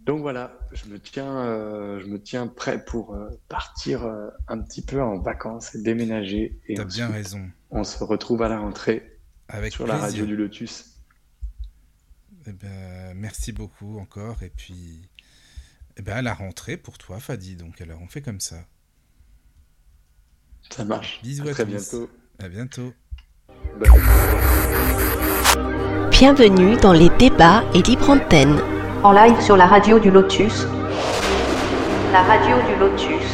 Donc 0.06 0.20
voilà, 0.20 0.56
je 0.70 0.86
me 0.86 1.00
tiens, 1.00 1.44
euh, 1.44 2.00
je 2.00 2.06
me 2.06 2.22
tiens 2.22 2.46
prêt 2.46 2.84
pour 2.84 3.14
euh, 3.14 3.28
partir 3.48 4.04
euh, 4.04 4.30
un 4.46 4.60
petit 4.60 4.82
peu 4.82 5.02
en 5.02 5.18
vacances 5.18 5.74
et 5.74 5.82
déménager. 5.82 6.60
Et 6.68 6.74
T'as 6.74 6.84
bien 6.84 7.08
raison. 7.08 7.50
on 7.70 7.82
se 7.82 8.04
retrouve 8.04 8.42
à 8.42 8.48
la 8.48 8.60
rentrée 8.60 9.18
Avec 9.48 9.72
sur 9.72 9.84
la 9.84 9.96
radio 9.96 10.24
du 10.24 10.36
Lotus. 10.36 11.00
Eh 12.46 12.52
ben, 12.52 13.14
merci 13.16 13.50
beaucoup 13.50 13.98
encore. 13.98 14.44
Et 14.44 14.50
puis, 14.50 15.10
eh 15.96 16.02
ben, 16.02 16.18
à 16.18 16.22
la 16.22 16.34
rentrée 16.34 16.76
pour 16.76 16.98
toi, 16.98 17.18
Fadi. 17.18 17.56
Donc, 17.56 17.80
alors, 17.80 18.00
on 18.00 18.06
fait 18.06 18.22
comme 18.22 18.40
ça. 18.40 18.64
Ça 20.70 20.84
marche. 20.84 21.20
Bisous 21.22 21.46
À 21.46 21.50
à 21.50 21.52
très 21.52 21.64
tous. 21.64 21.70
bientôt. 21.70 22.10
À 22.42 22.48
bientôt. 22.48 22.92
Bienvenue 26.10 26.76
dans 26.76 26.92
les 26.92 27.08
débats 27.18 27.62
et 27.74 27.82
libre 27.82 28.10
antenne. 28.10 28.58
en 29.02 29.12
live 29.12 29.40
sur 29.40 29.56
la 29.56 29.66
radio 29.66 29.98
du 29.98 30.10
Lotus. 30.10 30.66
La 32.12 32.22
radio 32.22 32.56
du 32.68 32.76
Lotus. 32.80 33.24